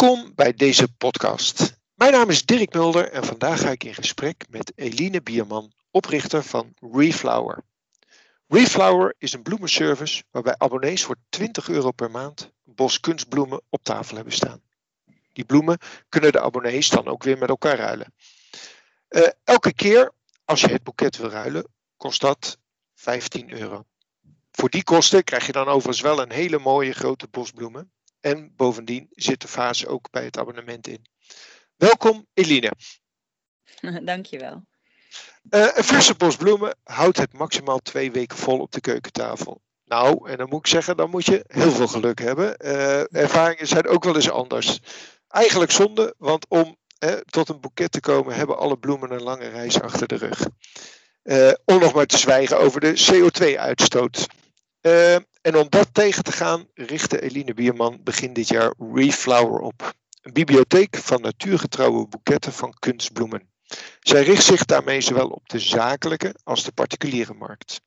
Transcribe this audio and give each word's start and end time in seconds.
Welkom 0.00 0.34
bij 0.34 0.54
deze 0.54 0.88
podcast. 0.88 1.76
Mijn 1.94 2.12
naam 2.12 2.30
is 2.30 2.44
Dirk 2.44 2.72
Mulder 2.72 3.10
en 3.10 3.24
vandaag 3.24 3.60
ga 3.60 3.70
ik 3.70 3.84
in 3.84 3.94
gesprek 3.94 4.44
met 4.48 4.72
Eline 4.74 5.22
Bierman, 5.22 5.72
oprichter 5.90 6.42
van 6.42 6.74
Reflower. 6.92 7.62
Reflower 8.46 9.14
is 9.18 9.32
een 9.32 9.42
bloemenservice 9.42 10.24
waarbij 10.30 10.54
abonnees 10.58 11.04
voor 11.04 11.16
20 11.28 11.68
euro 11.68 11.90
per 11.90 12.10
maand 12.10 12.50
bos 12.64 13.00
kunstbloemen 13.00 13.62
op 13.68 13.84
tafel 13.84 14.16
hebben 14.16 14.32
staan. 14.32 14.62
Die 15.32 15.44
bloemen 15.44 15.78
kunnen 16.08 16.32
de 16.32 16.40
abonnees 16.40 16.88
dan 16.88 17.06
ook 17.06 17.22
weer 17.22 17.38
met 17.38 17.48
elkaar 17.48 17.76
ruilen. 17.76 18.14
Uh, 19.08 19.22
elke 19.44 19.72
keer 19.72 20.12
als 20.44 20.60
je 20.60 20.68
het 20.68 20.82
boeket 20.82 21.16
wil 21.16 21.30
ruilen, 21.30 21.68
kost 21.96 22.20
dat 22.20 22.58
15 22.94 23.52
euro. 23.52 23.84
Voor 24.50 24.70
die 24.70 24.84
kosten 24.84 25.24
krijg 25.24 25.46
je 25.46 25.52
dan 25.52 25.68
overigens 25.68 26.00
wel 26.00 26.22
een 26.22 26.32
hele 26.32 26.58
mooie 26.58 26.92
grote 26.92 27.28
bosbloemen. 27.30 27.92
En 28.20 28.52
bovendien 28.56 29.06
zit 29.10 29.40
de 29.40 29.48
fase 29.48 29.88
ook 29.88 30.10
bij 30.10 30.24
het 30.24 30.38
abonnement 30.38 30.86
in. 30.86 31.06
Welkom 31.76 32.26
Eline. 32.34 32.72
Dankjewel. 34.02 34.64
Uh, 35.50 35.76
een 35.76 35.84
verse 35.84 36.14
bos 36.14 36.36
bloemen 36.36 36.76
houdt 36.82 37.18
het 37.18 37.32
maximaal 37.32 37.78
twee 37.78 38.12
weken 38.12 38.36
vol 38.36 38.58
op 38.58 38.72
de 38.72 38.80
keukentafel. 38.80 39.62
Nou, 39.84 40.30
en 40.30 40.36
dan 40.36 40.48
moet 40.48 40.58
ik 40.58 40.66
zeggen, 40.66 40.96
dan 40.96 41.10
moet 41.10 41.24
je 41.26 41.44
heel 41.46 41.70
veel 41.70 41.88
geluk 41.88 42.18
hebben. 42.18 42.66
Uh, 42.66 43.14
ervaringen 43.14 43.66
zijn 43.66 43.86
ook 43.86 44.04
wel 44.04 44.14
eens 44.14 44.30
anders. 44.30 44.80
Eigenlijk 45.28 45.70
zonde, 45.70 46.14
want 46.18 46.46
om 46.48 46.78
tot 47.24 47.48
een 47.48 47.60
boeket 47.60 47.92
te 47.92 48.00
komen 48.00 48.34
hebben 48.34 48.58
alle 48.58 48.78
bloemen 48.78 49.10
een 49.10 49.22
lange 49.22 49.48
reis 49.48 49.80
achter 49.80 50.08
de 50.08 50.16
rug. 50.16 50.48
Uh, 51.22 51.52
om 51.64 51.78
nog 51.78 51.94
maar 51.94 52.06
te 52.06 52.18
zwijgen 52.18 52.58
over 52.58 52.80
de 52.80 53.08
CO2-uitstoot. 53.10 54.26
Uh, 54.82 55.16
en 55.40 55.56
om 55.56 55.66
dat 55.68 55.94
tegen 55.94 56.24
te 56.24 56.32
gaan, 56.32 56.66
richtte 56.74 57.20
Eline 57.22 57.54
Bierman 57.54 58.00
begin 58.02 58.32
dit 58.32 58.48
jaar 58.48 58.74
Reflower 58.92 59.60
op. 59.60 59.94
Een 60.22 60.32
bibliotheek 60.32 60.96
van 60.96 61.20
natuurgetrouwe 61.20 62.08
boeketten 62.08 62.52
van 62.52 62.74
kunstbloemen. 62.78 63.48
Zij 64.00 64.22
richt 64.22 64.44
zich 64.44 64.64
daarmee 64.64 65.00
zowel 65.00 65.28
op 65.28 65.48
de 65.48 65.58
zakelijke 65.58 66.34
als 66.44 66.64
de 66.64 66.72
particuliere 66.72 67.34
markt. 67.34 67.80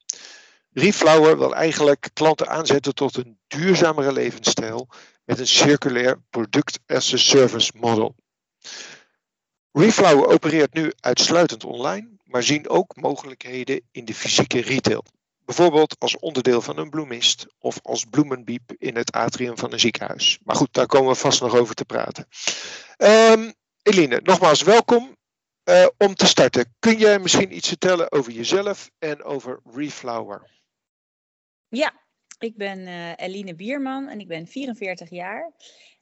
Reflower 0.71 1.37
wil 1.37 1.55
eigenlijk 1.55 2.09
klanten 2.13 2.49
aanzetten 2.49 2.95
tot 2.95 3.17
een 3.17 3.39
duurzamere 3.47 4.13
levensstijl 4.13 4.89
met 5.25 5.39
een 5.39 5.47
circulair 5.47 6.21
product 6.29 6.79
as 6.87 7.13
a 7.13 7.17
service 7.17 7.71
model. 7.75 8.15
Reflower 9.71 10.27
opereert 10.27 10.73
nu 10.73 10.91
uitsluitend 10.99 11.63
online, 11.63 12.09
maar 12.23 12.43
zien 12.43 12.69
ook 12.69 12.95
mogelijkheden 12.95 13.81
in 13.91 14.05
de 14.05 14.13
fysieke 14.13 14.61
retail. 14.61 15.03
Bijvoorbeeld 15.45 15.95
als 15.99 16.19
onderdeel 16.19 16.61
van 16.61 16.77
een 16.77 16.89
bloemist 16.89 17.47
of 17.59 17.79
als 17.81 18.05
bloemenbiep 18.05 18.71
in 18.77 18.95
het 18.95 19.11
atrium 19.11 19.57
van 19.57 19.73
een 19.73 19.79
ziekenhuis. 19.79 20.39
Maar 20.43 20.55
goed, 20.55 20.73
daar 20.73 20.85
komen 20.85 21.11
we 21.11 21.17
vast 21.17 21.41
nog 21.41 21.55
over 21.55 21.75
te 21.75 21.85
praten. 21.85 22.27
Um, 22.97 23.53
Eline, 23.81 24.19
nogmaals 24.23 24.61
welkom. 24.61 25.17
Uh, 25.69 25.87
om 25.97 26.15
te 26.15 26.25
starten, 26.25 26.73
kun 26.79 26.97
jij 26.97 27.19
misschien 27.19 27.55
iets 27.55 27.67
vertellen 27.67 28.11
over 28.11 28.31
jezelf 28.31 28.89
en 28.99 29.23
over 29.23 29.59
Reflower? 29.73 30.49
Ja, 31.67 31.93
ik 32.39 32.57
ben 32.57 32.79
uh, 32.79 33.11
Eline 33.15 33.55
Bierman 33.55 34.07
en 34.07 34.19
ik 34.19 34.27
ben 34.27 34.47
44 34.47 35.09
jaar. 35.09 35.51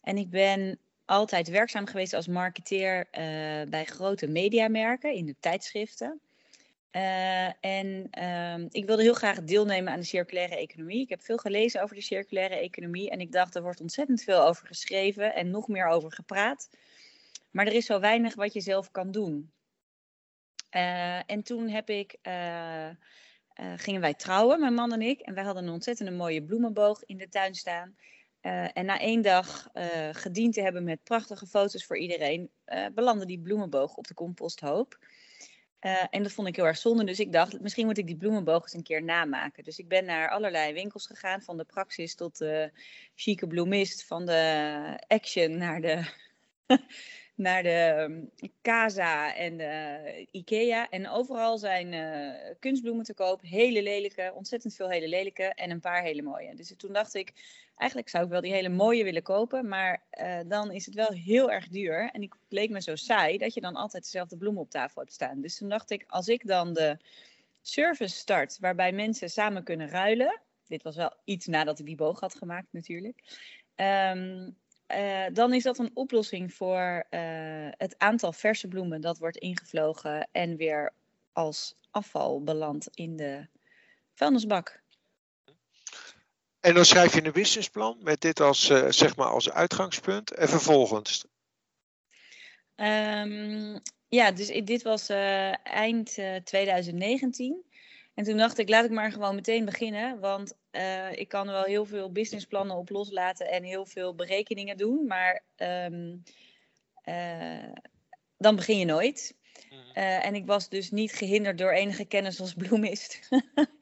En 0.02 0.18
ik 0.18 0.30
ben 0.30 0.80
altijd 1.06 1.50
werkzaam 1.50 1.86
geweest 1.86 2.14
als 2.14 2.28
marketeer 2.28 2.98
uh, 2.98 3.70
bij 3.70 3.86
grote 3.86 4.28
mediamerken 4.28 5.14
in 5.14 5.26
de 5.26 5.36
tijdschriften. 5.40 6.22
Uh, 6.92 7.66
en 7.66 8.08
uh, 8.20 8.66
ik 8.70 8.86
wilde 8.86 9.02
heel 9.02 9.14
graag 9.14 9.44
deelnemen 9.44 9.94
aan 9.94 10.00
de 10.00 10.06
circulaire 10.06 10.58
economie. 10.58 11.02
Ik 11.02 11.10
heb 11.10 11.22
veel 11.22 11.38
gelezen 11.38 11.82
over 11.82 11.96
de 11.96 12.02
circulaire 12.02 12.56
economie 12.56 13.10
en 13.10 13.20
ik 13.20 13.32
dacht 13.32 13.56
er 13.56 13.62
wordt 13.62 13.82
ontzettend 13.82 14.24
veel 14.24 14.48
over 14.48 14.68
geschreven 14.68 15.36
en 15.36 15.50
nog 15.50 15.68
meer 15.68 15.88
over 15.88 16.12
gepraat. 16.12 16.70
Maar 17.52 17.66
er 17.66 17.74
is 17.74 17.86
zo 17.86 18.00
weinig 18.00 18.36
wat 18.36 18.54
je 18.54 18.62
zelf 18.62 18.92
kan 18.92 19.12
doen. 19.12 19.52
Uh, 20.72 21.30
en 21.30 21.44
toen 21.44 21.70
heb 21.70 21.90
ik, 21.90 22.18
gingen 23.76 24.02
wij 24.02 24.14
trouwen, 24.14 24.60
mijn 24.60 24.74
man 24.74 24.94
en 24.94 25.02
ik. 25.02 25.20
En 25.20 25.34
wij 25.34 25.44
hadden 25.44 25.64
een 25.64 25.74
ontzettend 25.74 26.12
mooie 26.12 26.44
bloemenboog 26.44 27.04
in 27.06 27.18
de 27.18 27.30
tuin 27.30 27.56
staan. 27.56 27.96
en 28.74 28.86
na 28.86 29.00
één 29.00 29.22
dag 29.22 29.70
gediend 30.12 30.54
te 30.54 30.62
hebben 30.62 30.84
met 30.84 31.04
prachtige 31.04 31.46
foto's 31.46 31.86
voor 31.86 31.98
iedereen, 31.98 32.50
belandde 32.94 33.26
die 33.26 33.42
bloemenboog 33.42 33.96
op 33.96 34.08
de 34.08 34.14
composthoop. 34.14 34.98
Uh, 35.82 36.04
en 36.10 36.24
dat 36.24 36.32
vond 36.32 36.48
ik 36.48 36.56
heel 36.56 36.66
erg 36.66 36.78
zonde. 36.78 37.04
Dus 37.04 37.20
ik 37.20 37.32
dacht, 37.32 37.62
misschien 37.62 37.86
moet 37.86 37.98
ik 37.98 38.08
die 38.08 38.18
bloemenboog 38.18 38.64
eens 38.64 38.74
een 38.74 38.84
keer 38.84 39.04
namaken. 39.04 39.64
Dus 39.64 39.80
ik 39.80 39.88
ben 39.88 40.06
naar 40.06 40.30
allerlei 40.30 40.74
winkels 40.74 41.08
gegaan. 41.08 41.42
Van 41.42 41.58
de 41.58 41.64
Praxis 41.64 42.16
tot 42.16 42.38
de 42.38 42.72
chique 43.16 43.48
bloemist. 43.48 44.06
Van 44.06 44.26
de 44.26 45.04
Action 45.08 45.58
naar 45.58 45.82
de, 45.82 46.06
naar 47.36 47.64
de 47.64 47.96
um, 48.10 48.32
Casa 48.62 49.36
en 49.36 49.58
de 49.58 50.28
Ikea. 50.32 50.90
En 50.90 51.10
overal 51.10 51.58
zijn 51.58 51.94
uh, 51.94 52.54
kunstbloemen 52.60 53.06
te 53.06 53.14
koop. 53.14 53.42
Hele 53.42 53.84
lelijke, 53.84 54.32
ontzettend 54.36 54.76
veel 54.76 54.90
hele 54.90 55.08
lelijke. 55.08 55.44
En 55.44 55.72
een 55.72 55.80
paar 55.80 56.04
hele 56.04 56.22
mooie. 56.22 56.56
Dus 56.56 56.74
toen 56.78 56.94
dacht 56.94 57.14
ik, 57.14 57.34
eigenlijk 57.76 58.10
zou 58.10 58.24
ik 58.24 58.30
wel 58.30 58.42
die 58.42 58.54
hele 58.54 58.70
mooie 58.70 59.04
willen 59.04 59.24
kopen, 59.24 59.68
maar 59.68 60.04
uh, 60.22 60.40
dan 60.46 60.72
is 60.72 60.86
het 60.86 60.96
wel 60.96 61.12
heel 61.12 61.52
erg 61.52 61.68
duur. 61.68 62.10
En 62.12 62.22
ik 62.22 62.36
leek 62.50 62.70
me 62.70 62.82
zo 62.82 62.96
saai 62.96 63.38
dat 63.38 63.54
je 63.54 63.62
dan 63.62 63.76
altijd 63.76 64.04
dezelfde 64.04 64.38
bloemen 64.38 64.62
op 64.62 64.70
tafel 64.70 65.02
hebt 65.02 65.14
staan. 65.14 65.42
Dus 65.42 65.58
toen 65.58 65.70
dacht 65.70 65.92
ik, 65.92 66.04
als 66.08 66.28
ik 66.28 66.48
dan 66.48 66.74
de 66.74 66.98
service 67.62 68.16
start 68.16 68.60
waarbij 68.60 68.92
mensen 68.92 69.30
samen 69.30 69.64
kunnen 69.64 69.90
ruilen. 69.90 70.42
Dit 70.68 70.84
was 70.84 70.96
wel 70.96 71.14
iets 71.24 71.46
nadat 71.46 71.80
ik 71.80 71.86
die 71.86 71.96
boog 71.96 72.20
had 72.20 72.36
gemaakt 72.36 72.68
natuurlijk. 72.72 73.24
Um, 73.76 74.58
uh, 74.96 75.26
dan 75.34 75.54
is 75.54 75.64
dat 75.64 75.78
een 75.78 75.92
oplossing 75.94 76.54
voor 76.54 77.06
uh, 77.10 77.22
het 77.78 77.96
aantal 77.98 78.34
verse 78.34 78.68
bloemen 78.68 79.02
dat 79.02 79.18
wordt 79.18 79.38
ingevlogen 79.38 80.28
en 80.32 80.56
weer 80.56 80.94
als 81.34 81.76
afval 81.92 82.44
belandt 82.44 82.90
in 82.94 83.16
de 83.16 83.48
vuilnisbak. 84.14 84.82
En 86.60 86.74
dan 86.74 86.86
schrijf 86.86 87.14
je 87.14 87.26
een 87.26 87.32
businessplan 87.32 87.98
met 88.02 88.22
dit 88.22 88.40
als, 88.40 88.70
uh, 88.70 88.90
zeg 88.90 89.16
maar 89.16 89.28
als 89.28 89.52
uitgangspunt. 89.52 90.32
En 90.32 90.50
vervolgens? 90.50 91.26
Um, 92.76 93.82
ja, 94.08 94.32
dus 94.32 94.48
dit 94.48 94.82
was 94.82 95.10
eind 95.64 96.18
uh, 96.18 96.36
2019. 96.36 97.66
En 98.14 98.24
toen 98.24 98.38
dacht 98.38 98.58
ik, 98.58 98.70
laat 98.70 98.86
ik 98.86 98.92
maar 98.92 99.12
gewoon 99.12 99.36
meteen 99.36 99.66
beginnen. 99.66 100.20
Want 100.20 100.54
ik 101.12 101.28
kan 101.28 101.48
wel 101.48 101.64
heel 101.64 101.86
veel 101.86 102.12
businessplannen 102.12 102.76
op 102.76 102.90
loslaten 102.90 103.50
en 103.50 103.64
heel 103.64 103.86
veel 103.86 104.16
berekeningen 104.16 104.78
doen. 104.78 105.06
Maar 105.08 105.44
um, 105.58 106.24
dan 108.38 108.56
begin 108.56 108.78
je 108.78 108.86
nooit. 108.86 109.36
Mm. 109.70 109.92
en 109.94 110.36
ik 110.36 110.46
was 110.46 110.70
dus 110.70 110.92
niet 110.92 111.12
gehinderd 111.12 111.58
door 111.58 111.72
enige 111.72 112.06
kennis 112.06 112.40
als 112.40 112.54
bloemist. 112.54 113.20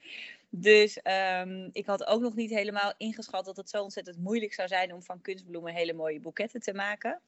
Dus 0.52 1.00
um, 1.04 1.70
ik 1.72 1.86
had 1.86 2.06
ook 2.06 2.22
nog 2.22 2.36
niet 2.36 2.50
helemaal 2.50 2.94
ingeschat 2.98 3.46
dat 3.46 3.58
het 3.58 3.70
zo 3.70 3.84
ontzettend 3.84 4.18
moeilijk 4.18 4.54
zou 4.54 4.68
zijn 4.68 4.94
om 4.94 5.04
van 5.04 5.22
kunstbloemen 5.22 5.74
hele 5.74 5.94
mooie 5.94 6.20
boeketten 6.20 6.60
te 6.60 6.74
maken. 6.74 7.22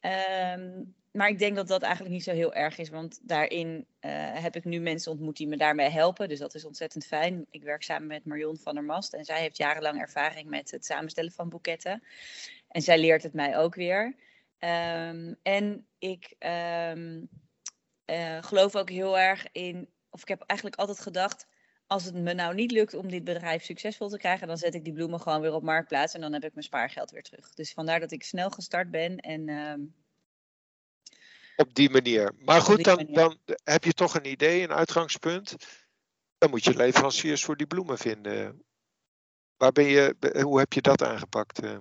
Um, 0.00 0.94
maar 1.16 1.28
ik 1.28 1.38
denk 1.38 1.56
dat 1.56 1.68
dat 1.68 1.82
eigenlijk 1.82 2.14
niet 2.14 2.24
zo 2.24 2.32
heel 2.32 2.54
erg 2.54 2.78
is, 2.78 2.88
want 2.88 3.18
daarin 3.22 3.86
uh, 4.00 4.42
heb 4.42 4.56
ik 4.56 4.64
nu 4.64 4.80
mensen 4.80 5.12
ontmoet 5.12 5.36
die 5.36 5.46
me 5.46 5.56
daarmee 5.56 5.88
helpen. 5.88 6.28
Dus 6.28 6.38
dat 6.38 6.54
is 6.54 6.64
ontzettend 6.64 7.06
fijn. 7.06 7.46
Ik 7.50 7.62
werk 7.62 7.82
samen 7.82 8.06
met 8.06 8.24
Marion 8.24 8.56
van 8.56 8.74
der 8.74 8.84
Mast 8.84 9.14
en 9.14 9.24
zij 9.24 9.40
heeft 9.40 9.56
jarenlang 9.56 10.00
ervaring 10.00 10.48
met 10.48 10.70
het 10.70 10.84
samenstellen 10.84 11.32
van 11.32 11.48
boeketten. 11.48 12.02
En 12.68 12.82
zij 12.82 12.98
leert 12.98 13.22
het 13.22 13.32
mij 13.32 13.58
ook 13.58 13.74
weer. 13.74 14.04
Um, 14.58 15.36
en 15.42 15.86
ik 15.98 16.34
uh, 16.38 16.92
geloof 18.40 18.76
ook 18.76 18.90
heel 18.90 19.18
erg 19.18 19.46
in, 19.52 19.88
of 20.10 20.20
ik 20.20 20.28
heb 20.28 20.42
eigenlijk 20.46 20.80
altijd 20.80 21.00
gedacht, 21.00 21.46
als 21.86 22.04
het 22.04 22.14
me 22.14 22.34
nou 22.34 22.54
niet 22.54 22.70
lukt 22.70 22.94
om 22.94 23.08
dit 23.08 23.24
bedrijf 23.24 23.64
succesvol 23.64 24.08
te 24.08 24.18
krijgen, 24.18 24.46
dan 24.46 24.58
zet 24.58 24.74
ik 24.74 24.84
die 24.84 24.92
bloemen 24.92 25.20
gewoon 25.20 25.40
weer 25.40 25.54
op 25.54 25.62
marktplaats 25.62 26.14
en 26.14 26.20
dan 26.20 26.32
heb 26.32 26.44
ik 26.44 26.52
mijn 26.52 26.66
spaargeld 26.66 27.10
weer 27.10 27.22
terug. 27.22 27.54
Dus 27.54 27.72
vandaar 27.72 28.00
dat 28.00 28.12
ik 28.12 28.22
snel 28.22 28.50
gestart 28.50 28.90
ben 28.90 29.16
en. 29.16 29.48
Uh, 29.48 29.74
op 31.56 31.74
die 31.74 31.90
manier. 31.90 32.32
Maar 32.38 32.60
goed, 32.60 32.84
dan, 32.84 33.06
dan 33.10 33.38
heb 33.64 33.84
je 33.84 33.92
toch 33.92 34.14
een 34.14 34.26
idee, 34.26 34.62
een 34.62 34.72
uitgangspunt. 34.72 35.54
Dan 36.38 36.50
moet 36.50 36.64
je 36.64 36.76
leveranciers 36.76 37.44
voor 37.44 37.56
die 37.56 37.66
bloemen 37.66 37.98
vinden. 37.98 38.64
Waar 39.56 39.72
ben 39.72 39.84
je, 39.84 40.16
hoe 40.42 40.58
heb 40.58 40.72
je 40.72 40.80
dat 40.80 41.02
aangepakt? 41.02 41.62
Uh? 41.62 41.78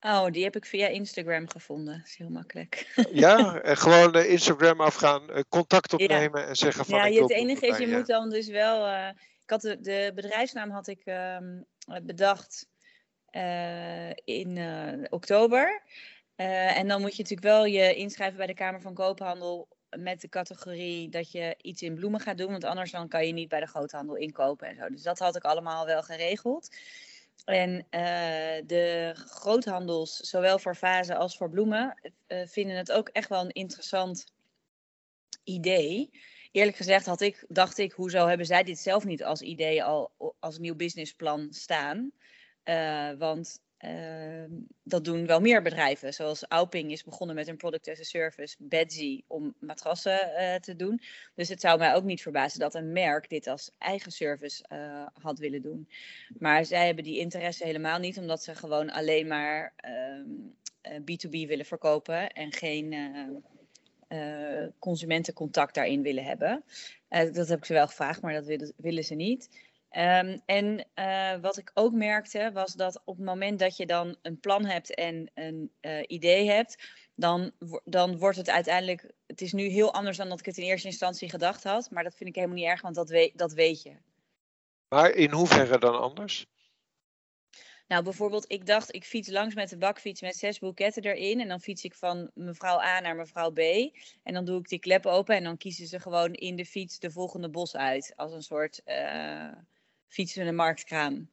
Oh, 0.00 0.26
die 0.30 0.44
heb 0.44 0.56
ik 0.56 0.64
via 0.64 0.86
Instagram 0.86 1.48
gevonden. 1.48 1.98
Dat 1.98 2.06
is 2.06 2.16
heel 2.16 2.30
makkelijk. 2.30 2.92
Ja, 3.12 3.60
en 3.60 3.76
gewoon 3.76 4.16
uh, 4.16 4.30
Instagram 4.30 4.80
afgaan, 4.80 5.30
uh, 5.30 5.40
contact 5.48 5.92
opnemen 5.92 6.40
ja. 6.40 6.46
en 6.46 6.56
zeggen 6.56 6.84
van. 6.84 7.12
Ja, 7.12 7.22
het 7.22 7.30
enige 7.30 7.66
is, 7.66 7.78
je 7.78 7.88
moet 7.88 8.06
dan 8.06 8.30
dus 8.30 8.48
wel. 8.48 8.86
Uh, 8.86 9.08
ik 9.42 9.50
had 9.50 9.60
de, 9.60 9.80
de, 9.80 10.12
bedrijfsnaam 10.14 10.70
had 10.70 10.86
ik 10.86 11.02
um, 11.06 11.66
bedacht 12.02 12.68
in 14.24 14.58
oktober. 15.10 15.82
En 16.36 16.88
dan 16.88 17.00
moet 17.00 17.16
je 17.16 17.22
natuurlijk 17.22 17.48
wel 17.48 17.64
je 17.64 17.94
inschrijven 17.94 18.36
bij 18.36 18.46
de 18.46 18.54
Kamer 18.54 18.80
van 18.80 18.94
Koophandel 18.94 19.68
met 19.90 20.20
de 20.20 20.28
categorie 20.28 21.08
dat 21.08 21.32
je 21.32 21.54
iets 21.60 21.82
in 21.82 21.94
bloemen 21.94 22.20
gaat 22.20 22.38
doen, 22.38 22.50
want 22.50 22.64
anders 22.64 22.90
dan 22.90 23.08
kan 23.08 23.26
je 23.26 23.32
niet 23.32 23.48
bij 23.48 23.60
de 23.60 23.66
groothandel 23.66 24.14
inkopen 24.14 24.68
en 24.68 24.76
zo. 24.76 24.88
Dus 24.88 25.02
dat 25.02 25.18
had 25.18 25.36
ik 25.36 25.44
allemaal 25.44 25.86
wel 25.86 26.02
geregeld. 26.02 26.76
En 27.44 27.70
uh, 27.70 27.80
de 28.66 29.12
groothandels, 29.14 30.16
zowel 30.16 30.58
voor 30.58 30.76
vazen 30.76 31.16
als 31.16 31.36
voor 31.36 31.50
bloemen, 31.50 32.12
uh, 32.28 32.46
vinden 32.46 32.76
het 32.76 32.92
ook 32.92 33.08
echt 33.08 33.28
wel 33.28 33.40
een 33.40 33.52
interessant 33.52 34.26
idee. 35.44 36.10
Eerlijk 36.52 36.76
gezegd 36.76 37.06
had 37.06 37.20
ik, 37.20 37.44
dacht 37.48 37.78
ik, 37.78 37.92
hoezo 37.92 38.26
hebben 38.26 38.46
zij 38.46 38.62
dit 38.62 38.78
zelf 38.78 39.04
niet 39.04 39.24
als 39.24 39.40
idee 39.40 39.84
al 39.84 40.12
als 40.38 40.58
nieuw 40.58 40.74
businessplan 40.74 41.46
staan? 41.50 42.12
Want 43.18 43.60
dat 44.82 45.04
doen 45.04 45.26
wel 45.26 45.40
meer 45.40 45.62
bedrijven. 45.62 46.14
Zoals 46.14 46.44
Auping 46.48 46.92
is 46.92 47.04
begonnen 47.04 47.36
met 47.36 47.48
een 47.48 47.56
product 47.56 47.88
as 47.88 48.00
a 48.00 48.02
service, 48.02 48.56
Betsy, 48.58 49.22
om 49.26 49.54
matrassen 49.58 50.30
uh, 50.38 50.54
te 50.54 50.76
doen. 50.76 51.00
Dus 51.34 51.48
het 51.48 51.60
zou 51.60 51.78
mij 51.78 51.94
ook 51.94 52.04
niet 52.04 52.22
verbazen 52.22 52.60
dat 52.60 52.74
een 52.74 52.92
merk 52.92 53.28
dit 53.28 53.46
als 53.46 53.70
eigen 53.78 54.12
service 54.12 54.64
uh, 54.72 55.06
had 55.22 55.38
willen 55.38 55.62
doen. 55.62 55.88
Maar 56.38 56.64
zij 56.64 56.86
hebben 56.86 57.04
die 57.04 57.18
interesse 57.18 57.64
helemaal 57.64 57.98
niet, 57.98 58.18
omdat 58.18 58.42
ze 58.42 58.54
gewoon 58.54 58.90
alleen 58.90 59.26
maar 59.26 59.72
B2B 60.82 61.30
ehm, 61.30 61.34
uh, 61.34 61.46
willen 61.46 61.66
verkopen 61.66 62.30
en 62.30 62.52
geen 62.52 62.94
consumentencontact 64.78 65.74
daarin 65.74 66.02
willen 66.02 66.24
hebben. 66.24 66.64
dat 67.08 67.48
heb 67.48 67.58
ik 67.58 67.64
ze 67.64 67.72
wel 67.72 67.86
gevraagd, 67.86 68.22
maar 68.22 68.42
dat 68.42 68.72
willen 68.76 69.04
ze 69.04 69.14
niet. 69.14 69.48
Um, 69.98 70.42
en 70.46 70.86
uh, 70.94 71.36
wat 71.40 71.56
ik 71.56 71.70
ook 71.74 71.92
merkte 71.92 72.50
was 72.52 72.74
dat 72.74 73.00
op 73.04 73.16
het 73.16 73.24
moment 73.24 73.58
dat 73.58 73.76
je 73.76 73.86
dan 73.86 74.16
een 74.22 74.40
plan 74.40 74.64
hebt 74.64 74.94
en 74.94 75.30
een 75.34 75.72
uh, 75.80 76.02
idee 76.06 76.50
hebt, 76.50 76.88
dan, 77.14 77.52
dan 77.84 78.18
wordt 78.18 78.36
het 78.36 78.50
uiteindelijk. 78.50 79.12
Het 79.26 79.40
is 79.40 79.52
nu 79.52 79.66
heel 79.66 79.92
anders 79.92 80.16
dan 80.16 80.28
dat 80.28 80.38
ik 80.38 80.44
het 80.46 80.56
in 80.56 80.64
eerste 80.64 80.86
instantie 80.86 81.30
gedacht 81.30 81.64
had, 81.64 81.90
maar 81.90 82.02
dat 82.02 82.14
vind 82.14 82.28
ik 82.28 82.34
helemaal 82.34 82.56
niet 82.56 82.66
erg, 82.66 82.80
want 82.80 82.94
dat 82.94 83.08
weet, 83.08 83.38
dat 83.38 83.52
weet 83.52 83.82
je. 83.82 83.96
Maar 84.88 85.10
in 85.10 85.30
hoeverre 85.30 85.78
dan 85.78 86.00
anders? 86.00 86.46
Nou, 87.86 88.02
bijvoorbeeld, 88.02 88.52
ik 88.52 88.66
dacht, 88.66 88.94
ik 88.94 89.04
fiets 89.04 89.28
langs 89.28 89.54
met 89.54 89.68
de 89.68 89.76
bakfiets 89.76 90.20
met 90.20 90.36
zes 90.36 90.58
boeketten 90.58 91.02
erin. 91.02 91.40
En 91.40 91.48
dan 91.48 91.60
fiets 91.60 91.84
ik 91.84 91.94
van 91.94 92.30
mevrouw 92.34 92.80
A 92.80 93.00
naar 93.00 93.16
mevrouw 93.16 93.50
B. 93.50 93.58
En 94.22 94.34
dan 94.34 94.44
doe 94.44 94.58
ik 94.58 94.68
die 94.68 94.78
klep 94.78 95.06
open 95.06 95.36
en 95.36 95.44
dan 95.44 95.56
kiezen 95.56 95.86
ze 95.86 96.00
gewoon 96.00 96.32
in 96.32 96.56
de 96.56 96.64
fiets 96.64 96.98
de 96.98 97.10
volgende 97.10 97.50
bos 97.50 97.76
uit. 97.76 98.12
Als 98.16 98.32
een 98.32 98.42
soort. 98.42 98.80
Uh, 98.84 99.52
fietsen 100.08 100.46
een 100.46 100.54
marktkraam. 100.54 101.30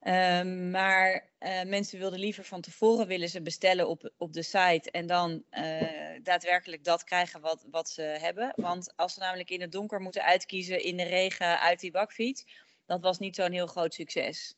Um, 0.00 0.70
maar 0.70 1.30
uh, 1.40 1.62
mensen 1.62 1.98
wilden 1.98 2.18
liever 2.18 2.44
van 2.44 2.60
tevoren 2.60 3.06
willen 3.06 3.28
ze 3.28 3.42
bestellen 3.42 3.88
op, 3.88 4.12
op 4.16 4.32
de 4.32 4.42
site 4.42 4.90
en 4.90 5.06
dan 5.06 5.44
uh, 5.50 5.82
daadwerkelijk 6.22 6.84
dat 6.84 7.04
krijgen 7.04 7.40
wat, 7.40 7.66
wat 7.70 7.88
ze 7.88 8.02
hebben. 8.02 8.52
Want 8.56 8.92
als 8.96 9.14
ze 9.14 9.20
namelijk 9.20 9.50
in 9.50 9.60
het 9.60 9.72
donker 9.72 10.00
moeten 10.00 10.22
uitkiezen 10.22 10.82
in 10.82 10.96
de 10.96 11.02
regen 11.02 11.60
uit 11.60 11.80
die 11.80 11.90
bakfiets, 11.90 12.44
dat 12.84 13.00
was 13.00 13.18
niet 13.18 13.36
zo'n 13.36 13.52
heel 13.52 13.66
groot 13.66 13.94
succes. 13.94 14.54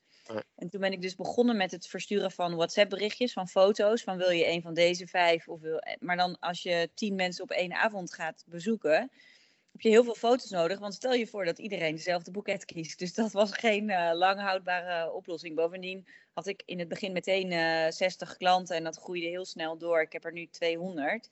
En 0.56 0.68
toen 0.68 0.80
ben 0.80 0.92
ik 0.92 1.02
dus 1.02 1.14
begonnen 1.14 1.56
met 1.56 1.70
het 1.70 1.86
versturen 1.86 2.32
van 2.32 2.54
WhatsApp 2.54 2.90
berichtjes, 2.90 3.32
van 3.32 3.48
foto's, 3.48 4.02
van 4.02 4.16
wil 4.16 4.30
je 4.30 4.48
een 4.48 4.62
van 4.62 4.74
deze 4.74 5.06
vijf 5.06 5.48
of 5.48 5.60
wil. 5.60 5.82
Maar 5.98 6.16
dan 6.16 6.38
als 6.38 6.62
je 6.62 6.90
tien 6.94 7.14
mensen 7.14 7.42
op 7.42 7.50
één 7.50 7.72
avond 7.72 8.14
gaat 8.14 8.44
bezoeken, 8.46 9.10
heb 9.78 9.86
je 9.86 9.92
heel 9.92 10.04
veel 10.04 10.30
foto's 10.30 10.50
nodig. 10.50 10.78
Want 10.78 10.94
stel 10.94 11.12
je 11.12 11.26
voor 11.26 11.44
dat 11.44 11.58
iedereen 11.58 11.94
dezelfde 11.94 12.30
boeket 12.30 12.64
kiest. 12.64 12.98
Dus 12.98 13.14
dat 13.14 13.32
was 13.32 13.52
geen 13.52 13.88
uh, 13.88 14.10
lang 14.14 14.40
houdbare 14.40 15.12
oplossing. 15.12 15.54
Bovendien 15.54 16.06
had 16.32 16.46
ik 16.46 16.62
in 16.64 16.78
het 16.78 16.88
begin 16.88 17.12
meteen 17.12 17.50
uh, 17.50 17.86
eh, 17.86 17.92
60 17.92 18.36
klanten 18.36 18.76
en 18.76 18.84
dat 18.84 18.96
groeide 18.96 19.26
heel 19.26 19.44
snel 19.44 19.78
door. 19.78 20.00
Ik 20.00 20.12
heb 20.12 20.24
er 20.24 20.32
nu 20.32 20.46
200. 20.46 21.28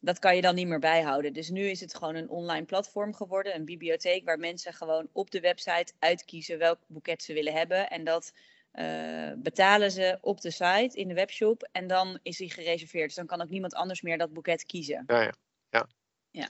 Dat 0.00 0.18
kan 0.18 0.36
je 0.36 0.42
dan 0.42 0.54
niet 0.54 0.66
meer 0.66 0.78
bijhouden. 0.78 1.32
Dus 1.32 1.48
nu 1.48 1.68
is 1.68 1.80
het 1.80 1.94
gewoon 1.94 2.14
een 2.14 2.28
online 2.28 2.64
platform 2.64 3.14
geworden, 3.14 3.54
een 3.54 3.64
bibliotheek 3.64 4.24
waar 4.24 4.38
mensen 4.38 4.74
gewoon 4.74 5.08
op 5.12 5.30
de 5.30 5.40
website 5.40 5.92
uitkiezen 5.98 6.58
welk 6.58 6.78
boeket 6.86 7.22
ze 7.22 7.32
willen 7.32 7.52
hebben. 7.52 7.90
En 7.90 8.04
dat 8.04 8.32
uh, 8.74 9.32
betalen 9.36 9.90
ze 9.90 10.18
op 10.20 10.40
de 10.40 10.50
site 10.50 10.90
in 10.92 11.08
de 11.08 11.14
webshop 11.14 11.68
en 11.72 11.86
dan 11.86 12.18
is 12.22 12.36
die 12.36 12.50
gereserveerd. 12.50 13.06
Dus 13.06 13.14
dan 13.14 13.26
kan 13.26 13.42
ook 13.42 13.50
niemand 13.50 13.74
anders 13.74 14.02
meer 14.02 14.18
dat 14.18 14.32
boeket 14.32 14.64
kiezen. 14.64 15.04
Ja, 15.06 15.22
ja. 15.22 15.34
ja. 15.70 15.88
ja. 16.30 16.48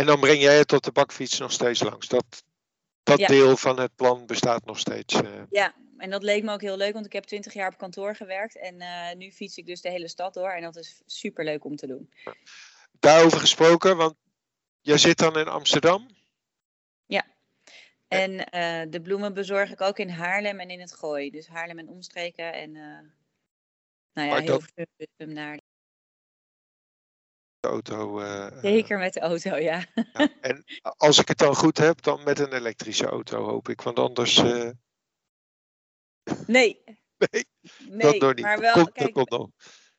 En 0.00 0.06
dan 0.06 0.20
breng 0.20 0.40
jij 0.40 0.58
het 0.58 0.68
tot 0.68 0.84
de 0.84 0.92
bakfiets 0.92 1.38
nog 1.38 1.52
steeds 1.52 1.82
langs. 1.82 2.08
Dat, 2.08 2.44
dat 3.02 3.18
ja. 3.18 3.26
deel 3.26 3.56
van 3.56 3.80
het 3.80 3.94
plan 3.94 4.26
bestaat 4.26 4.64
nog 4.64 4.78
steeds. 4.78 5.14
Uh... 5.14 5.42
Ja, 5.50 5.74
en 5.96 6.10
dat 6.10 6.22
leek 6.22 6.42
me 6.42 6.52
ook 6.52 6.60
heel 6.60 6.76
leuk, 6.76 6.92
want 6.92 7.06
ik 7.06 7.12
heb 7.12 7.24
twintig 7.24 7.52
jaar 7.52 7.72
op 7.72 7.78
kantoor 7.78 8.16
gewerkt. 8.16 8.58
En 8.58 8.74
uh, 8.80 9.12
nu 9.12 9.32
fiets 9.32 9.56
ik 9.56 9.66
dus 9.66 9.80
de 9.80 9.90
hele 9.90 10.08
stad 10.08 10.34
door. 10.34 10.50
En 10.50 10.62
dat 10.62 10.76
is 10.76 11.02
super 11.06 11.44
leuk 11.44 11.64
om 11.64 11.76
te 11.76 11.86
doen. 11.86 12.12
Daarover 13.00 13.38
gesproken, 13.38 13.96
want 13.96 14.14
jij 14.80 14.98
zit 14.98 15.18
dan 15.18 15.38
in 15.38 15.48
Amsterdam? 15.48 16.08
Ja. 17.06 17.26
En 18.08 18.32
uh, 18.32 18.82
de 18.90 19.00
bloemen 19.02 19.34
bezorg 19.34 19.70
ik 19.70 19.80
ook 19.80 19.98
in 19.98 20.10
Haarlem 20.10 20.60
en 20.60 20.70
in 20.70 20.80
het 20.80 20.92
Gooi. 20.92 21.30
Dus 21.30 21.46
Haarlem 21.46 21.78
en 21.78 21.88
omstreken. 21.88 22.52
En 22.52 22.72
nou 24.12 24.28
ja, 24.28 24.40
heel 24.40 24.60
veel 25.16 25.26
naar 25.26 25.58
de 27.60 27.68
auto. 27.68 28.20
Uh, 28.20 28.46
Zeker 28.60 28.98
met 28.98 29.12
de 29.12 29.20
auto, 29.20 29.56
ja. 29.56 29.84
ja. 30.12 30.28
En 30.40 30.64
als 30.96 31.18
ik 31.18 31.28
het 31.28 31.38
dan 31.38 31.54
goed 31.54 31.78
heb, 31.78 32.02
dan 32.02 32.24
met 32.24 32.38
een 32.38 32.52
elektrische 32.52 33.06
auto, 33.06 33.44
hoop 33.44 33.68
ik. 33.68 33.80
Want 33.80 33.98
anders. 33.98 34.38
Uh... 34.38 34.70
Nee. 36.46 36.82
Nee, 37.30 37.44
nee 37.88 38.18
dat 38.18 38.34
niet. 38.34 38.44
Maar 38.44 38.60
wel, 38.60 38.72
komt, 38.72 38.92
kijk, 38.92 39.06
dat 39.06 39.12
komt 39.12 39.30
nog. 39.30 39.50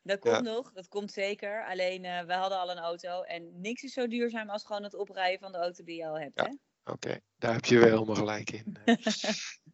Dat 0.04 0.20
komt 0.20 0.36
ja. 0.36 0.42
nog, 0.42 0.72
dat 0.74 0.88
komt 0.88 1.12
zeker. 1.12 1.66
Alleen 1.66 2.04
uh, 2.04 2.22
we 2.22 2.34
hadden 2.34 2.60
al 2.60 2.72
een 2.72 2.78
auto 2.78 3.22
en 3.22 3.62
niks 3.62 3.84
is 3.84 3.94
zo 3.94 4.08
duurzaam 4.08 4.50
als 4.50 4.66
gewoon 4.66 4.84
het 4.84 4.96
oprijden 4.96 5.40
van 5.40 5.52
de 5.52 5.58
auto 5.58 5.84
die 5.84 5.96
je 5.96 6.08
al 6.08 6.20
hebt. 6.20 6.40
Ja. 6.40 6.58
Oké, 6.84 6.92
okay. 6.92 7.22
daar 7.38 7.54
heb 7.54 7.66
je 7.66 7.80
wel 7.80 7.90
helemaal 7.90 8.16
gelijk 8.16 8.52
in. 8.52 8.78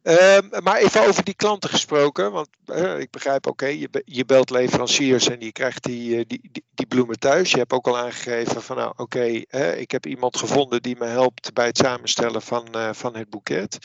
uh, 0.02 0.38
maar 0.64 0.76
even 0.76 1.06
over 1.06 1.24
die 1.24 1.34
klanten 1.34 1.70
gesproken, 1.70 2.32
want 2.32 2.48
uh, 2.66 2.98
ik 2.98 3.10
begrijp, 3.10 3.46
oké, 3.46 3.64
okay, 3.64 3.78
je, 3.78 4.02
je, 4.04 4.24
belt 4.24 4.50
leveranciers 4.50 5.28
en 5.28 5.40
je 5.40 5.52
krijgt 5.52 5.82
die, 5.82 6.26
die, 6.26 6.48
die, 6.52 6.64
die, 6.70 6.86
bloemen 6.86 7.18
thuis. 7.18 7.50
Je 7.50 7.58
hebt 7.58 7.72
ook 7.72 7.86
al 7.86 7.98
aangegeven 7.98 8.62
van, 8.62 8.76
nou, 8.76 8.90
oké, 8.96 9.02
okay, 9.02 9.72
ik 9.78 9.90
heb 9.90 10.06
iemand 10.06 10.36
gevonden 10.36 10.82
die 10.82 10.96
me 10.96 11.06
helpt 11.06 11.52
bij 11.52 11.66
het 11.66 11.78
samenstellen 11.78 12.42
van, 12.42 12.94
van 12.94 13.16
het 13.16 13.30
boeket. 13.30 13.78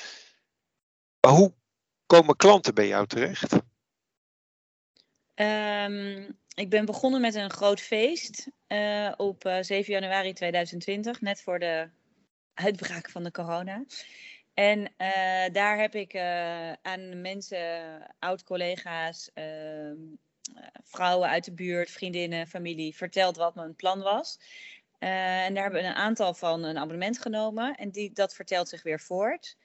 Maar 1.19 1.31
hoe 1.31 1.53
komen 2.05 2.35
klanten 2.35 2.73
bij 2.73 2.87
jou 2.87 3.07
terecht? 3.07 3.53
Um, 5.35 6.37
ik 6.55 6.69
ben 6.69 6.85
begonnen 6.85 7.21
met 7.21 7.35
een 7.35 7.51
groot 7.51 7.81
feest 7.81 8.47
uh, 8.67 9.11
op 9.17 9.45
uh, 9.45 9.57
7 9.61 9.93
januari 9.93 10.33
2020, 10.33 11.21
net 11.21 11.41
voor 11.41 11.59
de 11.59 11.89
uitbraak 12.53 13.09
van 13.09 13.23
de 13.23 13.31
corona. 13.31 13.85
En 14.53 14.79
uh, 14.79 14.87
daar 15.51 15.79
heb 15.79 15.95
ik 15.95 16.17
aan 16.81 17.21
mensen, 17.21 18.15
oud-collega's, 18.19 19.31
ehm, 19.33 19.97
vrouwen 20.83 21.29
uit 21.29 21.43
de 21.45 21.53
buurt, 21.53 21.91
vriendinnen, 21.91 22.47
familie 22.47 22.95
verteld 22.95 23.35
wat 23.35 23.55
mijn 23.55 23.75
plan 23.75 24.01
was. 24.01 24.39
en 24.99 25.53
daar 25.53 25.63
hebben 25.63 25.85
een 25.85 25.93
aantal 25.93 26.33
van 26.33 26.63
een 26.63 26.77
abonnement 26.77 27.19
genomen 27.19 27.75
en 27.75 27.91
die, 27.91 28.11
dat 28.11 28.35
vertelt 28.35 28.69
zich 28.69 28.83
weer 28.83 28.99
voort. 28.99 29.57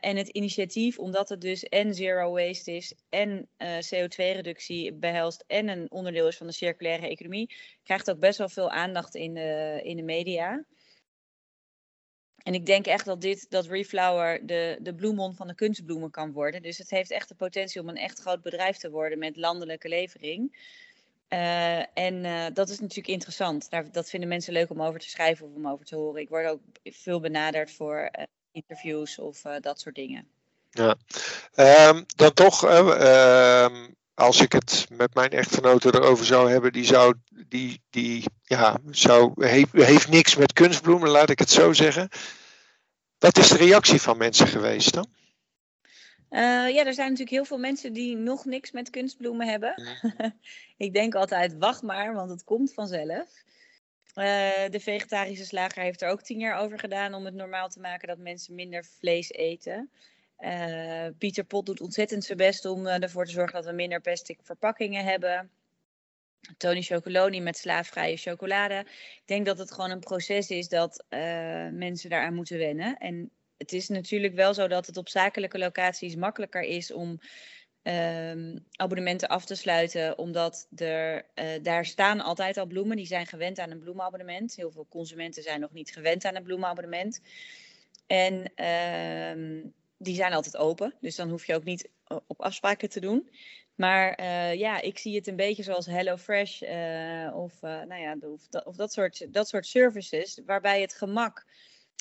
En 0.00 0.16
het 0.16 0.28
initiatief, 0.28 0.98
omdat 0.98 1.28
het 1.28 1.40
dus 1.40 1.62
en 1.62 1.94
zero 1.94 2.32
waste 2.32 2.72
is 2.72 2.94
en 3.08 3.48
uh, 3.58 3.76
CO2-reductie 3.76 4.94
behelst 4.94 5.44
en 5.46 5.68
een 5.68 5.90
onderdeel 5.90 6.28
is 6.28 6.36
van 6.36 6.46
de 6.46 6.52
circulaire 6.52 7.08
economie, 7.08 7.54
krijgt 7.82 8.10
ook 8.10 8.18
best 8.18 8.38
wel 8.38 8.48
veel 8.48 8.70
aandacht 8.70 9.14
in 9.14 9.34
de, 9.34 9.80
in 9.82 9.96
de 9.96 10.02
media. 10.02 10.64
En 12.48 12.54
ik 12.54 12.66
denk 12.66 12.86
echt 12.86 13.04
dat 13.04 13.20
dit, 13.20 13.46
dat 13.48 13.66
Reflower 13.66 14.46
de, 14.46 14.78
de 14.80 14.94
bloemon 14.94 15.34
van 15.34 15.46
de 15.46 15.54
kunstbloemen 15.54 16.10
kan 16.10 16.32
worden. 16.32 16.62
Dus 16.62 16.78
het 16.78 16.90
heeft 16.90 17.10
echt 17.10 17.28
de 17.28 17.34
potentie 17.34 17.80
om 17.80 17.88
een 17.88 17.96
echt 17.96 18.20
groot 18.20 18.42
bedrijf 18.42 18.76
te 18.76 18.90
worden 18.90 19.18
met 19.18 19.36
landelijke 19.36 19.88
levering. 19.88 20.56
Uh, 21.28 21.78
en 21.78 22.24
uh, 22.24 22.46
dat 22.52 22.68
is 22.68 22.80
natuurlijk 22.80 23.08
interessant. 23.08 23.70
Daar, 23.70 23.92
dat 23.92 24.10
vinden 24.10 24.28
mensen 24.28 24.52
leuk 24.52 24.70
om 24.70 24.82
over 24.82 25.00
te 25.00 25.08
schrijven 25.08 25.46
of 25.46 25.54
om 25.54 25.68
over 25.68 25.84
te 25.86 25.96
horen. 25.96 26.20
Ik 26.20 26.28
word 26.28 26.46
ook 26.46 26.60
veel 26.84 27.20
benaderd 27.20 27.70
voor 27.70 28.10
uh, 28.18 28.24
interviews 28.52 29.18
of 29.18 29.42
dat 29.60 29.80
soort 29.80 29.94
dingen. 29.94 30.26
Ja, 30.70 30.96
um, 31.90 32.04
dan 32.16 32.32
toch, 32.32 32.64
uh, 32.64 33.66
als 34.14 34.40
ik 34.40 34.52
het 34.52 34.86
met 34.90 35.14
mijn 35.14 35.30
echtgenote 35.30 35.94
erover 35.94 36.24
zou 36.24 36.50
hebben, 36.50 36.72
die 36.72 36.84
zou, 36.84 37.14
die, 37.48 37.80
die 37.90 38.24
ja, 38.42 38.76
zou, 38.90 39.46
heeft, 39.46 39.72
heeft 39.72 40.08
niks 40.08 40.36
met 40.36 40.52
kunstbloemen, 40.52 41.08
laat 41.08 41.30
ik 41.30 41.38
het 41.38 41.50
zo 41.50 41.72
zeggen. 41.72 42.08
Wat 43.18 43.38
is 43.38 43.48
de 43.48 43.56
reactie 43.56 44.00
van 44.00 44.16
mensen 44.16 44.46
geweest 44.46 44.94
dan? 44.94 45.06
Uh, 46.30 46.40
ja, 46.74 46.84
er 46.84 46.94
zijn 46.94 47.08
natuurlijk 47.08 47.30
heel 47.30 47.44
veel 47.44 47.58
mensen 47.58 47.92
die 47.92 48.16
nog 48.16 48.44
niks 48.44 48.70
met 48.70 48.90
kunstbloemen 48.90 49.48
hebben. 49.48 50.00
Mm. 50.02 50.32
ik 50.86 50.92
denk 50.92 51.14
altijd, 51.14 51.54
wacht 51.58 51.82
maar, 51.82 52.14
want 52.14 52.30
het 52.30 52.44
komt 52.44 52.74
vanzelf. 52.74 53.28
Uh, 54.14 54.24
de 54.70 54.80
vegetarische 54.80 55.44
slager 55.44 55.82
heeft 55.82 56.02
er 56.02 56.10
ook 56.10 56.22
tien 56.22 56.38
jaar 56.38 56.58
over 56.58 56.78
gedaan 56.78 57.14
om 57.14 57.24
het 57.24 57.34
normaal 57.34 57.68
te 57.68 57.80
maken 57.80 58.08
dat 58.08 58.18
mensen 58.18 58.54
minder 58.54 58.84
vlees 58.98 59.30
eten. 59.30 59.90
Uh, 60.38 61.06
Pieter 61.18 61.44
Pot 61.44 61.66
doet 61.66 61.80
ontzettend 61.80 62.24
zijn 62.24 62.38
best 62.38 62.64
om 62.64 62.86
ervoor 62.86 63.24
te 63.24 63.32
zorgen 63.32 63.54
dat 63.54 63.64
we 63.64 63.72
minder 63.72 64.00
plastic 64.00 64.38
verpakkingen 64.42 65.04
hebben. 65.04 65.50
Tony 66.56 66.82
Chocoloni 66.82 67.40
met 67.40 67.56
slaafvrije 67.56 68.16
chocolade. 68.16 68.78
Ik 69.14 69.22
denk 69.24 69.46
dat 69.46 69.58
het 69.58 69.72
gewoon 69.72 69.90
een 69.90 70.00
proces 70.00 70.50
is 70.50 70.68
dat 70.68 71.04
mensen 71.70 72.10
daaraan 72.10 72.34
moeten 72.34 72.58
wennen. 72.58 72.96
En 72.98 73.30
het 73.58 73.72
is 73.72 73.88
natuurlijk 73.88 74.34
wel 74.34 74.54
zo 74.54 74.68
dat 74.68 74.86
het 74.86 74.96
op 74.96 75.08
zakelijke 75.08 75.58
locaties 75.58 76.14
makkelijker 76.14 76.62
is 76.62 76.92
om 76.92 77.20
ehm, 77.82 78.58
abonnementen 78.70 79.28
af 79.28 79.44
te 79.44 79.54
sluiten, 79.54 80.18
omdat 80.18 80.68
er, 80.76 81.26
uh, 81.34 81.62
daar 81.62 81.84
staan 81.84 82.20
altijd 82.20 82.56
al 82.56 82.66
bloemen. 82.66 82.96
Die 82.96 83.06
zijn 83.06 83.26
gewend 83.26 83.58
aan 83.58 83.70
een 83.70 83.78
bloemenabonnement. 83.78 84.54
Heel 84.54 84.70
veel 84.70 84.86
consumenten 84.88 85.42
zijn 85.42 85.60
nog 85.60 85.72
niet 85.72 85.90
gewend 85.90 86.24
aan 86.24 86.36
een 86.36 86.42
bloemenabonnement. 86.42 87.20
En 88.06 88.52
ehm, 88.54 89.60
die 89.96 90.14
zijn 90.14 90.32
altijd 90.32 90.56
open, 90.56 90.94
dus 91.00 91.16
dan 91.16 91.28
hoef 91.28 91.46
je 91.46 91.54
ook 91.54 91.64
niet 91.64 91.88
op 92.26 92.40
afspraken 92.40 92.88
te 92.88 93.00
doen. 93.00 93.28
Maar 93.78 94.20
uh, 94.20 94.54
ja, 94.54 94.80
ik 94.80 94.98
zie 94.98 95.16
het 95.16 95.26
een 95.26 95.36
beetje 95.36 95.62
zoals 95.62 95.86
HelloFresh 95.86 96.62
uh, 96.62 97.36
of, 97.36 97.52
uh, 97.62 97.82
nou 97.82 98.00
ja, 98.00 98.16
of, 98.20 98.40
dat, 98.50 98.64
of 98.64 98.76
dat, 98.76 98.92
soort, 98.92 99.26
dat 99.28 99.48
soort 99.48 99.66
services, 99.66 100.40
waarbij 100.46 100.80
het 100.80 100.94
gemak 100.94 101.44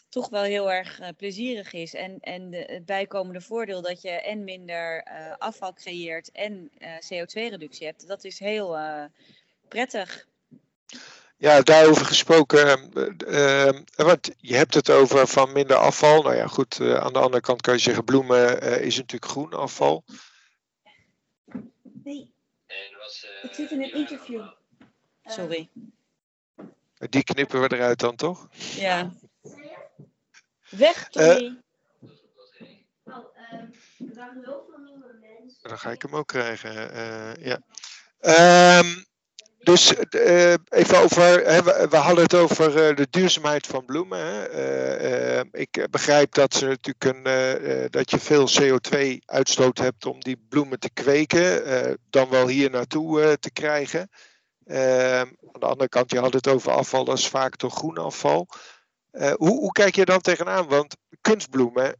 toch 0.09 0.29
wel 0.29 0.43
heel 0.43 0.71
erg 0.71 0.99
plezierig 1.17 1.73
is. 1.73 1.93
En, 1.93 2.19
en 2.19 2.49
de, 2.49 2.63
het 2.67 2.85
bijkomende 2.85 3.41
voordeel 3.41 3.81
dat 3.81 4.01
je 4.01 4.09
en 4.09 4.43
minder 4.43 5.03
afval 5.37 5.73
creëert 5.73 6.31
en 6.31 6.71
CO2-reductie 6.79 7.85
hebt, 7.85 8.07
dat 8.07 8.23
is 8.23 8.39
heel 8.39 8.77
prettig. 9.67 10.27
Ja, 11.37 11.61
daarover 11.61 12.05
gesproken, 12.05 12.91
want 13.95 14.31
je 14.37 14.55
hebt 14.55 14.73
het 14.73 14.89
over 14.89 15.27
van 15.27 15.51
minder 15.51 15.77
afval. 15.77 16.21
Nou 16.21 16.35
ja, 16.35 16.47
goed, 16.47 16.81
aan 16.81 17.13
de 17.13 17.19
andere 17.19 17.41
kant 17.41 17.61
kan 17.61 17.73
je 17.73 17.79
zeggen, 17.79 18.03
bloemen 18.03 18.61
is 18.81 18.95
natuurlijk 18.95 19.31
groen 19.31 19.53
afval. 19.53 20.03
Nee. 22.07 22.33
En 22.67 22.97
was, 22.97 23.25
uh, 23.25 23.49
ik 23.49 23.55
zit 23.55 23.71
in 23.71 23.83
een 23.83 23.93
interview. 23.93 24.47
Sorry. 25.25 25.69
Die 26.97 27.23
knippen 27.23 27.61
we 27.61 27.75
eruit 27.75 27.99
dan 27.99 28.15
toch? 28.15 28.47
Ja. 28.75 29.11
Weg, 30.69 31.09
Tommy. 31.09 31.43
Uh, 31.43 31.53
oh, 33.03 33.25
um, 33.51 33.73
er 34.09 34.15
waren 34.15 34.43
heel 34.43 34.65
veel 34.69 34.77
nieuwe 34.77 35.17
mensen. 35.19 35.69
Dan 35.69 35.79
ga 35.79 35.91
ik 35.91 36.01
hem 36.01 36.15
ook 36.15 36.27
krijgen. 36.27 36.95
Uh, 36.95 37.35
ja. 37.35 37.59
Um, 38.79 39.05
dus 39.67 39.93
uh, 40.09 40.53
even 40.69 40.97
over, 40.97 41.45
hè, 41.45 41.63
we, 41.63 41.87
we, 41.89 41.97
hadden 41.97 42.23
het 42.23 42.33
over 42.33 42.89
uh, 42.89 42.95
de 42.95 43.07
duurzaamheid 43.09 43.67
van 43.67 43.85
bloemen. 43.85 44.19
Hè. 44.19 45.39
Uh, 45.39 45.43
ik 45.51 45.87
begrijp 45.89 46.33
dat, 46.33 46.53
ze 46.53 46.65
natuurlijk 46.65 47.05
een, 47.05 47.89
dat 47.89 48.11
je 48.11 48.19
veel 48.19 48.47
CO2-uitstoot 48.61 49.77
hebt 49.77 50.05
om 50.05 50.19
die 50.19 50.45
bloemen 50.49 50.79
te 50.79 50.89
kweken, 50.89 51.97
dan 52.09 52.29
wel 52.29 52.47
hier 52.47 52.69
naartoe 52.69 53.37
te 53.39 53.51
krijgen. 53.51 54.09
aan 54.67 55.59
de 55.59 55.65
andere 55.65 55.89
kant, 55.89 56.11
je 56.11 56.19
had 56.19 56.33
het 56.33 56.47
over 56.47 56.71
afval, 56.71 57.03
dat 57.03 57.17
is 57.17 57.27
vaak 57.27 57.55
toch 57.55 57.75
groen 57.75 57.97
afval. 57.97 58.47
hoe, 59.11 59.59
hoe 59.59 59.71
kijk 59.71 59.95
je 59.95 60.05
dan 60.05 60.21
tegenaan? 60.21 60.67
Want 60.67 60.95
kunstbloemen 61.21 61.95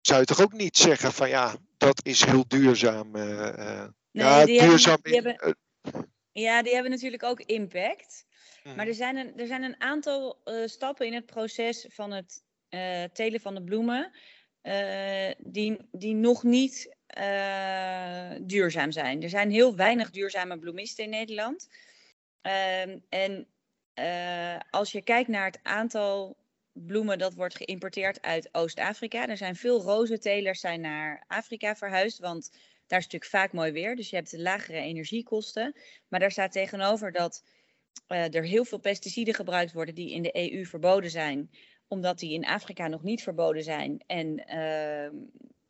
zou 0.00 0.20
je 0.20 0.26
toch 0.26 0.40
ook 0.40 0.52
niet 0.52 0.76
zeggen 0.76 1.12
van 1.12 1.28
ja, 1.28 1.54
dat 1.76 2.00
is 2.04 2.24
heel 2.24 2.44
duurzaam. 2.48 3.10
nee, 3.10 3.88
ja, 4.10 4.44
duurzaam. 4.44 4.98
Hebben, 5.02 5.12
die 5.12 5.20
hebben 5.20 5.56
ja, 6.42 6.62
die 6.62 6.72
hebben 6.72 6.90
natuurlijk 6.90 7.22
ook 7.22 7.40
impact. 7.40 8.26
Maar 8.64 8.74
mhm. 8.74 8.86
er 8.86 8.94
zijn 8.94 9.16
een, 9.16 9.38
er 9.38 9.46
zijn 9.46 9.62
een 9.62 9.80
aantal 9.80 10.40
uh, 10.44 10.66
stappen 10.66 11.06
in 11.06 11.14
het 11.14 11.26
proces 11.26 11.86
van 11.88 12.10
het 12.10 12.44
uh, 12.70 13.04
telen 13.04 13.40
van 13.40 13.54
de 13.54 13.64
bloemen. 13.64 14.12
Uh, 14.62 15.30
die, 15.38 15.76
die 15.92 16.14
nog 16.14 16.42
niet 16.42 16.96
duurzaam 18.40 18.92
zijn. 18.92 19.22
Er 19.22 19.28
zijn 19.28 19.50
heel 19.50 19.76
weinig 19.76 20.10
duurzame 20.10 20.58
bloemisten 20.58 21.04
in 21.04 21.10
Nederland. 21.10 21.68
Ehm, 22.40 22.98
en 23.08 23.48
als 24.70 24.92
je 24.92 25.02
kijkt 25.02 25.28
naar 25.28 25.44
het 25.44 25.58
aantal 25.62 26.36
bloemen 26.72 27.18
dat 27.18 27.34
wordt 27.34 27.56
geïmporteerd 27.56 28.22
uit 28.22 28.48
Oost-Afrika. 28.52 29.28
Er 29.28 29.36
zijn 29.36 29.56
veel 29.56 29.80
rozentelers 29.80 30.60
zijn 30.60 30.80
naar 30.80 31.24
Afrika 31.26 31.76
verhuisd, 31.76 32.18
want 32.18 32.50
daar 32.86 32.98
is 32.98 33.04
natuurlijk 33.04 33.30
vaak 33.30 33.52
mooi 33.52 33.72
weer, 33.72 33.96
dus 33.96 34.10
je 34.10 34.16
hebt 34.16 34.32
lagere 34.32 34.78
energiekosten. 34.78 35.74
Maar 36.08 36.20
daar 36.20 36.30
staat 36.30 36.52
tegenover 36.52 37.12
dat 37.12 37.44
uh, 38.08 38.34
er 38.34 38.44
heel 38.44 38.64
veel 38.64 38.78
pesticiden 38.78 39.34
gebruikt 39.34 39.72
worden 39.72 39.94
die 39.94 40.12
in 40.12 40.22
de 40.22 40.52
EU 40.52 40.64
verboden 40.64 41.10
zijn, 41.10 41.50
omdat 41.88 42.18
die 42.18 42.32
in 42.32 42.44
Afrika 42.44 42.88
nog 42.88 43.02
niet 43.02 43.22
verboden 43.22 43.62
zijn 43.62 44.02
en 44.06 44.54
uh, 44.54 45.20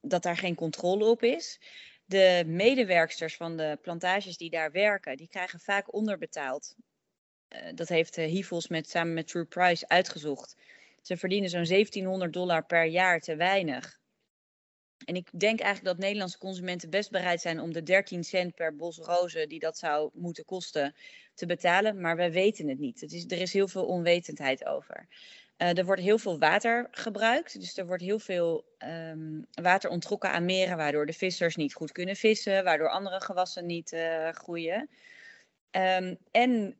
dat 0.01 0.23
daar 0.23 0.37
geen 0.37 0.55
controle 0.55 1.05
op 1.05 1.23
is. 1.23 1.61
De 2.05 2.43
medewerksters 2.47 3.37
van 3.37 3.57
de 3.57 3.79
plantages 3.83 4.37
die 4.37 4.51
daar 4.51 4.71
werken, 4.71 5.17
die 5.17 5.29
krijgen 5.29 5.61
vaak 5.61 5.95
onderbetaald. 5.95 6.75
Uh, 7.49 7.61
dat 7.75 7.89
heeft 7.89 8.17
Hivels 8.17 8.69
met, 8.69 8.89
samen 8.89 9.15
met 9.15 9.27
True 9.27 9.45
Price 9.45 9.89
uitgezocht. 9.89 10.57
Ze 11.03 11.17
verdienen 11.17 11.51
zo'n 11.51 11.65
1700 11.65 12.33
dollar 12.33 12.65
per 12.65 12.85
jaar 12.85 13.21
te 13.21 13.37
weinig 13.37 14.03
en 15.05 15.17
ik 15.17 15.29
denk 15.33 15.61
eigenlijk 15.61 15.97
dat 15.97 16.05
Nederlandse 16.05 16.39
consumenten 16.39 16.91
best 16.91 17.11
bereid 17.11 17.41
zijn 17.41 17.61
om 17.61 17.73
de 17.73 17.83
13 17.83 18.25
cent 18.25 18.55
per 18.55 18.77
bos 18.77 18.99
rozen 18.99 19.49
die 19.49 19.59
dat 19.59 19.79
zou 19.79 20.11
moeten 20.13 20.45
kosten 20.45 20.95
te 21.35 21.47
betalen. 21.47 22.01
Maar 22.01 22.17
wij 22.17 22.33
weten 22.33 22.69
het 22.69 22.79
niet. 22.79 23.03
Is, 23.03 23.25
er 23.25 23.41
is 23.41 23.53
heel 23.53 23.69
veel 23.69 23.87
onwetendheid 23.87 24.67
over. 24.67 25.07
Uh, 25.59 25.79
er 25.79 25.85
wordt 25.85 26.03
heel 26.03 26.19
veel 26.19 26.39
water 26.39 26.89
gebruikt. 26.91 27.61
Dus 27.61 27.77
er 27.77 27.87
wordt 27.87 28.03
heel 28.03 28.19
veel 28.19 28.65
um, 28.79 29.47
water 29.53 29.91
onttrokken 29.91 30.31
aan 30.31 30.45
meren, 30.45 30.77
waardoor 30.77 31.07
de 31.07 31.13
vissers 31.13 31.57
niet 31.57 31.75
goed 31.75 31.93
kunnen 31.93 32.17
vissen, 32.17 32.65
waardoor 32.65 32.89
andere 32.89 33.21
gewassen 33.21 33.67
niet 33.67 33.93
uh, 33.93 34.29
groeien. 34.29 34.89
Um, 35.71 36.19
en 36.31 36.79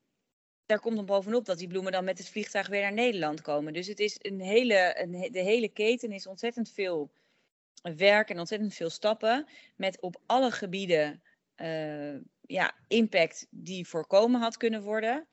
daar 0.67 0.81
komt 0.81 0.97
dan 0.97 1.07
bovenop 1.07 1.45
dat 1.45 1.59
die 1.59 1.69
bloemen 1.69 1.93
dan 1.93 2.05
met 2.05 2.19
het 2.19 2.29
vliegtuig 2.29 2.69
weer 2.69 2.81
naar 2.81 2.93
Nederland 2.93 3.41
komen. 3.41 3.73
Dus 3.73 3.87
het 3.87 3.99
is 3.99 4.17
een 4.19 4.41
hele, 4.41 5.01
een, 5.01 5.29
de 5.33 5.43
hele 5.43 5.69
keten 5.69 6.13
is 6.13 6.27
ontzettend 6.27 6.71
veel 6.71 7.11
werk 7.93 8.31
en 8.31 8.39
ontzettend 8.39 8.75
veel 8.75 8.91
stappen 8.91 9.49
met 9.77 10.01
op 10.01 10.21
alle 10.27 10.51
gebieden 10.51 11.23
uh, 11.57 12.15
ja, 12.41 12.75
impact 12.89 13.47
die 13.51 13.89
voorkomen 13.89 14.41
had 14.41 14.57
kunnen 14.57 14.83
worden 14.83 15.27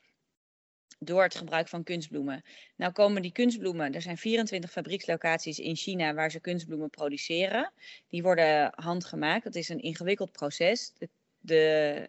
door 1.00 1.24
het 1.24 1.36
gebruik 1.36 1.68
van 1.68 1.84
kunstbloemen. 1.84 2.44
Nou 2.76 2.92
komen 2.92 3.22
die 3.22 3.32
kunstbloemen, 3.32 3.94
er 3.94 4.02
zijn 4.02 4.18
24 4.18 4.72
fabriekslocaties 4.72 5.60
in 5.60 5.76
China 5.76 6.14
waar 6.14 6.32
ze 6.32 6.40
kunstbloemen 6.40 6.90
produceren. 6.90 7.74
Die 8.10 8.24
worden 8.24 8.72
handgemaakt, 8.76 9.44
dat 9.44 9.56
is 9.56 9.70
een 9.70 9.82
ingewikkeld 9.82 10.32
proces. 10.32 10.94
De, 11.40 12.08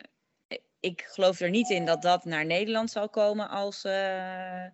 ik 0.80 1.02
geloof 1.02 1.40
er 1.40 1.50
niet 1.50 1.70
in 1.70 1.84
dat 1.84 2.02
dat 2.02 2.24
naar 2.24 2.46
Nederland 2.46 2.90
zal 2.90 3.08
komen 3.08 3.48
als... 3.48 3.84
Uh, 3.84 4.64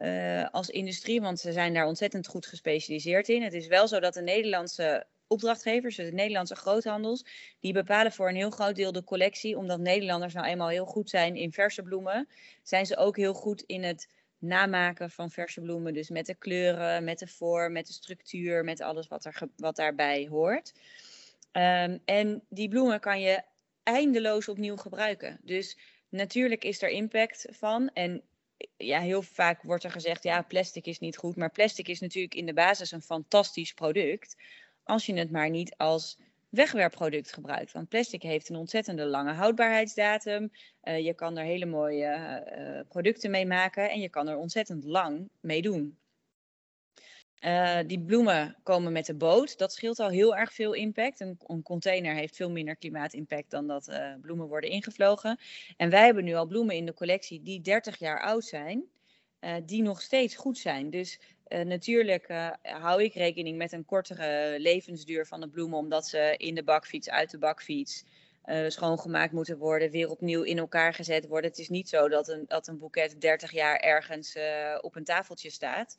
uh, 0.00 0.48
als 0.50 0.68
industrie, 0.68 1.20
want 1.20 1.40
ze 1.40 1.52
zijn 1.52 1.74
daar 1.74 1.86
ontzettend 1.86 2.26
goed 2.26 2.46
gespecialiseerd 2.46 3.28
in. 3.28 3.42
Het 3.42 3.52
is 3.52 3.66
wel 3.66 3.88
zo 3.88 4.00
dat 4.00 4.14
de 4.14 4.22
Nederlandse 4.22 5.06
opdrachtgevers, 5.26 5.96
de 5.96 6.12
Nederlandse 6.12 6.56
groothandels, 6.56 7.24
die 7.60 7.72
bepalen 7.72 8.12
voor 8.12 8.28
een 8.28 8.34
heel 8.36 8.50
groot 8.50 8.76
deel 8.76 8.92
de 8.92 9.04
collectie. 9.04 9.56
Omdat 9.56 9.80
Nederlanders 9.80 10.34
nou 10.34 10.46
eenmaal 10.46 10.68
heel 10.68 10.84
goed 10.86 11.10
zijn 11.10 11.36
in 11.36 11.52
verse 11.52 11.82
bloemen, 11.82 12.28
zijn 12.62 12.86
ze 12.86 12.96
ook 12.96 13.16
heel 13.16 13.34
goed 13.34 13.62
in 13.62 13.82
het 13.82 14.08
namaken 14.38 15.10
van 15.10 15.30
verse 15.30 15.60
bloemen. 15.60 15.94
Dus 15.94 16.08
met 16.10 16.26
de 16.26 16.34
kleuren, 16.34 17.04
met 17.04 17.18
de 17.18 17.26
vorm, 17.26 17.72
met 17.72 17.86
de 17.86 17.92
structuur, 17.92 18.64
met 18.64 18.80
alles 18.80 19.08
wat, 19.08 19.24
er, 19.24 19.48
wat 19.56 19.76
daarbij 19.76 20.26
hoort. 20.30 20.72
Um, 21.52 22.00
en 22.04 22.42
die 22.48 22.68
bloemen 22.68 23.00
kan 23.00 23.20
je 23.20 23.42
eindeloos 23.82 24.48
opnieuw 24.48 24.76
gebruiken. 24.76 25.40
Dus 25.42 25.78
natuurlijk 26.08 26.64
is 26.64 26.82
er 26.82 26.88
impact 26.88 27.46
van. 27.50 27.90
En 27.94 28.22
ja, 28.76 29.00
heel 29.00 29.22
vaak 29.22 29.62
wordt 29.62 29.84
er 29.84 29.90
gezegd, 29.90 30.22
ja, 30.22 30.42
plastic 30.42 30.86
is 30.86 30.98
niet 30.98 31.16
goed. 31.16 31.36
Maar 31.36 31.50
plastic 31.50 31.88
is 31.88 32.00
natuurlijk 32.00 32.34
in 32.34 32.46
de 32.46 32.52
basis 32.52 32.90
een 32.92 33.02
fantastisch 33.02 33.72
product. 33.72 34.36
Als 34.84 35.06
je 35.06 35.14
het 35.14 35.30
maar 35.30 35.50
niet 35.50 35.74
als 35.76 36.18
wegwerpproduct 36.50 37.32
gebruikt. 37.32 37.72
Want 37.72 37.88
plastic 37.88 38.22
heeft 38.22 38.48
een 38.48 38.56
ontzettende 38.56 39.04
lange 39.04 39.32
houdbaarheidsdatum. 39.32 40.50
Uh, 40.84 40.98
je 40.98 41.14
kan 41.14 41.36
er 41.36 41.44
hele 41.44 41.66
mooie 41.66 42.42
uh, 42.58 42.80
producten 42.88 43.30
mee 43.30 43.46
maken 43.46 43.90
en 43.90 44.00
je 44.00 44.08
kan 44.08 44.28
er 44.28 44.36
ontzettend 44.36 44.84
lang 44.84 45.28
mee 45.40 45.62
doen. 45.62 45.98
Uh, 47.40 47.78
die 47.86 48.00
bloemen 48.00 48.56
komen 48.62 48.92
met 48.92 49.06
de 49.06 49.14
boot. 49.14 49.58
Dat 49.58 49.72
scheelt 49.72 49.98
al 49.98 50.08
heel 50.08 50.36
erg 50.36 50.52
veel 50.52 50.72
impact. 50.72 51.20
Een, 51.20 51.38
een 51.46 51.62
container 51.62 52.14
heeft 52.14 52.36
veel 52.36 52.50
minder 52.50 52.76
klimaatimpact 52.76 53.50
dan 53.50 53.66
dat 53.66 53.88
uh, 53.88 54.14
bloemen 54.20 54.46
worden 54.46 54.70
ingevlogen. 54.70 55.38
En 55.76 55.90
wij 55.90 56.04
hebben 56.04 56.24
nu 56.24 56.34
al 56.34 56.46
bloemen 56.46 56.76
in 56.76 56.86
de 56.86 56.94
collectie 56.94 57.42
die 57.42 57.60
30 57.60 57.98
jaar 57.98 58.20
oud 58.20 58.44
zijn, 58.44 58.84
uh, 59.40 59.54
die 59.64 59.82
nog 59.82 60.02
steeds 60.02 60.34
goed 60.34 60.58
zijn. 60.58 60.90
Dus 60.90 61.20
natuurlijk 61.48 62.50
hou 62.62 63.02
ik 63.02 63.14
rekening 63.14 63.56
met 63.56 63.72
een 63.72 63.84
kortere 63.84 64.56
levensduur 64.58 65.26
van 65.26 65.40
de 65.40 65.48
bloemen, 65.48 65.78
omdat 65.78 66.06
ze 66.06 66.34
in 66.36 66.54
de 66.54 66.64
bakfiets, 66.64 67.10
uit 67.10 67.30
de 67.30 67.38
bakfiets. 67.38 68.04
schoongemaakt 68.68 69.32
moeten 69.32 69.58
worden, 69.58 69.90
weer 69.90 70.10
opnieuw 70.10 70.42
in 70.42 70.58
elkaar 70.58 70.94
gezet 70.94 71.26
worden. 71.26 71.50
Het 71.50 71.58
is 71.58 71.68
niet 71.68 71.88
zo 71.88 72.08
dat 72.08 72.28
een, 72.28 72.44
dat 72.46 72.68
een 72.68 72.78
boeket 72.78 73.20
30 73.20 73.52
jaar 73.52 73.76
ergens 73.76 74.36
op 74.80 74.96
een 74.96 75.04
tafeltje 75.04 75.50
staat 75.50 75.96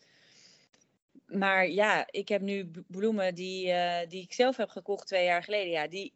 maar 1.31 1.67
ja, 1.67 2.07
ik 2.09 2.27
heb 2.27 2.41
nu 2.41 2.71
bloemen 2.87 3.35
die, 3.35 3.67
uh, 3.67 3.99
die 4.07 4.21
ik 4.21 4.33
zelf 4.33 4.57
heb 4.57 4.69
gekocht 4.69 5.07
twee 5.07 5.25
jaar 5.25 5.43
geleden. 5.43 5.71
Ja, 5.71 5.87
die, 5.87 6.13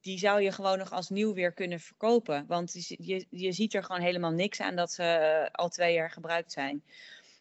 die 0.00 0.18
zou 0.18 0.42
je 0.42 0.52
gewoon 0.52 0.78
nog 0.78 0.92
als 0.92 1.08
nieuw 1.08 1.34
weer 1.34 1.52
kunnen 1.52 1.80
verkopen. 1.80 2.46
Want 2.46 2.72
je, 2.98 3.26
je 3.30 3.52
ziet 3.52 3.74
er 3.74 3.84
gewoon 3.84 4.00
helemaal 4.00 4.30
niks 4.30 4.60
aan 4.60 4.76
dat 4.76 4.92
ze 4.92 5.02
uh, 5.02 5.50
al 5.52 5.68
twee 5.68 5.94
jaar 5.94 6.10
gebruikt 6.10 6.52
zijn. 6.52 6.84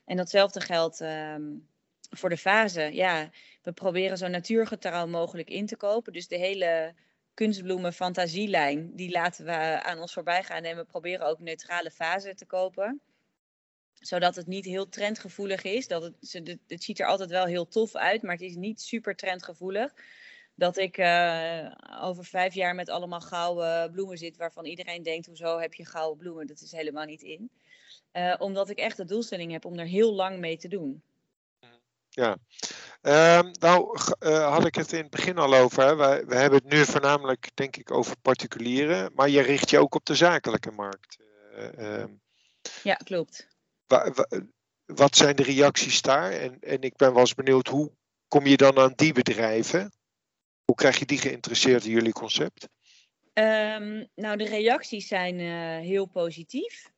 En 0.05 0.17
datzelfde 0.17 0.61
geldt 0.61 0.99
um, 0.99 1.67
voor 2.09 2.29
de 2.29 2.37
fase, 2.37 2.93
ja, 2.93 3.29
we 3.61 3.71
proberen 3.71 4.17
zo 4.17 4.27
natuurgetrouw 4.27 5.07
mogelijk 5.07 5.49
in 5.49 5.65
te 5.65 5.77
kopen. 5.77 6.13
Dus 6.13 6.27
de 6.27 6.37
hele 6.37 6.93
kunstbloemen 7.33 7.93
fantasielijn, 7.93 8.95
die 8.95 9.11
laten 9.11 9.45
we 9.45 9.83
aan 9.83 9.99
ons 9.99 10.13
voorbij 10.13 10.43
gaan. 10.43 10.63
En 10.63 10.77
we 10.77 10.83
proberen 10.83 11.27
ook 11.27 11.39
neutrale 11.39 11.91
fase 11.91 12.35
te 12.35 12.45
kopen. 12.45 13.01
Zodat 14.05 14.35
het 14.35 14.47
niet 14.47 14.65
heel 14.65 14.89
trendgevoelig 14.89 15.63
is. 15.63 15.87
Dat 15.87 16.03
het, 16.03 16.57
het 16.67 16.83
ziet 16.83 16.99
er 16.99 17.05
altijd 17.05 17.29
wel 17.29 17.45
heel 17.45 17.67
tof 17.67 17.95
uit, 17.95 18.21
maar 18.21 18.31
het 18.31 18.41
is 18.41 18.55
niet 18.55 18.81
super 18.81 19.15
trendgevoelig. 19.15 19.93
Dat 20.55 20.77
ik 20.77 20.97
uh, 20.97 21.71
over 22.01 22.25
vijf 22.25 22.53
jaar 22.53 22.75
met 22.75 22.89
allemaal 22.89 23.21
gouden 23.21 23.91
bloemen 23.91 24.17
zit, 24.17 24.37
waarvan 24.37 24.65
iedereen 24.65 25.03
denkt: 25.03 25.25
hoezo 25.25 25.59
heb 25.59 25.73
je 25.73 25.85
gouden 25.85 26.17
bloemen? 26.17 26.47
Dat 26.47 26.61
is 26.61 26.71
helemaal 26.71 27.05
niet 27.05 27.21
in. 27.21 27.49
Uh, 28.13 28.35
omdat 28.37 28.69
ik 28.69 28.77
echt 28.77 28.97
de 28.97 29.05
doelstelling 29.05 29.51
heb 29.51 29.65
om 29.65 29.79
er 29.79 29.85
heel 29.85 30.13
lang 30.13 30.39
mee 30.39 30.57
te 30.57 30.67
doen. 30.67 31.03
Ja, 32.09 32.37
um, 33.01 33.51
nou 33.59 33.97
uh, 34.19 34.51
had 34.51 34.65
ik 34.65 34.75
het 34.75 34.91
in 34.91 35.01
het 35.01 35.09
begin 35.09 35.37
al 35.37 35.53
over. 35.53 35.83
Hè. 35.83 35.95
We, 35.95 36.23
we, 36.27 36.35
hebben 36.35 36.59
het 36.63 36.73
nu 36.73 36.85
voornamelijk, 36.85 37.49
denk 37.53 37.75
ik, 37.75 37.91
over 37.91 38.17
particulieren. 38.17 39.11
Maar 39.15 39.29
je 39.29 39.41
richt 39.41 39.69
je 39.69 39.79
ook 39.79 39.95
op 39.95 40.05
de 40.05 40.15
zakelijke 40.15 40.71
markt. 40.71 41.17
Um, 41.77 42.21
ja, 42.83 42.95
klopt. 42.95 43.47
Wa, 43.93 44.11
wa, 44.11 44.27
wat 44.85 45.15
zijn 45.15 45.35
de 45.35 45.43
reacties 45.43 46.01
daar? 46.01 46.31
En, 46.31 46.59
en 46.59 46.81
ik 46.81 46.95
ben 46.95 47.11
wel 47.11 47.19
eens 47.19 47.35
benieuwd, 47.35 47.67
hoe 47.67 47.91
kom 48.27 48.45
je 48.45 48.57
dan 48.57 48.77
aan 48.77 48.93
die 48.95 49.13
bedrijven? 49.13 49.91
Hoe 50.65 50.75
krijg 50.75 50.99
je 50.99 51.05
die 51.05 51.17
geïnteresseerd 51.17 51.85
in 51.85 51.91
jullie 51.91 52.13
concept? 52.13 52.67
Um, 53.33 54.07
nou, 54.15 54.37
de 54.37 54.45
reacties 54.45 55.07
zijn 55.07 55.39
uh, 55.39 55.77
heel 55.79 56.05
positief. 56.05 56.91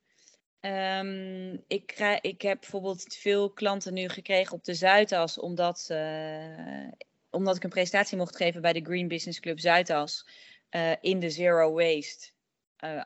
Um, 0.60 1.64
ik, 1.66 1.86
krijg, 1.86 2.20
ik 2.20 2.42
heb 2.42 2.60
bijvoorbeeld 2.60 3.14
veel 3.14 3.50
klanten 3.50 3.94
nu 3.94 4.08
gekregen 4.08 4.52
op 4.52 4.64
de 4.64 4.74
Zuidas, 4.74 5.38
omdat, 5.38 5.88
uh, 5.90 6.88
omdat 7.30 7.56
ik 7.56 7.64
een 7.64 7.70
presentatie 7.70 8.16
mocht 8.16 8.36
geven 8.36 8.60
bij 8.60 8.72
de 8.72 8.84
Green 8.84 9.08
Business 9.08 9.40
Club 9.40 9.60
Zuidas 9.60 10.28
uh, 10.70 10.92
in 11.00 11.18
de 11.20 11.30
Zero 11.30 11.72
Waste 11.72 12.34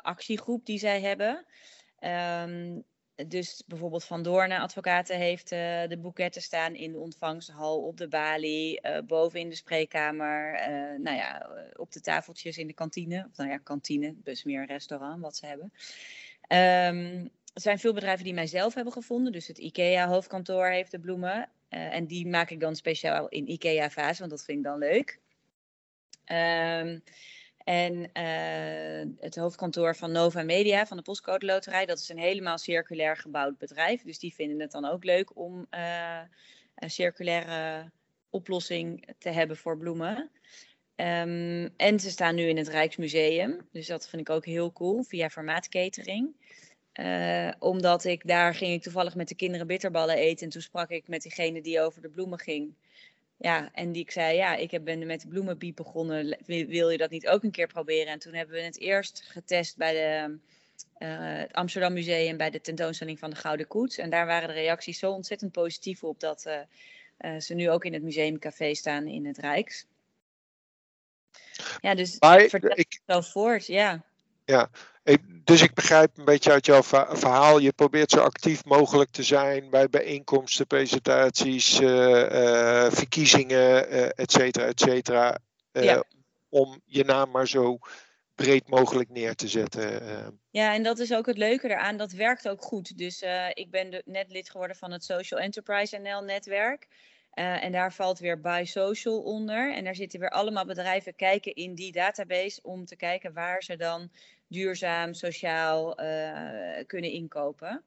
actiegroep 0.02 0.66
die 0.66 0.78
zij 0.78 1.00
hebben. 1.00 1.47
Um, 2.00 2.85
dus 3.29 3.62
bijvoorbeeld 3.67 4.05
Van 4.05 4.23
Doorn 4.23 4.53
Advocaten 4.53 5.17
heeft 5.17 5.49
de 5.49 5.99
boeketten 5.99 6.43
staan 6.43 6.75
in 6.75 6.93
de 6.93 6.99
ontvangsthal, 6.99 7.79
op 7.79 7.97
de 7.97 8.09
balie, 8.09 8.81
boven 9.07 9.41
in 9.41 9.49
de 9.49 9.55
spreekkamer, 9.55 10.53
nou 11.00 11.17
ja, 11.17 11.50
op 11.77 11.93
de 11.93 12.00
tafeltjes 12.00 12.59
in 12.59 12.67
de 12.67 12.73
kantine. 12.73 13.27
Of 13.31 13.37
nou 13.37 13.50
ja, 13.50 13.59
kantine, 13.59 14.15
dus 14.25 14.45
meer 14.45 14.61
een 14.61 14.67
restaurant 14.67 15.21
wat 15.21 15.37
ze 15.37 15.47
hebben. 15.47 15.73
Um, 16.49 17.31
er 17.55 17.61
zijn 17.61 17.79
veel 17.79 17.93
bedrijven 17.93 18.25
die 18.25 18.35
mijzelf 18.35 18.75
hebben 18.75 18.93
gevonden. 18.93 19.33
Dus 19.33 19.47
het 19.47 19.59
IKEA-hoofdkantoor 19.59 20.67
heeft 20.67 20.91
de 20.91 21.00
bloemen. 21.00 21.49
Uh, 21.71 21.95
en 21.95 22.07
die 22.07 22.27
maak 22.27 22.50
ik 22.50 22.61
dan 22.61 22.77
speciaal 22.77 23.29
in 23.29 23.50
IKEA-vaas, 23.50 24.19
want 24.19 24.31
dat 24.31 24.45
vind 24.45 24.59
ik 24.59 24.65
dan 24.65 24.79
leuk. 24.79 25.19
Um, 26.27 27.03
en 27.71 27.95
uh, 27.95 29.12
het 29.21 29.37
hoofdkantoor 29.37 29.97
van 29.97 30.12
Nova 30.12 30.43
Media, 30.43 30.87
van 30.87 30.97
de 30.97 31.03
Postcode 31.03 31.47
Loterij, 31.47 31.87
dat 31.87 31.99
is 31.99 32.09
een 32.09 32.19
helemaal 32.19 32.59
circulair 32.59 33.17
gebouwd 33.17 33.59
bedrijf. 33.59 34.03
Dus 34.03 34.19
die 34.19 34.35
vinden 34.35 34.61
het 34.61 34.71
dan 34.71 34.85
ook 34.85 35.05
leuk 35.05 35.37
om 35.37 35.67
uh, 35.71 36.21
een 36.75 36.91
circulaire 36.91 37.91
oplossing 38.31 39.15
te 39.19 39.29
hebben 39.29 39.57
voor 39.57 39.79
bloemen. 39.79 40.31
Um, 40.97 41.69
en 41.77 42.00
ze 42.00 42.11
staan 42.11 42.35
nu 42.35 42.43
in 42.43 42.57
het 42.57 42.69
Rijksmuseum, 42.69 43.69
dus 43.73 43.87
dat 43.87 44.09
vind 44.09 44.23
ik 44.23 44.31
ook 44.31 44.45
heel 44.45 44.73
cool, 44.73 45.03
via 45.03 45.29
formaatcatering. 45.29 46.35
Uh, 47.00 47.53
omdat 47.59 48.05
ik 48.05 48.27
daar 48.27 48.55
ging 48.55 48.73
ik 48.73 48.83
toevallig 48.83 49.15
met 49.15 49.29
de 49.29 49.35
kinderen 49.35 49.67
bitterballen 49.67 50.17
eten. 50.17 50.45
En 50.45 50.53
toen 50.53 50.62
sprak 50.62 50.91
ik 50.91 51.09
met 51.09 51.23
diegene 51.23 51.61
die 51.62 51.81
over 51.81 52.03
de 52.03 52.11
bloemen 52.11 52.39
ging. 52.39 52.75
Ja, 53.42 53.70
en 53.73 53.92
die 53.92 54.02
ik 54.02 54.11
zei, 54.11 54.37
ja, 54.37 54.54
ik 54.54 54.70
heb, 54.70 54.85
ben 54.85 55.06
met 55.06 55.20
de 55.20 55.28
bloemenpiep 55.28 55.76
begonnen. 55.76 56.38
Wil, 56.46 56.90
je 56.90 56.98
dat 56.98 57.11
niet 57.11 57.29
ook 57.29 57.42
een 57.42 57.50
keer 57.50 57.66
proberen? 57.66 58.12
En 58.12 58.18
toen 58.18 58.35
hebben 58.35 58.55
we 58.55 58.62
het 58.62 58.79
eerst 58.79 59.22
getest 59.26 59.76
bij 59.76 59.92
de, 59.92 60.38
uh, 60.98 61.38
het 61.38 61.53
Amsterdam 61.53 61.92
Museum 61.92 62.37
bij 62.37 62.50
de 62.50 62.61
tentoonstelling 62.61 63.18
van 63.18 63.31
de 63.31 63.37
Gouden 63.37 63.66
Koets. 63.66 63.98
En 63.98 64.11
daar 64.11 64.26
waren 64.26 64.48
de 64.48 64.55
reacties 64.55 64.98
zo 64.98 65.12
ontzettend 65.12 65.53
positief 65.53 66.05
op 66.05 66.20
dat 66.20 66.46
uh, 67.18 67.38
ze 67.38 67.55
nu 67.55 67.70
ook 67.70 67.85
in 67.85 67.92
het 67.92 68.03
museumcafé 68.03 68.74
staan 68.74 69.07
in 69.07 69.26
het 69.26 69.38
Rijks. 69.38 69.87
Ja, 71.81 71.94
dus 71.94 72.18
maar, 72.18 72.48
vertel 72.48 72.79
ik, 72.79 73.00
zo 73.07 73.20
voort, 73.20 73.66
ja. 73.66 74.05
Ja, 74.51 74.69
dus 75.45 75.63
ik 75.63 75.75
begrijp 75.75 76.19
een 76.19 76.25
beetje 76.25 76.53
uit 76.53 76.67
jouw 76.67 76.83
verhaal, 76.83 77.59
je 77.59 77.73
probeert 77.73 78.11
zo 78.11 78.21
actief 78.21 78.65
mogelijk 78.65 79.11
te 79.11 79.23
zijn 79.23 79.71
bij 79.71 79.89
bijeenkomsten, 79.89 80.67
presentaties, 80.67 81.81
uh, 81.81 81.89
uh, 81.89 82.91
verkiezingen, 82.91 83.93
uh, 83.93 84.05
et 84.05 84.33
cetera, 84.33 84.67
et 84.67 84.81
cetera. 84.81 85.39
Ja. 85.73 86.05
Om 86.49 86.81
je 86.85 87.05
naam 87.05 87.31
maar 87.31 87.49
zo 87.49 87.79
breed 88.35 88.69
mogelijk 88.69 89.11
neer 89.11 89.35
te 89.35 89.49
zetten. 89.49 90.41
Ja, 90.51 90.75
en 90.75 90.83
dat 90.83 90.99
is 90.99 91.15
ook 91.15 91.27
het 91.27 91.39
leuke 91.39 91.69
eraan, 91.69 91.97
dat 91.97 92.13
werkt 92.13 92.49
ook 92.49 92.63
goed. 92.63 92.99
Dus 92.99 93.25
ik 93.53 93.71
ben 93.71 94.03
net 94.05 94.31
lid 94.31 94.51
geworden 94.51 94.77
van 94.77 94.93
het 94.93 95.05
Social 95.05 95.41
Enterprise 95.41 95.99
NL 95.99 96.23
netwerk. 96.23 96.87
Uh, 97.35 97.65
en 97.65 97.73
daar 97.73 97.93
valt 97.93 98.19
weer 98.19 98.41
Buy 98.41 98.65
Social 98.65 99.23
onder. 99.23 99.75
En 99.75 99.85
daar 99.85 99.95
zitten 99.95 100.21
weer 100.21 100.31
allemaal 100.31 100.65
bedrijven 100.65 101.15
kijken 101.17 101.55
in 101.55 101.75
die 101.75 101.93
database 101.93 102.61
om 102.63 102.85
te 102.85 102.97
kijken 102.97 103.33
waar 103.33 103.63
ze 103.63 103.77
dan 103.77 104.11
duurzaam, 104.51 105.15
sociaal 105.15 106.01
uh, 106.03 106.85
kunnen 106.87 107.11
inkopen. 107.11 107.83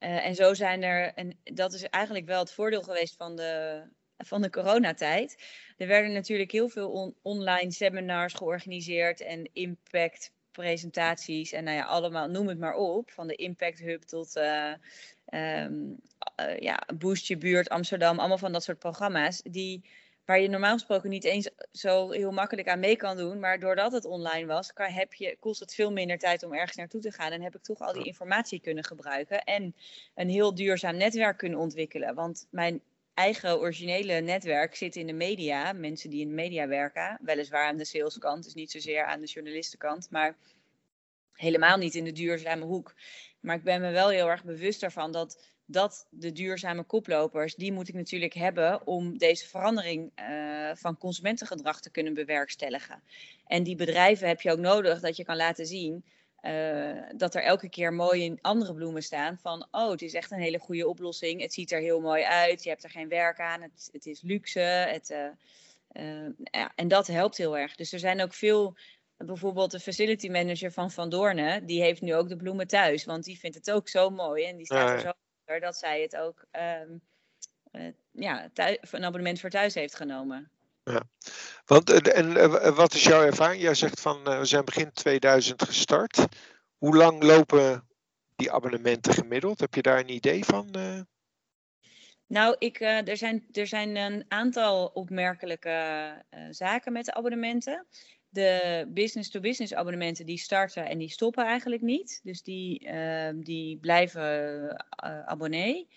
Uh, 0.00 0.26
en 0.26 0.34
zo 0.34 0.54
zijn 0.54 0.82
er, 0.82 1.12
en 1.14 1.38
dat 1.44 1.72
is 1.72 1.82
eigenlijk 1.82 2.26
wel 2.26 2.38
het 2.38 2.52
voordeel 2.52 2.82
geweest 2.82 3.16
van 3.16 3.36
de, 3.36 3.82
van 4.16 4.42
de 4.42 4.50
coronatijd. 4.50 5.42
Er 5.76 5.86
werden 5.86 6.12
natuurlijk 6.12 6.52
heel 6.52 6.68
veel 6.68 6.90
on 6.90 7.14
online 7.22 7.72
seminars 7.72 8.34
georganiseerd 8.34 9.20
en 9.20 9.50
impact 9.52 10.32
presentaties 10.50 11.52
en 11.52 11.64
nou 11.64 11.76
ja, 11.76 11.84
allemaal, 11.84 12.28
noem 12.28 12.48
het 12.48 12.58
maar 12.58 12.74
op, 12.74 13.10
van 13.10 13.26
de 13.26 13.34
Impact 13.34 13.78
Hub 13.78 14.02
tot 14.02 14.36
uh, 14.36 14.72
ja, 16.58 16.86
Boost 16.98 17.26
Je 17.26 17.36
Buurt, 17.36 17.68
Amsterdam, 17.68 18.18
allemaal 18.18 18.38
van 18.38 18.52
dat 18.52 18.62
soort 18.62 18.78
programma's, 18.78 19.42
die, 19.42 19.84
waar 20.28 20.40
je 20.40 20.48
normaal 20.48 20.72
gesproken 20.72 21.10
niet 21.10 21.24
eens 21.24 21.50
zo 21.72 22.10
heel 22.10 22.30
makkelijk 22.30 22.68
aan 22.68 22.78
mee 22.78 22.96
kan 22.96 23.16
doen, 23.16 23.40
maar 23.40 23.60
doordat 23.60 23.92
het 23.92 24.04
online 24.04 24.46
was, 24.46 24.72
kan, 24.72 24.90
heb 24.90 25.14
je, 25.14 25.36
kost 25.40 25.60
het 25.60 25.74
veel 25.74 25.92
minder 25.92 26.18
tijd 26.18 26.42
om 26.42 26.52
ergens 26.52 26.76
naartoe 26.76 27.00
te 27.00 27.12
gaan 27.12 27.32
en 27.32 27.42
heb 27.42 27.54
ik 27.54 27.62
toch 27.62 27.78
al 27.78 27.92
die 27.92 28.04
informatie 28.04 28.60
kunnen 28.60 28.84
gebruiken 28.84 29.44
en 29.44 29.74
een 30.14 30.28
heel 30.28 30.54
duurzaam 30.54 30.96
netwerk 30.96 31.38
kunnen 31.38 31.58
ontwikkelen. 31.58 32.14
Want 32.14 32.46
mijn 32.50 32.82
eigen 33.14 33.58
originele 33.58 34.20
netwerk 34.20 34.74
zit 34.74 34.96
in 34.96 35.06
de 35.06 35.12
media. 35.12 35.72
Mensen 35.72 36.10
die 36.10 36.20
in 36.20 36.28
de 36.28 36.34
media 36.34 36.66
werken. 36.66 37.18
Weliswaar 37.22 37.66
aan 37.66 37.76
de 37.76 37.84
saleskant, 37.84 38.44
dus 38.44 38.54
niet 38.54 38.70
zozeer 38.70 39.04
aan 39.04 39.20
de 39.20 39.26
journalistenkant. 39.26 40.10
Maar 40.10 40.36
helemaal 41.32 41.76
niet 41.76 41.94
in 41.94 42.04
de 42.04 42.12
duurzame 42.12 42.64
hoek. 42.64 42.94
Maar 43.40 43.56
ik 43.56 43.62
ben 43.62 43.80
me 43.80 43.90
wel 43.90 44.08
heel 44.08 44.28
erg 44.28 44.44
bewust 44.44 44.80
daarvan 44.80 45.12
dat, 45.12 45.38
dat 45.70 46.06
de 46.10 46.32
duurzame 46.32 46.82
koplopers, 46.82 47.54
die 47.54 47.72
moet 47.72 47.88
ik 47.88 47.94
natuurlijk 47.94 48.34
hebben 48.34 48.86
om 48.86 49.18
deze 49.18 49.48
verandering 49.48 50.12
uh, 50.20 50.70
van 50.74 50.98
consumentengedrag 50.98 51.80
te 51.80 51.90
kunnen 51.90 52.14
bewerkstelligen. 52.14 53.02
En 53.46 53.62
die 53.62 53.76
bedrijven 53.76 54.28
heb 54.28 54.40
je 54.40 54.52
ook 54.52 54.58
nodig 54.58 55.00
dat 55.00 55.16
je 55.16 55.24
kan 55.24 55.36
laten 55.36 55.66
zien 55.66 56.04
uh, 56.42 57.02
dat 57.16 57.34
er 57.34 57.42
elke 57.42 57.68
keer 57.68 57.92
mooie 57.92 58.38
andere 58.40 58.74
bloemen 58.74 59.02
staan. 59.02 59.38
Van, 59.38 59.66
oh, 59.70 59.90
het 59.90 60.02
is 60.02 60.14
echt 60.14 60.30
een 60.30 60.40
hele 60.40 60.58
goede 60.58 60.88
oplossing. 60.88 61.40
Het 61.40 61.52
ziet 61.52 61.72
er 61.72 61.80
heel 61.80 62.00
mooi 62.00 62.22
uit. 62.22 62.62
Je 62.62 62.68
hebt 62.68 62.84
er 62.84 62.90
geen 62.90 63.08
werk 63.08 63.40
aan. 63.40 63.62
Het, 63.62 63.88
het 63.92 64.06
is 64.06 64.22
luxe. 64.22 64.60
Het, 64.60 65.10
uh, 65.10 65.26
uh, 65.92 66.30
ja, 66.44 66.72
en 66.74 66.88
dat 66.88 67.06
helpt 67.06 67.36
heel 67.36 67.58
erg. 67.58 67.74
Dus 67.74 67.92
er 67.92 67.98
zijn 67.98 68.22
ook 68.22 68.34
veel 68.34 68.76
bijvoorbeeld 69.16 69.70
de 69.70 69.80
facility 69.80 70.28
manager 70.28 70.72
van 70.72 70.90
Van 70.90 71.08
Doornen, 71.08 71.66
die 71.66 71.82
heeft 71.82 72.00
nu 72.00 72.14
ook 72.14 72.28
de 72.28 72.36
bloemen 72.36 72.66
thuis. 72.66 73.04
Want 73.04 73.24
die 73.24 73.38
vindt 73.38 73.56
het 73.56 73.70
ook 73.70 73.88
zo 73.88 74.10
mooi. 74.10 74.44
En 74.44 74.56
die 74.56 74.66
staat 74.66 74.90
er 74.90 75.00
zo 75.00 75.12
achter 75.48 75.66
dat 75.66 75.76
zij 75.76 76.02
het 76.02 76.16
ook 76.16 76.44
um, 76.82 77.00
uh, 77.72 77.92
ja, 78.10 78.50
thuis, 78.52 78.78
een 78.90 79.04
abonnement 79.04 79.40
voor 79.40 79.50
thuis 79.50 79.74
heeft 79.74 79.94
genomen. 79.94 80.50
Ja, 80.84 81.02
want 81.64 81.90
en, 81.90 82.36
en 82.36 82.74
wat 82.74 82.94
is 82.94 83.02
jouw 83.02 83.22
ervaring? 83.22 83.62
Jij 83.62 83.74
zegt 83.74 84.00
van 84.00 84.22
we 84.24 84.44
zijn 84.44 84.64
begin 84.64 84.92
2000 84.92 85.62
gestart. 85.62 86.26
Hoe 86.78 86.96
lang 86.96 87.22
lopen 87.22 87.88
die 88.36 88.52
abonnementen 88.52 89.12
gemiddeld? 89.12 89.60
Heb 89.60 89.74
je 89.74 89.82
daar 89.82 89.98
een 89.98 90.10
idee 90.10 90.44
van? 90.44 90.70
Nou, 92.26 92.56
ik, 92.58 92.80
uh, 92.80 93.08
er, 93.08 93.16
zijn, 93.16 93.46
er 93.52 93.66
zijn 93.66 93.96
een 93.96 94.24
aantal 94.28 94.86
opmerkelijke 94.86 96.24
zaken 96.50 96.92
met 96.92 97.04
de 97.04 97.14
abonnementen 97.14 97.86
de 98.38 98.86
business-to-business 98.88 99.74
abonnementen 99.74 100.26
die 100.26 100.38
starten 100.38 100.86
en 100.86 100.98
die 100.98 101.10
stoppen 101.10 101.44
eigenlijk 101.44 101.82
niet. 101.82 102.20
Dus 102.22 102.42
die, 102.42 102.84
uh, 102.84 103.28
die 103.34 103.76
blijven 103.76 104.62
uh, 105.04 105.26
abonnee. 105.26 105.88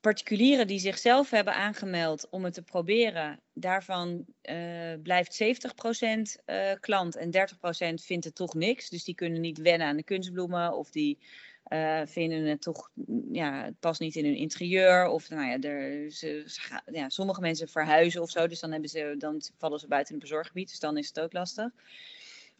Particulieren 0.00 0.66
die 0.66 0.78
zichzelf 0.78 1.30
hebben 1.30 1.54
aangemeld 1.54 2.28
om 2.30 2.44
het 2.44 2.54
te 2.54 2.62
proberen, 2.62 3.40
daarvan 3.52 4.24
uh, 4.42 4.92
blijft 5.02 5.42
70% 5.42 6.44
klant 6.80 7.16
en 7.16 7.30
30% 7.30 8.04
vindt 8.04 8.24
het 8.24 8.34
toch 8.34 8.54
niks. 8.54 8.88
Dus 8.88 9.04
die 9.04 9.14
kunnen 9.14 9.40
niet 9.40 9.58
wennen 9.58 9.86
aan 9.86 9.96
de 9.96 10.02
kunstbloemen 10.02 10.76
of 10.76 10.90
die 10.90 11.18
uh, 11.68 12.00
vinden 12.04 12.44
het 12.44 12.62
toch, 12.62 12.90
ja, 13.32 13.64
het 13.64 13.80
past 13.80 14.00
niet 14.00 14.16
in 14.16 14.24
hun 14.24 14.36
interieur. 14.36 15.08
Of 15.08 15.30
nou 15.30 15.48
ja, 15.48 15.68
er, 15.68 16.10
ze, 16.10 16.44
ja, 16.92 17.08
sommige 17.08 17.40
mensen 17.40 17.68
verhuizen 17.68 18.22
of 18.22 18.30
zo. 18.30 18.46
Dus 18.46 18.60
dan, 18.60 18.72
hebben 18.72 18.90
ze, 18.90 19.14
dan 19.18 19.42
vallen 19.58 19.78
ze 19.78 19.86
buiten 19.86 20.14
het 20.14 20.22
bezorggebied. 20.22 20.68
Dus 20.68 20.78
dan 20.78 20.98
is 20.98 21.08
het 21.08 21.20
ook 21.20 21.32
lastig. 21.32 21.70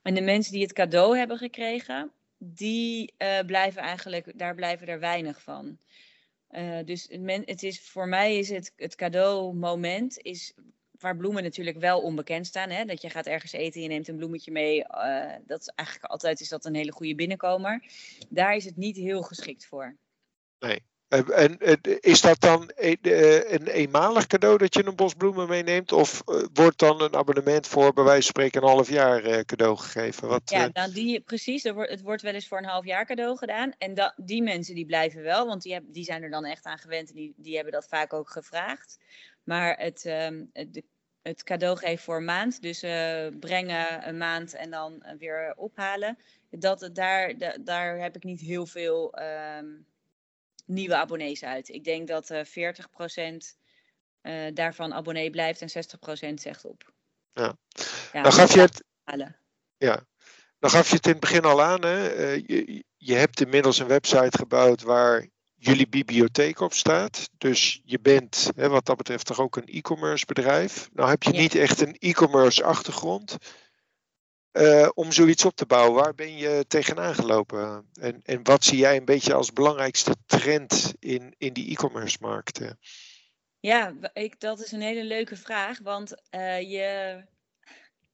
En 0.02 0.14
de 0.14 0.20
mensen 0.20 0.52
die 0.52 0.62
het 0.62 0.72
cadeau 0.72 1.18
hebben 1.18 1.38
gekregen, 1.38 2.10
die 2.38 3.14
uh, 3.18 3.38
blijven 3.46 3.82
eigenlijk, 3.82 4.38
daar 4.38 4.54
blijven 4.54 4.86
er 4.86 5.00
weinig 5.00 5.42
van. 5.42 5.78
Uh, 6.50 6.78
dus 6.84 7.06
het, 7.10 7.42
het, 7.44 7.62
is, 7.62 7.80
voor 7.80 8.08
mij 8.08 8.38
is 8.38 8.48
het, 8.48 8.72
het 8.76 8.94
cadeaumoment 8.94 10.18
is 10.18 10.52
waar 10.98 11.16
bloemen 11.16 11.42
natuurlijk 11.42 11.78
wel 11.78 12.00
onbekend 12.00 12.46
staan. 12.46 12.70
Hè? 12.70 12.84
Dat 12.84 13.02
je 13.02 13.10
gaat 13.10 13.26
ergens 13.26 13.52
eten, 13.52 13.80
je 13.80 13.88
neemt 13.88 14.08
een 14.08 14.16
bloemetje 14.16 14.52
mee. 14.52 14.78
Uh, 14.78 15.32
dat 15.46 15.60
is 15.60 15.66
eigenlijk 15.66 16.10
altijd 16.10 16.40
is 16.40 16.48
dat 16.48 16.64
een 16.64 16.74
hele 16.74 16.92
goede 16.92 17.14
binnenkomer. 17.14 17.82
Daar 18.28 18.56
is 18.56 18.64
het 18.64 18.76
niet 18.76 18.96
heel 18.96 19.22
geschikt 19.22 19.66
voor. 19.66 19.96
Nee. 20.58 20.82
En 21.08 21.58
is 22.00 22.20
dat 22.20 22.40
dan 22.40 22.70
een 22.74 23.66
eenmalig 23.66 24.26
cadeau 24.26 24.58
dat 24.58 24.74
je 24.74 24.86
een 24.86 24.96
bos 24.96 25.14
bloemen 25.14 25.48
meeneemt? 25.48 25.92
Of 25.92 26.22
eh, 26.24 26.44
wordt 26.52 26.78
dan 26.78 27.00
een 27.00 27.14
abonnement 27.14 27.66
voor 27.66 27.92
bij 27.92 28.04
wijze 28.04 28.22
van 28.22 28.30
spreken 28.30 28.62
een 28.62 28.68
half 28.68 28.88
jaar 28.90 29.24
eh, 29.24 29.40
cadeau 29.40 29.76
gegeven? 29.76 30.28
Wat, 30.28 30.50
ja, 30.50 30.68
nou 30.72 30.92
die, 30.92 31.20
precies. 31.20 31.62
Het 31.62 32.02
wordt 32.02 32.22
wel 32.22 32.34
eens 32.34 32.48
voor 32.48 32.58
een 32.58 32.64
half 32.64 32.84
jaar 32.84 33.06
cadeau 33.06 33.36
gedaan. 33.36 33.72
En 33.78 33.94
dat, 33.94 34.12
die 34.16 34.42
mensen 34.42 34.74
die 34.74 34.86
blijven 34.86 35.22
wel, 35.22 35.46
want 35.46 35.62
die, 35.62 35.72
hebben, 35.72 35.92
die 35.92 36.04
zijn 36.04 36.22
er 36.22 36.30
dan 36.30 36.44
echt 36.44 36.64
aan 36.64 36.78
gewend 36.78 37.08
en 37.08 37.14
die, 37.14 37.34
die 37.36 37.54
hebben 37.54 37.72
dat 37.72 37.88
vaak 37.88 38.12
ook 38.12 38.30
gevraagd. 38.30 38.98
Maar 39.46 39.78
het, 39.78 40.04
um, 40.04 40.50
het, 40.52 40.82
het 41.22 41.42
cadeau 41.42 41.76
geven 41.76 42.04
voor 42.04 42.16
een 42.16 42.24
maand, 42.24 42.62
dus 42.62 42.82
uh, 42.82 43.26
brengen 43.40 44.08
een 44.08 44.18
maand 44.18 44.54
en 44.54 44.70
dan 44.70 45.04
weer 45.18 45.54
ophalen. 45.56 46.18
Dat, 46.50 46.90
daar, 46.92 47.34
daar 47.64 47.98
heb 47.98 48.16
ik 48.16 48.24
niet 48.24 48.40
heel 48.40 48.66
veel 48.66 49.18
um, 49.58 49.86
nieuwe 50.64 50.96
abonnees 50.96 51.44
uit. 51.44 51.68
Ik 51.68 51.84
denk 51.84 52.08
dat 52.08 52.30
uh, 52.30 52.40
40% 52.44 52.44
uh, 54.22 54.54
daarvan 54.54 54.94
abonnee 54.94 55.30
blijft 55.30 55.60
en 55.62 55.84
60% 56.30 56.34
zegt 56.34 56.64
op. 56.64 56.92
Ja. 57.32 57.56
ja 58.12 58.22
dan 58.22 58.32
gaf 58.32 58.54
je 58.54 58.60
het. 58.60 58.84
Ja. 59.78 60.06
Dan 60.58 60.70
gaf 60.70 60.88
je 60.88 60.96
het 60.96 61.06
in 61.06 61.10
het 61.10 61.20
begin 61.20 61.44
al 61.44 61.62
aan. 61.62 61.84
Hè? 61.84 62.04
Je, 62.32 62.84
je 62.96 63.14
hebt 63.14 63.40
inmiddels 63.40 63.78
een 63.78 63.86
website 63.86 64.38
gebouwd 64.38 64.82
waar 64.82 65.26
jullie 65.66 65.88
bibliotheek 65.88 66.60
op 66.60 66.72
staat. 66.72 67.30
Dus 67.38 67.80
je 67.84 68.00
bent 68.00 68.50
hè, 68.56 68.68
wat 68.68 68.86
dat 68.86 68.96
betreft 68.96 69.26
toch 69.26 69.40
ook 69.40 69.56
een 69.56 69.66
e-commerce 69.66 70.26
bedrijf. 70.26 70.88
Nou 70.92 71.08
heb 71.08 71.22
je 71.22 71.30
niet 71.30 71.54
echt 71.54 71.80
een 71.80 71.96
e-commerce 71.98 72.64
achtergrond. 72.64 73.36
Uh, 74.52 74.88
om 74.94 75.12
zoiets 75.12 75.44
op 75.44 75.56
te 75.56 75.66
bouwen, 75.66 76.02
waar 76.02 76.14
ben 76.14 76.36
je 76.36 76.64
tegenaan 76.68 77.14
gelopen? 77.14 77.86
En, 78.00 78.20
en 78.22 78.40
wat 78.42 78.64
zie 78.64 78.78
jij 78.78 78.96
een 78.96 79.04
beetje 79.04 79.34
als 79.34 79.52
belangrijkste 79.52 80.16
trend 80.26 80.94
in, 80.98 81.34
in 81.38 81.52
die 81.52 81.70
e-commerce 81.70 82.16
markten? 82.20 82.78
Ja, 83.60 83.94
ik, 84.12 84.40
dat 84.40 84.60
is 84.60 84.72
een 84.72 84.80
hele 84.80 85.04
leuke 85.04 85.36
vraag, 85.36 85.78
want 85.78 86.14
uh, 86.30 86.60
je. 86.60 87.22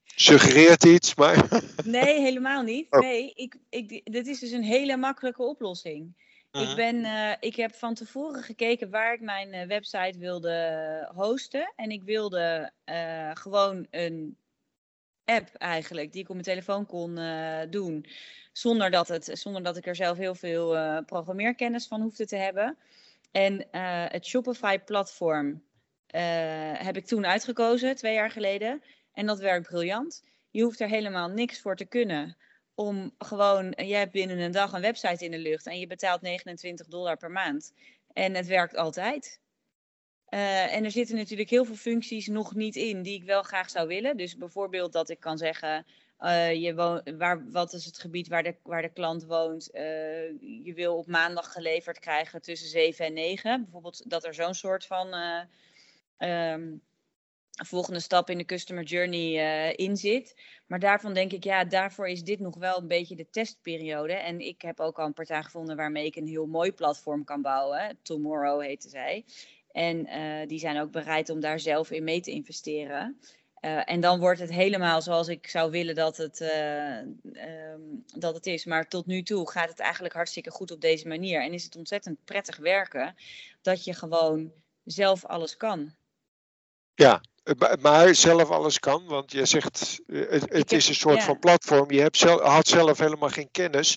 Suggereert 0.05 0.85
iets, 0.85 1.15
maar. 1.15 1.62
nee, 1.85 2.21
helemaal 2.21 2.62
niet. 2.62 2.87
Oh. 2.91 3.01
Nee, 3.01 3.33
ik, 3.35 3.57
ik, 3.69 4.12
dit 4.12 4.27
is 4.27 4.38
dus 4.38 4.51
een 4.51 4.62
hele 4.62 4.97
makkelijke 4.97 5.43
oplossing. 5.43 6.15
Ik, 6.53 6.77
ben, 6.77 6.97
uh, 6.97 7.33
ik 7.41 7.57
heb 7.57 7.75
van 7.75 7.95
tevoren 7.95 8.43
gekeken 8.43 8.91
waar 8.91 9.15
ik 9.15 9.21
mijn 9.21 9.55
uh, 9.55 9.67
website 9.67 10.19
wilde 10.19 11.11
hosten. 11.15 11.73
En 11.77 11.91
ik 11.91 12.03
wilde 12.03 12.73
uh, 12.85 13.31
gewoon 13.35 13.87
een 13.91 14.37
app 15.25 15.55
eigenlijk, 15.55 16.12
die 16.12 16.21
ik 16.23 16.29
op 16.29 16.35
mijn 16.35 16.47
telefoon 16.47 16.87
kon 16.87 17.21
doen. 17.71 18.07
Zonder 18.53 18.91
dat, 18.91 19.09
het, 19.09 19.31
zonder 19.33 19.62
dat 19.62 19.77
ik 19.77 19.87
er 19.87 19.97
zelf 19.97 20.19
heel 20.19 20.35
veel 20.35 21.03
programmeerkennis 21.05 21.87
van 21.87 22.01
hoefde 22.01 22.27
te 22.27 22.37
hebben. 22.37 22.77
En 23.31 23.67
het 24.11 24.27
Shopify-platform 24.27 25.62
heb 26.77 26.97
ik 26.97 27.07
toen 27.07 27.27
uitgekozen, 27.27 27.97
twee 27.97 28.15
jaar 28.15 28.31
geleden. 28.31 28.83
En 29.12 29.27
dat 29.27 29.38
werkt 29.38 29.69
briljant. 29.69 30.25
Je 30.51 30.62
hoeft 30.62 30.81
er 30.81 30.88
helemaal 30.88 31.29
niks 31.29 31.61
voor 31.61 31.77
te 31.77 31.85
kunnen 31.85 32.37
om 32.87 33.14
gewoon, 33.18 33.73
jij 33.77 33.99
hebt 33.99 34.12
binnen 34.12 34.38
een 34.38 34.53
dag 34.53 34.73
een 34.73 34.81
website 34.81 35.25
in 35.25 35.31
de 35.31 35.38
lucht 35.38 35.66
en 35.66 35.79
je 35.79 35.87
betaalt 35.87 36.21
29 36.21 36.87
dollar 36.87 37.16
per 37.16 37.31
maand. 37.31 37.73
En 38.12 38.35
het 38.35 38.47
werkt 38.47 38.77
altijd. 38.77 39.40
Uh, 40.29 40.75
en 40.75 40.85
er 40.85 40.90
zitten 40.90 41.16
natuurlijk 41.16 41.51
heel 41.51 41.64
veel 41.64 41.75
functies 41.75 42.27
nog 42.27 42.55
niet 42.55 42.77
in 42.77 43.03
die 43.03 43.14
ik 43.14 43.25
wel 43.25 43.42
graag 43.42 43.71
zou 43.71 43.88
willen. 43.88 44.16
Dus 44.16 44.37
bijvoorbeeld 44.37 44.92
dat 44.92 45.09
ik 45.09 45.21
kan 45.21 45.38
zeggen, 45.38 45.87
uh, 46.21 46.55
je 46.55 46.75
woont, 46.75 47.11
waar, 47.18 47.51
wat 47.51 47.73
is 47.73 47.85
het 47.85 47.99
gebied 47.99 48.29
waar 48.29 48.42
de, 48.42 48.57
waar 48.62 48.83
de 48.83 48.92
klant 48.92 49.25
woont? 49.25 49.68
Je 50.64 50.73
wil 50.75 50.97
op 50.97 51.07
maandag 51.07 51.53
geleverd 51.53 51.99
krijgen 51.99 52.42
tussen 52.42 52.68
7 52.68 53.07
en 53.07 53.12
9. 53.12 53.62
Bijvoorbeeld 53.62 54.11
dat 54.11 54.25
er 54.25 54.35
zo'n 54.35 54.55
soort 54.55 54.87
van 54.87 55.14
um, 56.18 56.83
volgende 57.66 58.01
stap 58.01 58.31
in 58.31 58.38
de 58.38 58.44
customer 58.44 58.85
journey 58.85 59.33
uh, 59.33 59.87
in 59.87 59.96
zit. 59.96 60.40
Maar 60.66 60.79
daarvan 60.79 61.14
denk 61.14 61.33
ik, 61.33 61.44
ja, 61.44 61.64
daarvoor 61.64 62.09
is 62.09 62.22
dit 62.22 62.40
nog 62.40 62.57
wel 62.57 62.79
een 62.79 62.88
beetje 62.88 63.16
de 63.16 63.31
testperiode. 63.31 64.12
En 64.12 64.40
ik 64.40 64.62
heb 64.62 64.81
ook 64.81 64.98
al 64.98 65.07
een 65.07 65.12
partij 65.12 65.42
gevonden 65.42 65.77
waarmee 65.77 66.07
ik 66.07 66.16
een 66.16 66.27
heel 66.27 66.46
mooi 66.46 66.72
platform 66.72 67.25
kan 67.25 67.42
bouwen. 67.42 67.98
Tomorrow 68.03 68.62
heette 68.62 68.88
zij. 68.88 69.25
En 69.72 70.07
uh, 70.07 70.46
die 70.46 70.59
zijn 70.59 70.81
ook 70.81 70.90
bereid 70.90 71.31
om 71.31 71.40
daar 71.40 71.61
zelf 71.61 71.90
in 71.90 72.05
mee 72.05 72.20
te 72.20 72.31
investeren. 72.31 73.18
Uh, 73.64 73.90
en 73.90 74.01
dan 74.01 74.20
wordt 74.20 74.40
het 74.40 74.51
helemaal 74.51 75.03
zoals 75.03 75.29
ik 75.29 75.46
zou 75.46 75.70
willen 75.70 75.94
dat 75.94 76.16
het, 76.16 76.40
um, 76.40 78.05
dat 78.07 78.35
het 78.35 78.46
is. 78.46 78.64
Maar 78.64 78.88
tot 78.88 79.07
nu 79.07 79.22
toe 79.22 79.51
gaat 79.51 79.68
het 79.68 79.79
eigenlijk 79.79 80.14
hartstikke 80.14 80.51
goed 80.51 80.70
op 80.70 80.81
deze 80.81 81.09
manier. 81.09 81.42
En 81.42 81.53
is 81.53 81.64
het 81.64 81.77
ontzettend 81.77 82.25
prettig 82.25 82.57
werken 82.57 83.14
dat 83.61 83.85
je 83.85 83.94
gewoon 83.94 84.53
zelf 84.85 85.25
alles 85.25 85.57
kan. 85.57 85.94
Ja, 86.94 87.20
maar 87.81 88.15
zelf 88.15 88.51
alles 88.51 88.79
kan, 88.79 89.05
want 89.07 89.33
je 89.33 89.45
zegt 89.45 90.01
eh, 90.07 90.29
het, 90.29 90.53
het 90.53 90.73
is 90.73 90.89
een 90.89 90.95
soort 90.95 91.23
van 91.23 91.39
platform. 91.39 91.91
Je 91.91 92.01
hebt 92.01 92.17
zelf, 92.17 92.41
had 92.41 92.67
zelf 92.67 92.99
helemaal 92.99 93.29
geen 93.29 93.51
kennis. 93.51 93.97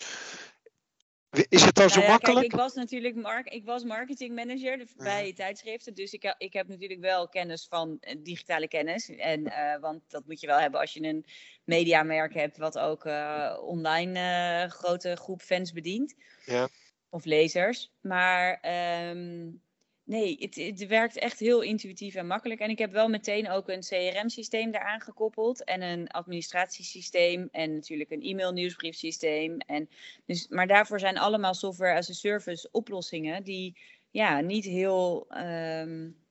Is 1.49 1.63
het 1.63 1.75
dan 1.75 1.85
nou 1.85 1.99
zo 1.99 2.01
ja, 2.01 2.07
makkelijk? 2.07 2.39
Kijk, 2.39 2.51
ik 2.53 2.59
was 2.59 2.73
natuurlijk 2.73 3.15
mark, 3.15 3.47
ik 3.47 3.65
was 3.65 3.83
marketingmanager 3.83 4.77
mhm. 4.77 5.03
bij 5.03 5.33
tijdschriften. 5.33 5.93
Dus 5.93 6.13
ik, 6.13 6.35
ik 6.37 6.53
heb 6.53 6.67
natuurlijk 6.67 7.01
wel 7.01 7.29
kennis 7.29 7.67
van 7.69 7.97
eh, 7.99 8.15
digitale 8.23 8.67
kennis. 8.67 9.09
En, 9.09 9.39
uh, 9.41 9.79
want 9.79 10.01
dat 10.07 10.25
moet 10.25 10.39
je 10.39 10.47
wel 10.47 10.59
hebben 10.59 10.79
als 10.79 10.93
je 10.93 11.03
een 11.03 11.25
mediamerk 11.63 12.33
hebt, 12.33 12.57
wat 12.57 12.77
ook 12.77 13.05
uh, 13.05 13.57
online 13.61 14.19
uh, 14.19 14.71
grote 14.71 15.15
groep 15.15 15.41
fans 15.41 15.71
bedient. 15.71 16.15
Ja. 16.45 16.67
Of 17.09 17.25
lezers. 17.25 17.91
Maar 18.01 18.63
um, 19.09 19.61
Nee, 20.05 20.37
het, 20.39 20.55
het, 20.55 20.87
werkt 20.87 21.17
echt 21.17 21.39
heel 21.39 21.61
intuïtief 21.61 22.15
en 22.15 22.27
makkelijk. 22.27 22.59
En 22.59 22.69
ik 22.69 22.77
heb 22.77 22.91
wel 22.91 23.07
meteen 23.07 23.49
ook 23.49 23.69
een 23.69 23.79
CRM-systeem 23.79 24.71
daaraan 24.71 25.01
gekoppeld. 25.01 25.63
En 25.63 25.81
een 25.81 26.07
administratiesysteem. 26.07 27.47
En 27.51 27.73
natuurlijk 27.73 28.11
een 28.11 28.21
e-mail 28.21 28.51
nieuwsbriefsysteem. 28.51 29.57
En 29.57 29.89
dus, 30.25 30.47
maar 30.47 30.67
daarvoor 30.67 30.99
zijn 30.99 31.17
allemaal 31.17 31.53
software 31.53 31.97
as 31.97 32.09
a 32.09 32.13
service 32.13 32.69
oplossingen. 32.71 33.43
Die 33.43 33.77
ja, 34.11 34.39
niet 34.39 34.65
heel. 34.65 35.27
Um, 35.37 36.23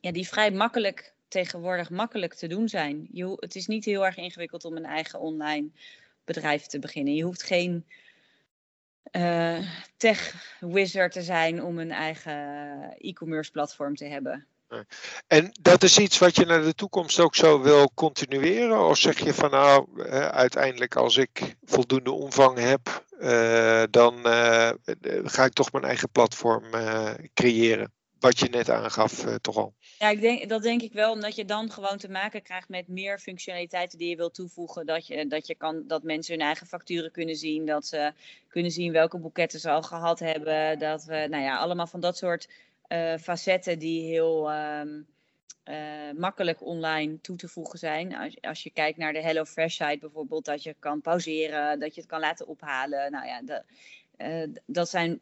ja, 0.00 0.12
die 0.12 0.28
vrij 0.28 0.50
makkelijk 0.50 1.14
tegenwoordig 1.28 1.90
makkelijk 1.90 2.34
te 2.34 2.46
doen 2.46 2.68
zijn. 2.68 3.08
Je, 3.12 3.36
het 3.36 3.54
is 3.54 3.66
niet 3.66 3.84
heel 3.84 4.06
erg 4.06 4.16
ingewikkeld 4.16 4.64
om 4.64 4.76
een 4.76 4.84
eigen 4.84 5.20
online 5.20 5.70
bedrijf 6.24 6.66
te 6.66 6.78
beginnen. 6.78 7.14
Je 7.14 7.22
hoeft 7.22 7.42
geen 7.42 7.86
uh, 9.10 9.58
tech 9.96 10.34
wizard 10.60 11.12
te 11.12 11.22
zijn 11.22 11.62
om 11.62 11.78
een 11.78 11.90
eigen 11.90 12.36
e-commerce 12.98 13.50
platform 13.50 13.94
te 13.94 14.04
hebben. 14.04 14.46
En 15.26 15.50
dat 15.60 15.82
is 15.82 15.98
iets 15.98 16.18
wat 16.18 16.36
je 16.36 16.44
naar 16.44 16.62
de 16.62 16.74
toekomst 16.74 17.20
ook 17.20 17.34
zo 17.34 17.60
wil 17.60 17.90
continueren? 17.94 18.88
Of 18.88 18.98
zeg 18.98 19.18
je 19.18 19.34
van 19.34 19.50
nou, 19.50 20.02
uiteindelijk 20.30 20.96
als 20.96 21.16
ik 21.16 21.56
voldoende 21.64 22.12
omvang 22.12 22.58
heb, 22.58 23.04
uh, 23.20 23.82
dan 23.90 24.20
ga 25.24 25.44
ik 25.44 25.52
toch 25.52 25.72
mijn 25.72 25.84
eigen 25.84 26.10
platform 26.10 26.64
creëren? 27.34 27.92
Wat 28.22 28.38
je 28.38 28.48
net 28.48 28.70
aangaf, 28.70 29.24
toch 29.40 29.56
al. 29.56 29.74
Ja, 29.98 30.08
ik 30.08 30.20
denk, 30.20 30.48
dat 30.48 30.62
denk 30.62 30.82
ik 30.82 30.92
wel, 30.92 31.12
omdat 31.12 31.36
je 31.36 31.44
dan 31.44 31.70
gewoon 31.70 31.98
te 31.98 32.10
maken 32.10 32.42
krijgt 32.42 32.68
met 32.68 32.88
meer 32.88 33.18
functionaliteiten 33.18 33.98
die 33.98 34.08
je 34.08 34.16
wilt 34.16 34.34
toevoegen. 34.34 34.86
Dat, 34.86 35.06
je, 35.06 35.26
dat, 35.26 35.46
je 35.46 35.54
kan, 35.54 35.84
dat 35.86 36.02
mensen 36.02 36.34
hun 36.34 36.44
eigen 36.44 36.66
facturen 36.66 37.10
kunnen 37.10 37.36
zien, 37.36 37.66
dat 37.66 37.86
ze 37.86 38.12
kunnen 38.48 38.70
zien 38.70 38.92
welke 38.92 39.18
boeketten 39.18 39.60
ze 39.60 39.70
al 39.70 39.82
gehad 39.82 40.18
hebben. 40.18 40.78
Dat 40.78 41.04
we, 41.04 41.26
nou 41.30 41.42
ja, 41.42 41.58
allemaal 41.58 41.86
van 41.86 42.00
dat 42.00 42.16
soort 42.16 42.48
uh, 42.88 43.16
facetten 43.16 43.78
die 43.78 44.02
heel 44.02 44.52
um, 44.52 45.06
uh, 45.64 45.76
makkelijk 46.16 46.66
online 46.66 47.20
toe 47.20 47.36
te 47.36 47.48
voegen 47.48 47.78
zijn. 47.78 48.36
Als, 48.40 48.62
je 48.62 48.70
kijkt 48.70 48.98
naar 48.98 49.12
de 49.12 49.22
HelloFresh 49.22 49.76
site 49.76 49.98
bijvoorbeeld, 50.00 50.44
dat 50.44 50.62
je 50.62 50.76
kan 50.78 51.00
pauzeren, 51.00 51.80
dat 51.80 51.94
je 51.94 52.00
het 52.00 52.10
kan 52.10 52.20
laten 52.20 52.46
ophalen. 52.46 53.10
Nou 53.10 53.26
ja, 53.26 53.42
de, 53.42 54.60
dat 54.66 54.88
zijn 54.88 55.20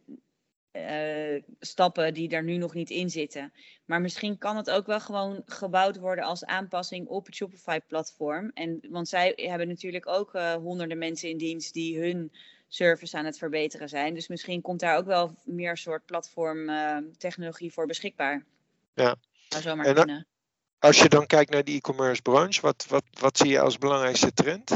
uh, 0.72 1.42
stappen 1.60 2.14
die 2.14 2.28
er 2.28 2.42
nu 2.42 2.56
nog 2.56 2.74
niet 2.74 2.90
in 2.90 3.10
zitten. 3.10 3.52
Maar 3.84 4.00
misschien 4.00 4.38
kan 4.38 4.56
het 4.56 4.70
ook 4.70 4.86
wel 4.86 5.00
gewoon 5.00 5.42
gebouwd 5.44 5.98
worden 5.98 6.24
als 6.24 6.44
aanpassing 6.44 7.06
op 7.06 7.26
het 7.26 7.34
Shopify-platform. 7.34 8.50
En 8.54 8.80
want 8.88 9.08
zij 9.08 9.32
hebben 9.36 9.68
natuurlijk 9.68 10.08
ook 10.08 10.34
uh, 10.34 10.52
honderden 10.52 10.98
mensen 10.98 11.28
in 11.28 11.38
dienst 11.38 11.72
die 11.72 11.98
hun 12.00 12.32
service 12.68 13.16
aan 13.16 13.24
het 13.24 13.38
verbeteren 13.38 13.88
zijn. 13.88 14.14
Dus 14.14 14.28
misschien 14.28 14.60
komt 14.60 14.80
daar 14.80 14.96
ook 14.96 15.06
wel 15.06 15.34
meer 15.44 15.76
soort 15.76 16.04
platformtechnologie 16.04 17.72
voor 17.72 17.86
beschikbaar. 17.86 18.44
Ja. 18.94 19.16
Zou 19.48 19.62
zomaar 19.62 19.86
En 19.86 19.94
dan- 19.94 20.04
kunnen. 20.04 20.26
Als 20.78 20.98
je 21.02 21.08
dan 21.08 21.26
kijkt 21.26 21.50
naar 21.50 21.64
de 21.64 21.72
e-commerce 21.72 22.22
branche, 22.22 22.60
wat, 22.60 22.86
wat, 22.88 23.04
wat 23.10 23.38
zie 23.38 23.48
je 23.48 23.60
als 23.60 23.78
belangrijkste 23.78 24.32
trend? 24.32 24.70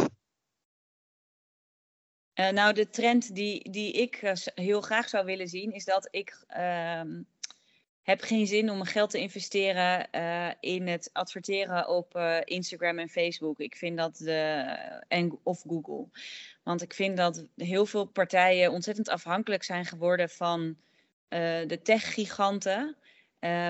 Eh, 2.34 2.50
nou, 2.50 2.72
de 2.72 2.90
trend 2.90 3.34
die, 3.34 3.70
die 3.70 3.92
ik 3.92 4.16
eh, 4.16 4.32
heel 4.54 4.80
graag 4.80 5.08
zou 5.08 5.24
willen 5.24 5.48
zien, 5.48 5.72
is 5.72 5.84
dat 5.84 6.08
ik 6.10 6.44
ehm, 6.48 7.22
heb 8.02 8.20
geen 8.20 8.46
zin 8.46 8.70
om 8.70 8.76
mijn 8.76 8.88
geld 8.88 9.10
te 9.10 9.18
investeren 9.18 10.10
eh, 10.10 10.50
in 10.60 10.86
het 10.86 11.10
adverteren 11.12 11.88
op 11.88 12.18
Instagram 12.44 12.98
en 12.98 13.08
Facebook. 13.08 13.60
Ik 13.60 13.76
vind 13.76 13.98
dat 13.98 14.16
de, 14.16 14.32
en, 15.08 15.38
of 15.42 15.62
Google. 15.68 16.06
Want 16.62 16.82
ik 16.82 16.94
vind 16.94 17.16
dat 17.16 17.46
heel 17.56 17.86
veel 17.86 18.04
partijen 18.04 18.72
ontzettend 18.72 19.08
afhankelijk 19.08 19.62
zijn 19.62 19.84
geworden 19.84 20.28
van 20.28 20.76
de 21.66 21.80
tech-giganten. 21.82 22.96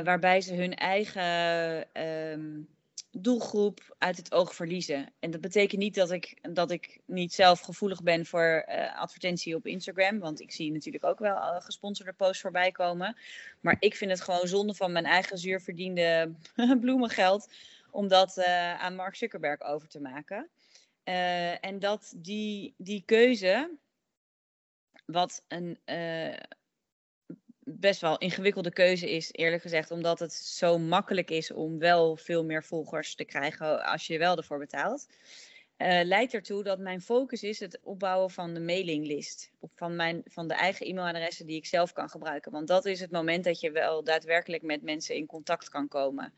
waarbij 0.05 0.41
ze 0.41 0.55
hun 0.55 0.75
eigen 0.75 1.93
ehm, 1.93 2.61
doelgroep 3.17 3.95
uit 3.99 4.17
het 4.17 4.33
oog 4.33 4.55
verliezen. 4.55 5.13
En 5.19 5.31
dat 5.31 5.41
betekent 5.41 5.81
niet 5.81 5.95
dat 5.95 6.11
ik, 6.11 6.39
dat 6.55 6.71
ik 6.71 7.01
niet 7.07 7.33
zelf 7.33 7.61
gevoelig 7.61 8.03
ben 8.03 8.27
voor 8.27 8.63
eh, 8.67 9.01
advertentie 9.01 9.55
op 9.55 9.67
Instagram. 9.67 10.19
Want 10.19 10.41
ik 10.41 10.53
zie 10.53 10.73
natuurlijk 10.73 11.05
ook 11.05 11.19
wel 11.19 11.37
eh, 11.37 11.61
gesponsorde 11.61 12.13
posts 12.13 12.41
voorbij 12.41 12.73
komen. 12.73 13.17
Maar 13.61 13.77
ik 13.79 13.95
vind 13.97 14.11
het 14.11 14.21
gewoon 14.21 14.49
zonde 14.49 14.75
van 14.75 14.93
mijn 14.93 15.05
eigen 15.05 15.39
zuurverdiende 15.39 16.35
bloemengeld. 16.81 17.53
Om 17.91 18.09
dat 18.09 18.37
eh, 18.37 18.81
aan 18.81 18.95
Mark 18.95 19.15
Zuckerberg 19.15 19.63
over 19.63 19.89
te 19.89 20.01
maken. 20.01 20.51
En 21.61 21.79
dat 21.79 22.15
die, 22.17 22.75
die 22.77 23.03
keuze, 23.07 23.77
wat 25.07 25.45
een 25.49 25.79
best 27.85 28.01
wel 28.01 28.19
ingewikkelde 28.19 28.73
keuze 28.73 29.11
is, 29.11 29.29
eerlijk 29.33 29.63
gezegd, 29.63 29.91
omdat 29.91 30.19
het 30.19 30.33
zo 30.33 30.79
makkelijk 30.79 31.31
is 31.31 31.53
om 31.53 31.79
wel 31.79 32.17
veel 32.17 32.45
meer 32.45 32.65
volgers 32.65 33.15
te 33.15 33.25
krijgen 33.25 33.85
als 33.85 34.07
je 34.07 34.19
wel 34.19 34.37
ervoor 34.37 34.59
betaalt. 34.59 35.07
eh, 35.77 36.01
leidt 36.05 36.35
ertoe 36.35 36.63
dat 36.63 36.79
mijn 36.79 37.01
focus 37.01 37.43
is 37.43 37.61
het 37.61 37.81
opbouwen 37.83 38.31
van 38.31 38.55
de 38.55 38.61
mailinglist. 38.61 39.51
Van, 39.75 39.97
mijn, 39.97 40.23
van 40.25 40.49
de 40.49 40.55
eigen 40.55 40.87
e-mailadressen 40.87 41.47
die 41.47 41.57
ik 41.57 41.67
zelf 41.67 41.93
kan 41.93 42.09
gebruiken. 42.09 42.53
Want 42.53 42.69
dat 42.69 42.85
is 42.85 43.01
het 43.01 43.11
moment 43.11 43.45
dat 43.45 43.61
je 43.61 43.71
wel 43.71 44.05
daadwerkelijk 44.05 44.63
met 44.63 44.83
mensen 44.83 45.15
in 45.15 45.27
contact 45.27 45.69
kan 45.69 45.89
komen. 45.89 46.35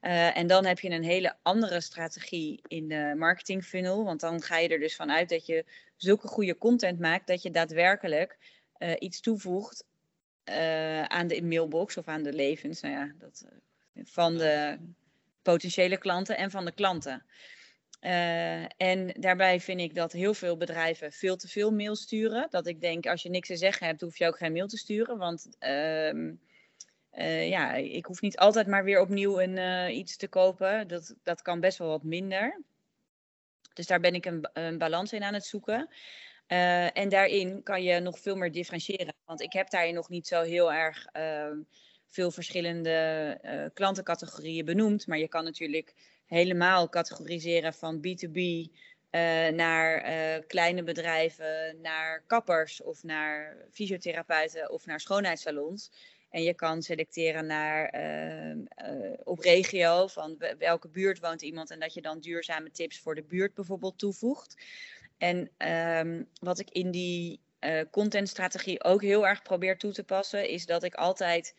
Eh, 0.00 0.36
en 0.36 0.46
dan 0.46 0.64
heb 0.64 0.80
je 0.80 0.90
een 0.90 1.04
hele 1.04 1.36
andere 1.42 1.80
strategie 1.80 2.60
in 2.66 2.88
de 2.88 3.14
marketing 3.16 3.64
funnel. 3.64 4.04
Want 4.04 4.20
dan 4.20 4.42
ga 4.42 4.58
je 4.58 4.68
er 4.68 4.80
dus 4.80 4.96
vanuit 4.96 5.28
dat 5.28 5.46
je 5.46 5.64
zulke 5.96 6.28
goede 6.28 6.58
content 6.58 6.98
maakt 6.98 7.26
dat 7.26 7.42
je 7.42 7.50
daadwerkelijk 7.50 8.38
eh, 8.78 8.92
iets 8.98 9.20
toevoegt 9.20 9.84
eh, 10.44 11.02
aan 11.02 11.26
de 11.26 11.42
mailbox 11.42 11.96
of 11.96 12.08
aan 12.08 12.22
de 12.22 12.32
levens 12.32 12.80
nou 12.80 12.94
ja, 12.94 13.12
dat, 13.18 13.44
eh, 13.48 14.02
van 14.04 14.36
de 14.36 14.78
potentiële 15.42 15.98
klanten 15.98 16.36
en 16.36 16.50
van 16.50 16.64
de 16.64 16.72
klanten. 16.72 17.24
Eh, 18.00 18.62
en 18.76 19.14
daarbij 19.20 19.60
vind 19.60 19.80
ik 19.80 19.94
dat 19.94 20.12
heel 20.12 20.34
veel 20.34 20.56
bedrijven 20.56 21.12
veel 21.12 21.36
te 21.36 21.48
veel 21.48 21.70
mail 21.70 21.96
sturen. 21.96 22.46
Dat 22.50 22.66
ik 22.66 22.80
denk, 22.80 23.06
als 23.06 23.22
je 23.22 23.30
niks 23.30 23.48
te 23.48 23.56
zeggen 23.56 23.86
hebt, 23.86 24.00
hoef 24.00 24.18
je 24.18 24.26
ook 24.26 24.36
geen 24.36 24.52
mail 24.52 24.66
te 24.66 24.76
sturen. 24.76 25.18
Want 25.18 25.48
ehm, 25.58 26.34
eh, 27.10 27.48
ja, 27.48 27.74
ik 27.74 28.04
hoef 28.04 28.20
niet 28.20 28.36
altijd 28.36 28.66
maar 28.66 28.84
weer 28.84 29.00
opnieuw 29.00 29.40
een, 29.40 29.90
iets 29.96 30.16
te 30.16 30.28
kopen. 30.28 30.88
Dat, 30.88 31.14
dat 31.22 31.42
kan 31.42 31.60
best 31.60 31.78
wel 31.78 31.88
wat 31.88 32.02
minder. 32.02 32.62
Dus 33.72 33.86
daar 33.86 34.00
ben 34.00 34.14
ik 34.14 34.24
een 34.52 34.78
balans 34.78 35.12
in 35.12 35.22
aan 35.22 35.34
het 35.34 35.44
zoeken. 35.44 35.88
Eh, 36.46 36.96
en 36.96 37.08
daarin 37.08 37.62
kan 37.62 37.82
je 37.82 38.00
nog 38.00 38.18
veel 38.18 38.36
meer 38.36 38.52
differentiëren. 38.52 39.14
Want 39.24 39.40
ik 39.40 39.52
heb 39.52 39.70
daarin 39.70 39.94
nog 39.94 40.08
niet 40.08 40.26
zo 40.26 40.42
heel 40.42 40.72
erg 40.72 41.06
ehm, 41.12 41.58
veel 42.08 42.30
verschillende 42.30 42.90
eh, 43.42 43.64
klantencategorieën 43.74 44.64
benoemd. 44.64 45.06
Maar 45.06 45.18
je 45.18 45.28
kan 45.28 45.44
natuurlijk 45.44 45.94
helemaal 46.26 46.88
categoriseren 46.88 47.74
van 47.74 47.96
B2B 47.98 48.38
eh, 49.10 49.48
naar 49.48 50.02
kleine 50.46 50.82
bedrijven, 50.82 51.80
naar 51.80 52.24
kappers 52.26 52.82
of 52.82 53.02
naar 53.02 53.56
fysiotherapeuten 53.72 54.70
of 54.70 54.86
naar 54.86 55.00
schoonheidssalons. 55.00 55.90
En 56.30 56.42
je 56.42 56.54
kan 56.54 56.82
selecteren 56.82 57.46
naar 57.46 57.88
ehm, 57.88 58.58
eh, 58.66 59.12
op 59.24 59.38
regio, 59.38 60.06
van 60.06 60.34
we- 60.38 60.56
welke 60.58 60.88
buurt 60.88 61.20
woont 61.20 61.42
iemand 61.42 61.70
en 61.70 61.80
dat 61.80 61.94
je 61.94 62.00
dan 62.00 62.20
duurzame 62.20 62.70
tips 62.70 62.98
voor 63.00 63.14
de 63.14 63.22
buurt 63.22 63.54
bijvoorbeeld 63.54 63.98
toevoegt. 63.98 64.54
En 65.18 65.50
ehm, 65.56 66.22
wat 66.40 66.58
ik 66.58 66.70
in 66.70 66.90
die 66.90 67.40
eh, 67.58 67.80
contentstrategie 67.90 68.84
ook 68.84 69.02
heel 69.02 69.26
erg 69.26 69.42
probeer 69.42 69.78
toe 69.78 69.92
te 69.92 70.04
passen, 70.04 70.48
is 70.48 70.66
dat 70.66 70.82
ik 70.82 70.94
altijd 70.94 71.54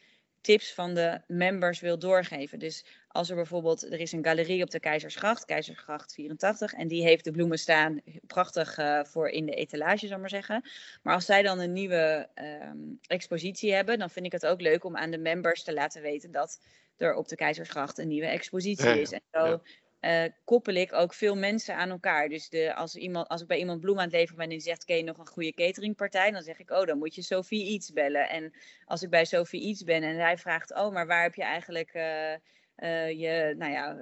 tips 0.45 0.73
van 0.73 0.93
de 0.93 1.21
members 1.27 1.79
wil 1.79 1.99
doorgeven. 1.99 2.59
Dus 2.59 2.85
als 3.07 3.29
er 3.29 3.35
bijvoorbeeld, 3.35 3.91
er 3.91 3.99
is 3.99 4.11
een 4.11 4.23
galerie 4.23 4.63
op 4.63 4.69
de 4.69 4.79
Keizersgracht, 4.79 5.45
Keizersgracht 5.45 6.13
84, 6.13 6.73
en 6.73 6.87
die 6.87 7.03
heeft 7.03 7.23
de 7.23 7.31
bloemen 7.31 7.59
staan, 7.59 8.01
prachtig 8.27 8.77
eh, 8.77 9.03
voor 9.03 9.29
in 9.29 9.45
de 9.45 9.55
etalage, 9.55 10.07
zal 10.07 10.15
ik 10.15 10.21
maar 10.21 10.29
zeggen. 10.29 10.63
Maar 11.03 11.13
als 11.13 11.25
zij 11.25 11.41
dan 11.41 11.59
een 11.59 11.73
nieuwe 11.73 12.29
ehm, 12.33 12.77
expositie 13.07 13.73
hebben, 13.73 13.99
dan 13.99 14.09
vind 14.09 14.25
ik 14.25 14.31
het 14.31 14.45
ook 14.45 14.61
leuk 14.61 14.83
om 14.83 14.97
aan 14.97 15.11
de 15.11 15.17
members 15.17 15.63
te 15.63 15.73
laten 15.73 16.01
weten 16.01 16.31
dat 16.31 16.59
er 16.97 17.15
op 17.15 17.27
de 17.27 17.35
Keizersgracht 17.35 17.97
een 17.97 18.07
nieuwe 18.07 18.27
expositie 18.27 18.87
ja, 18.87 18.93
is. 18.93 19.11
En 19.11 19.21
zo 19.31 19.45
ja. 19.45 19.61
Eh, 20.05 20.31
koppel 20.43 20.73
ik 20.73 20.93
ook 20.93 21.13
veel 21.13 21.35
mensen 21.35 21.75
aan 21.75 21.89
elkaar. 21.89 22.29
Dus 22.29 22.49
de, 22.49 22.75
als, 22.75 22.95
iemand, 22.95 23.27
als 23.27 23.41
ik 23.41 23.47
bij 23.47 23.57
iemand 23.57 23.81
bloem 23.81 23.97
aan 23.97 24.03
het 24.03 24.13
leveren 24.13 24.35
ben 24.35 24.45
en 24.45 24.51
die 24.51 24.61
zegt, 24.61 24.85
ken 24.85 24.97
je 24.97 25.03
nog 25.03 25.17
een 25.17 25.27
goede 25.27 25.53
cateringpartij? 25.53 26.31
Dan 26.31 26.41
zeg 26.41 26.59
ik, 26.59 26.71
oh, 26.71 26.85
dan 26.85 26.97
moet 26.97 27.15
je 27.15 27.21
Sophie 27.21 27.65
iets 27.65 27.93
bellen. 27.93 28.29
En 28.29 28.53
als 28.85 29.01
ik 29.01 29.09
bij 29.09 29.25
Sophie 29.25 29.61
iets 29.61 29.83
ben 29.83 30.03
en 30.03 30.15
hij 30.15 30.37
vraagt, 30.37 30.73
oh, 30.73 30.93
maar 30.93 31.07
waar 31.07 31.23
heb 31.23 31.35
je 31.35 31.43
eigenlijk 31.43 31.93
eh, 31.93 32.33
eh, 32.75 33.19
je, 33.19 33.55
nou 33.57 33.71
ja, 33.71 33.97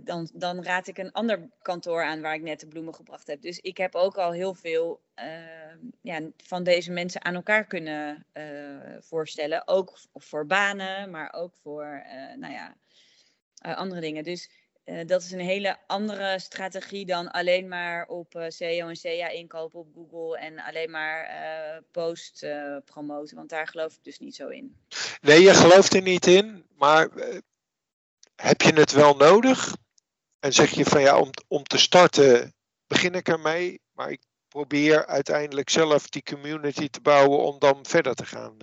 dan, 0.00 0.30
dan 0.34 0.64
raad 0.64 0.86
ik 0.86 0.98
een 0.98 1.12
ander 1.12 1.48
kantoor 1.62 2.04
aan 2.04 2.20
waar 2.20 2.34
ik 2.34 2.42
net 2.42 2.60
de 2.60 2.68
bloemen 2.68 2.94
gebracht 2.94 3.26
heb. 3.26 3.42
Dus 3.42 3.58
ik 3.58 3.76
heb 3.76 3.94
ook 3.94 4.16
al 4.16 4.32
heel 4.32 4.54
veel 4.54 5.00
eh, 5.14 5.74
ja, 6.00 6.20
van 6.36 6.62
deze 6.62 6.92
mensen 6.92 7.24
aan 7.24 7.34
elkaar 7.34 7.66
kunnen 7.66 8.26
voorstellen. 9.00 9.68
Ook 9.68 9.98
voor 10.14 10.46
banen, 10.46 11.10
maar 11.10 11.32
ook 11.32 11.54
voor, 11.54 12.04
nou 12.36 12.52
ja, 12.52 12.74
andere 13.54 14.00
dingen. 14.00 14.24
Dus 14.24 14.50
eh, 14.84 15.06
dat 15.06 15.22
is 15.22 15.30
een 15.30 15.40
hele 15.40 15.78
andere 15.86 16.38
strategie 16.38 17.06
dan 17.06 17.30
alleen 17.30 17.68
maar 17.68 18.06
op 18.06 18.34
eh 18.34 18.44
SEO 18.48 18.88
en 18.88 19.00
CA 19.00 19.28
inkopen 19.28 19.80
op 19.80 19.88
Google 19.94 20.38
en 20.38 20.58
alleen 20.58 20.90
maar 20.90 21.24
eh, 21.24 21.82
post 21.90 22.46
promoten. 22.84 23.36
Want 23.36 23.48
daar 23.48 23.68
geloof 23.68 23.92
ik 23.94 24.04
dus 24.04 24.18
niet 24.18 24.34
zo 24.34 24.48
in. 24.48 24.76
Nee, 25.20 25.42
je 25.42 25.54
gelooft 25.54 25.94
er 25.94 26.02
niet 26.02 26.26
in, 26.26 26.66
maar 26.76 27.08
heb 28.36 28.60
je 28.60 28.72
het 28.72 28.92
wel 28.92 29.16
nodig? 29.16 29.76
En 30.38 30.52
zeg 30.52 30.70
je 30.70 30.84
van 30.84 31.00
ja, 31.00 31.18
om, 31.18 31.30
om 31.48 31.62
te 31.62 31.78
starten 31.78 32.54
begin 32.86 33.14
ik 33.14 33.28
ermee, 33.28 33.80
maar 33.92 34.10
ik 34.10 34.20
probeer 34.48 35.06
uiteindelijk 35.06 35.70
zelf 35.70 36.08
die 36.08 36.22
community 36.22 36.88
te 36.88 37.00
bouwen 37.00 37.38
om 37.38 37.58
dan 37.58 37.86
verder 37.86 38.14
te 38.14 38.26
gaan. 38.26 38.56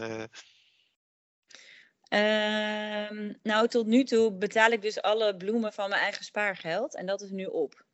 Eh. 2.10 2.90
Ehm, 3.10 3.34
nou, 3.44 3.68
tot 3.68 3.86
nu 3.86 4.04
toe 4.04 4.32
betaal 4.34 4.72
ik 4.72 4.82
dus 4.82 5.02
alle 5.02 5.38
bloemen 5.38 5.74
van 5.74 5.90
mijn 5.90 6.02
eigen 6.02 6.24
spaargeld 6.24 6.96
en 6.96 7.06
dat 7.06 7.22
is 7.22 7.30
nu 7.30 7.46
op. 7.46 7.86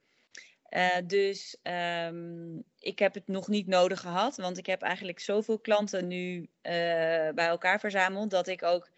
Eh, 0.63 0.97
dus 1.07 1.57
ehm, 1.61 2.57
ik 2.79 2.99
heb 2.99 3.13
het 3.13 3.27
nog 3.27 3.47
niet 3.47 3.67
nodig 3.67 3.99
gehad, 3.99 4.37
want 4.37 4.57
ik 4.57 4.65
heb 4.65 4.81
eigenlijk 4.81 5.19
zoveel 5.19 5.59
klanten 5.59 6.07
nu 6.07 6.49
eh, 6.61 6.73
bij 7.33 7.47
elkaar 7.47 7.79
verzameld 7.79 8.29
dat 8.29 8.47
ik 8.47 8.63
ook, 8.63 8.89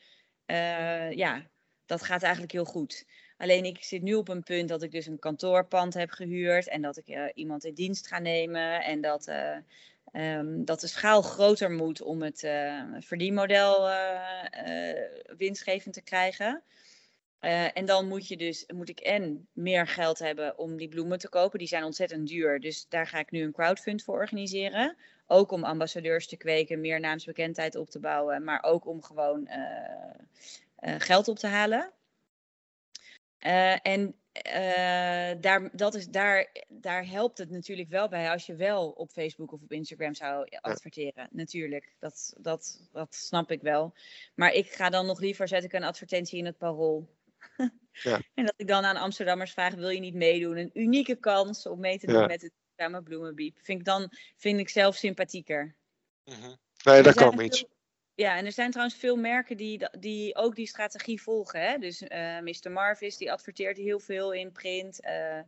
eh, 0.45 1.11
ja, 1.11 1.47
dat 1.85 2.03
gaat 2.03 2.23
eigenlijk 2.23 2.51
heel 2.51 2.65
goed. 2.65 3.05
Alleen 3.37 3.65
ik 3.65 3.83
zit 3.83 4.01
nu 4.01 4.13
op 4.13 4.27
een 4.27 4.43
punt 4.43 4.69
dat 4.69 4.83
ik 4.83 4.91
dus 4.91 5.05
een 5.05 5.19
kantoorpand 5.19 5.93
heb 5.93 6.09
gehuurd 6.09 6.67
en 6.67 6.81
dat 6.81 6.97
ik 6.97 7.31
iemand 7.33 7.65
in 7.65 7.73
dienst 7.73 8.07
ga 8.07 8.19
nemen 8.19 8.83
en 8.83 9.01
dat, 9.01 9.31
eh, 10.11 10.33
ehm, 10.33 10.63
dat 10.63 10.79
de 10.79 10.87
schaal 10.87 11.21
groter 11.21 11.71
moet 11.71 12.01
om 12.01 12.21
het 12.21 12.43
eh, 12.43 12.83
verdienmodel 12.99 13.89
eh, 13.89 14.91
eh, 14.91 15.11
winstgevend 15.37 15.93
te 15.93 16.01
krijgen. 16.01 16.63
En 17.73 17.85
dan 17.85 18.07
moet, 18.07 18.27
je 18.27 18.37
dus, 18.37 18.65
moet 18.73 18.89
ik 18.89 18.99
en 18.99 19.47
meer 19.53 19.87
geld 19.87 20.19
hebben 20.19 20.57
om 20.57 20.77
die 20.77 20.87
bloemen 20.87 21.19
te 21.19 21.29
kopen. 21.29 21.59
Die 21.59 21.67
zijn 21.67 21.83
ontzettend 21.83 22.27
duur. 22.27 22.59
Dus 22.59 22.85
daar 22.89 23.07
ga 23.07 23.19
ik 23.19 23.31
nu 23.31 23.41
een 23.41 23.51
crowdfund 23.51 24.03
voor 24.03 24.15
organiseren. 24.15 24.97
Ook 25.27 25.51
om 25.51 25.63
ambassadeurs 25.63 26.27
te 26.27 26.37
kweken, 26.37 26.81
meer 26.81 26.99
naamsbekendheid 26.99 27.75
op 27.75 27.89
te 27.89 27.99
bouwen. 27.99 28.43
Maar 28.43 28.63
ook 28.63 28.85
om 28.87 29.03
gewoon 29.03 29.49
geld 30.81 31.27
op 31.27 31.37
te 31.37 31.47
halen. 31.47 31.91
En 33.81 34.15
eh, 34.41 35.41
daar, 35.41 35.69
dat 35.75 35.95
is, 35.95 36.07
daar, 36.07 36.47
daar 36.67 37.07
helpt 37.07 37.37
het 37.37 37.49
natuurlijk 37.49 37.89
wel 37.89 38.07
bij 38.07 38.31
als 38.31 38.45
je 38.45 38.55
wel 38.55 38.89
op 38.89 39.11
Facebook 39.11 39.51
of 39.51 39.61
op 39.61 39.71
Instagram 39.71 40.13
zou 40.15 40.47
adverteren. 40.61 41.27
Natuurlijk, 41.31 41.95
dat, 41.99 42.33
dat, 42.37 42.87
dat 42.91 43.15
snap 43.15 43.51
ik 43.51 43.61
wel. 43.61 43.93
Maar 44.35 44.53
ik 44.53 44.71
ga 44.71 44.89
dan 44.89 45.05
nog 45.05 45.19
liever, 45.19 45.47
zet 45.47 45.63
ik 45.63 45.73
een 45.73 45.83
advertentie 45.83 46.37
in 46.39 46.45
het 46.45 46.57
parool. 46.57 47.07
Ja. 48.03 48.21
En 48.33 48.45
dat 48.45 48.53
ik 48.57 48.67
dan 48.67 48.83
aan 48.85 48.95
Amsterdammers 48.95 49.51
vraag, 49.51 49.73
wil 49.73 49.89
je 49.89 49.99
niet 49.99 50.13
meedoen? 50.13 50.57
Een 50.57 50.69
unieke 50.73 51.15
kans 51.15 51.65
om 51.65 51.79
mee 51.79 51.99
te 51.99 52.05
doen 52.05 52.19
Ja. 52.19 52.25
met 52.25 52.41
het 52.41 52.51
duurzame 52.75 53.03
bloemenbiep. 53.03 53.57
Vind 53.61 53.79
ik 53.79 53.85
dan 53.85 54.11
vind 54.35 54.59
ik 54.59 54.69
zelf 54.69 54.95
sympathieker. 54.95 55.75
Mhm. 56.23 56.55
Nee, 56.83 57.01
dat 57.03 57.13
zijn 57.17 57.29
kan 57.29 57.37
niet. 57.37 57.57
veel- 57.57 57.69
Ja, 58.17 58.37
en 58.37 58.45
er 58.45 58.51
zijn 58.51 58.71
trouwens 58.71 58.97
veel 58.97 59.15
merken 59.15 59.57
die, 59.57 59.87
die 59.99 60.35
ook 60.35 60.55
die 60.55 60.67
strategie 60.67 61.21
volgen. 61.21 61.61
Hè? 61.61 61.77
Dus 61.77 62.01
eh 62.01 62.39
Mr. 62.39 62.71
Marvis 62.71 63.17
die 63.17 63.31
adverteert 63.31 63.77
heel 63.77 63.99
veel 63.99 64.33
in 64.33 64.51
print. 64.51 65.01
eh 65.01 65.39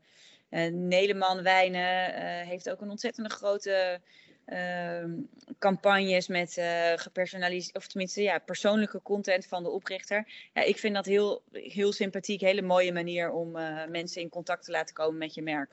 eh, 0.49 0.71
Nederman 0.71 1.43
Wijnen 1.43 2.13
heeft 2.45 2.69
ook 2.69 2.81
een 2.81 2.89
ontzettende 2.89 3.29
grote 3.29 4.01
ehm, 4.45 5.11
campagnes 5.59 6.27
met 6.27 6.53
gepersonaliseerd, 6.95 7.75
of 7.75 7.87
tenminste 7.87 8.21
ja, 8.21 8.39
persoonlijke 8.39 9.01
content 9.01 9.45
van 9.45 9.63
de 9.63 9.69
oprichter. 9.69 10.49
Ja, 10.53 10.61
ik 10.61 10.77
vind 10.77 10.95
dat 10.95 11.05
heel, 11.05 11.43
heel 11.51 11.93
sympathiek, 11.93 12.41
hele 12.41 12.61
mooie 12.61 12.93
manier 12.93 13.31
om 13.31 13.51
mensen 13.89 14.21
in 14.21 14.29
contact 14.29 14.65
te 14.65 14.71
laten 14.71 14.95
komen 14.95 15.17
met 15.17 15.33
je 15.33 15.41
merk. 15.41 15.71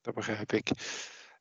Dat 0.00 0.14
begrijp 0.14 0.52
ik. 0.52 0.70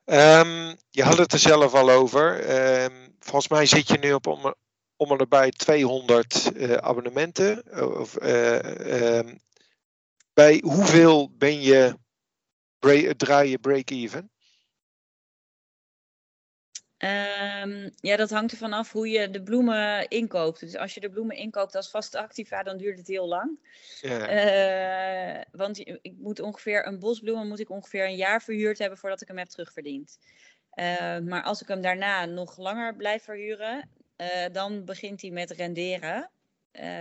Ehm, 0.05 0.75
je 0.89 1.03
had 1.03 1.17
het 1.17 1.33
er 1.33 1.39
zelf 1.39 1.73
al 1.73 1.89
over. 1.89 2.39
Ehm, 2.39 3.09
volgens 3.19 3.47
mij 3.47 3.65
zit 3.65 3.87
je 3.87 3.97
nu 3.97 4.13
op 4.13 4.27
om, 4.27 4.53
om 4.95 5.11
en 5.11 5.17
nabij 5.17 5.51
200 5.51 6.51
eh, 6.55 6.73
abonnementen. 6.73 7.63
Of, 7.99 8.15
eh, 8.15 9.17
ehm, 9.17 9.35
bij 10.33 10.61
hoeveel 10.65 11.31
ben 11.37 11.61
je 11.61 11.97
draai 13.17 13.49
je 13.49 13.59
break-even? 13.59 14.32
Ehm, 17.03 17.89
ja, 17.99 18.15
dat 18.15 18.29
hangt 18.29 18.51
ervan 18.51 18.73
af 18.73 18.91
hoe 18.91 19.09
je 19.09 19.29
de 19.29 19.43
bloemen 19.43 20.07
inkoopt. 20.07 20.59
Dus 20.59 20.75
als 20.75 20.93
je 20.93 20.99
de 20.99 21.09
bloemen 21.09 21.35
inkoopt 21.35 21.75
als 21.75 21.89
vaste 21.89 22.19
activa, 22.19 22.63
dan 22.63 22.77
duurt 22.77 22.97
het 22.97 23.07
heel 23.07 23.27
lang. 23.27 23.59
Ja. 24.01 24.27
Eh, 24.27 25.41
want 25.51 25.79
ik 25.79 26.13
moet 26.17 26.39
ongeveer 26.39 26.87
een 26.87 26.99
bos 26.99 27.19
bloemen 27.19 27.47
moet 27.47 27.59
ik 27.59 27.69
ongeveer 27.69 28.05
een 28.05 28.15
jaar 28.15 28.41
verhuurd 28.41 28.77
hebben 28.77 28.97
voordat 28.97 29.21
ik 29.21 29.27
hem 29.27 29.37
heb 29.37 29.47
terugverdiend. 29.47 30.17
Eh, 30.69 31.19
maar 31.19 31.43
als 31.43 31.61
ik 31.61 31.67
hem 31.67 31.81
daarna 31.81 32.25
nog 32.25 32.57
langer 32.57 32.95
blijf 32.95 33.23
verhuren, 33.23 33.89
eh, 34.15 34.45
dan 34.51 34.85
begint 34.85 35.21
hij 35.21 35.31
met 35.31 35.51
renderen. 35.51 36.29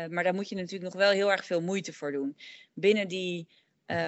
Maar 0.09 0.25
daar 0.25 0.35
moet 0.35 0.49
je 0.49 0.55
natuurlijk 0.55 0.95
nog 0.95 1.03
wel 1.03 1.11
heel 1.11 1.31
erg 1.31 1.45
veel 1.45 1.61
moeite 1.61 1.93
voor 1.93 2.13
doen. 2.13 2.37
Binnen 2.73 3.09
die 3.09 3.49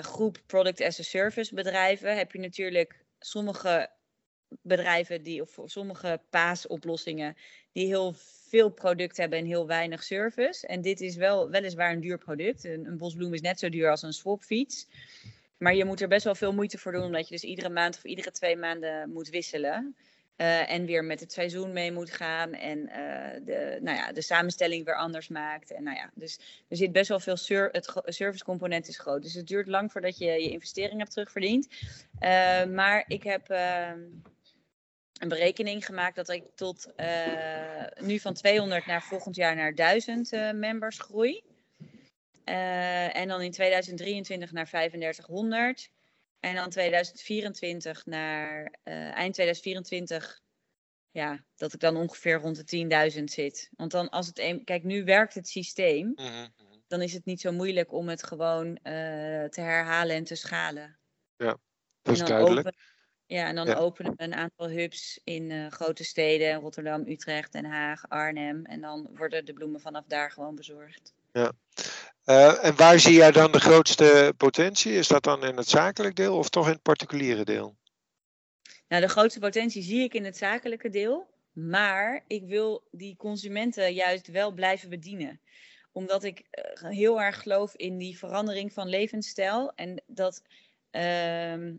groep 0.00 0.38
Product 0.46 0.80
as 0.80 1.00
a 1.00 1.02
Service 1.02 1.54
bedrijven 1.54 2.16
heb 2.16 2.32
je 2.32 2.38
natuurlijk 2.38 3.04
sommige 3.18 3.90
bedrijven 4.62 5.22
die, 5.22 5.42
of 5.42 5.58
sommige 5.64 6.20
paasoplossingen, 6.30 7.36
die 7.72 7.86
heel 7.86 8.14
veel 8.48 8.70
product 8.70 9.16
hebben 9.16 9.38
en 9.38 9.44
heel 9.44 9.66
weinig 9.66 10.02
service. 10.02 10.66
En 10.66 10.80
dit 10.80 11.00
is 11.00 11.16
wel 11.16 11.50
weliswaar 11.50 11.92
een 11.92 12.00
duur 12.00 12.18
product. 12.18 12.64
Een, 12.64 12.86
een 12.86 12.98
bosbloem 12.98 13.34
is 13.34 13.40
net 13.40 13.58
zo 13.58 13.68
duur 13.68 13.90
als 13.90 14.02
een 14.02 14.12
swapfiets. 14.12 14.86
Maar 15.58 15.74
je 15.74 15.84
moet 15.84 16.00
er 16.00 16.08
best 16.08 16.24
wel 16.24 16.34
veel 16.34 16.52
moeite 16.52 16.78
voor 16.78 16.92
doen, 16.92 17.04
omdat 17.04 17.28
je 17.28 17.34
dus 17.34 17.44
iedere 17.44 17.68
maand 17.68 17.96
of 17.96 18.04
iedere 18.04 18.30
twee 18.30 18.56
maanden 18.56 19.10
moet 19.10 19.28
wisselen. 19.28 19.96
Eh, 20.36 20.70
en 20.72 20.86
weer 20.86 21.04
met 21.04 21.20
het 21.20 21.32
seizoen 21.32 21.72
mee 21.72 21.92
moet 21.92 22.10
gaan. 22.10 22.52
En 22.52 22.88
eh, 22.88 23.40
de, 23.44 23.78
nou 23.82 23.96
ja, 23.96 24.12
de 24.12 24.22
samenstelling 24.22 24.84
weer 24.84 24.96
anders 24.96 25.28
maakt. 25.28 25.72
En 25.72 25.82
nou 25.82 25.96
ja, 25.96 26.10
dus 26.14 26.64
er 26.68 26.76
zit 26.76 26.92
best 26.92 27.08
wel 27.08 27.20
veel 27.20 27.36
ser 27.36 27.68
het 27.72 27.92
servicecomponent 28.04 28.88
is 28.88 28.98
groot. 28.98 29.22
Dus 29.22 29.34
het 29.34 29.46
duurt 29.46 29.66
lang 29.66 29.92
voordat 29.92 30.18
je 30.18 30.24
je 30.24 30.50
investering 30.50 30.98
hebt 30.98 31.10
terugverdiend. 31.10 31.68
Eh, 32.18 32.64
maar 32.64 33.04
ik 33.06 33.22
heb 33.22 33.48
ehm, 33.48 34.00
een 35.20 35.28
berekening 35.28 35.86
gemaakt 35.86 36.16
dat 36.16 36.28
ik 36.28 36.44
tot 36.54 36.94
eh, 36.94 37.84
nu 38.00 38.18
van 38.18 38.34
200 38.34 38.86
naar 38.86 39.02
volgend 39.02 39.36
jaar 39.36 39.56
naar 39.56 39.74
1000 39.74 40.32
eh, 40.32 40.52
members 40.52 40.98
groei. 40.98 41.42
Eh, 42.44 43.16
en 43.16 43.28
dan 43.28 43.40
in 43.42 43.50
2023 43.50 44.52
naar 44.52 44.66
3500. 44.68 45.90
En 46.40 46.54
dan 46.54 46.70
2024 46.70 48.06
naar 48.06 48.78
eh, 48.82 49.10
eind 49.12 49.34
2024. 49.34 50.42
Ja, 51.10 51.44
dat 51.56 51.72
ik 51.72 51.80
dan 51.80 51.96
ongeveer 51.96 52.34
rond 52.38 52.70
de 52.70 53.10
10.000 53.18 53.24
zit. 53.24 53.70
Want 53.76 53.90
dan 53.90 54.08
als 54.10 54.26
het 54.26 54.38
een, 54.38 54.64
kijk, 54.64 54.82
nu 54.84 55.04
werkt 55.04 55.34
het 55.34 55.48
systeem. 55.48 56.12
Mhm. 56.14 56.46
Dan 56.86 57.02
is 57.02 57.12
het 57.12 57.24
niet 57.24 57.40
zo 57.40 57.52
moeilijk 57.52 57.92
om 57.92 58.08
het 58.08 58.22
gewoon 58.24 58.76
eh, 58.76 58.92
te 59.44 59.60
herhalen 59.60 60.16
en 60.16 60.24
te 60.24 60.34
schalen. 60.34 60.98
Dat 61.36 61.58
En 62.02 62.12
is 62.12 62.18
duidelijk. 62.18 62.66
open- 62.66 62.78
ja, 63.26 63.46
en 63.46 63.54
dan 63.54 63.66
Ja. 63.66 63.74
openen 63.74 64.12
we 64.16 64.22
een 64.22 64.34
aantal 64.34 64.68
hubs 64.68 65.20
in 65.24 65.50
eh, 65.50 65.70
grote 65.70 66.04
steden. 66.04 66.60
Rotterdam, 66.60 67.06
Utrecht, 67.06 67.52
Den 67.52 67.64
Haag, 67.64 68.08
Arnhem. 68.08 68.64
En 68.64 68.80
dan 68.80 69.08
worden 69.14 69.44
de 69.44 69.52
bloemen 69.52 69.80
vanaf 69.80 70.04
daar 70.06 70.30
gewoon 70.30 70.54
bezorgd. 70.54 71.14
Eh, 72.24 72.64
en 72.64 72.76
waar 72.76 72.98
zie 72.98 73.14
jij 73.14 73.30
dan 73.30 73.52
de 73.52 73.60
grootste 73.60 74.34
potentie? 74.36 74.92
Is 74.92 75.08
dat 75.08 75.22
dan 75.22 75.44
in 75.44 75.56
het 75.56 75.68
zakelijk 75.68 76.16
deel 76.16 76.36
of 76.36 76.48
toch 76.48 76.66
in 76.66 76.72
het 76.72 76.82
particuliere 76.82 77.44
deel? 77.44 77.76
Nou, 78.88 79.02
de 79.02 79.08
grootste 79.08 79.40
potentie 79.40 79.82
zie 79.82 80.02
ik 80.02 80.14
in 80.14 80.24
het 80.24 80.36
zakelijke 80.36 80.88
deel. 80.88 81.32
Maar 81.52 82.24
ik 82.26 82.44
wil 82.46 82.88
die 82.90 83.16
consumenten 83.16 83.94
juist 83.94 84.26
wel 84.26 84.52
blijven 84.52 84.88
bedienen. 84.88 85.40
Omdat 85.92 86.24
ik 86.24 86.38
eh, 86.50 86.90
heel 86.90 87.20
erg 87.20 87.42
geloof 87.42 87.74
in 87.76 87.98
die 87.98 88.18
verandering 88.18 88.72
van 88.72 88.88
levensstijl. 88.88 89.72
En 89.74 90.02
dat 90.06 90.42
ehm, 90.90 91.72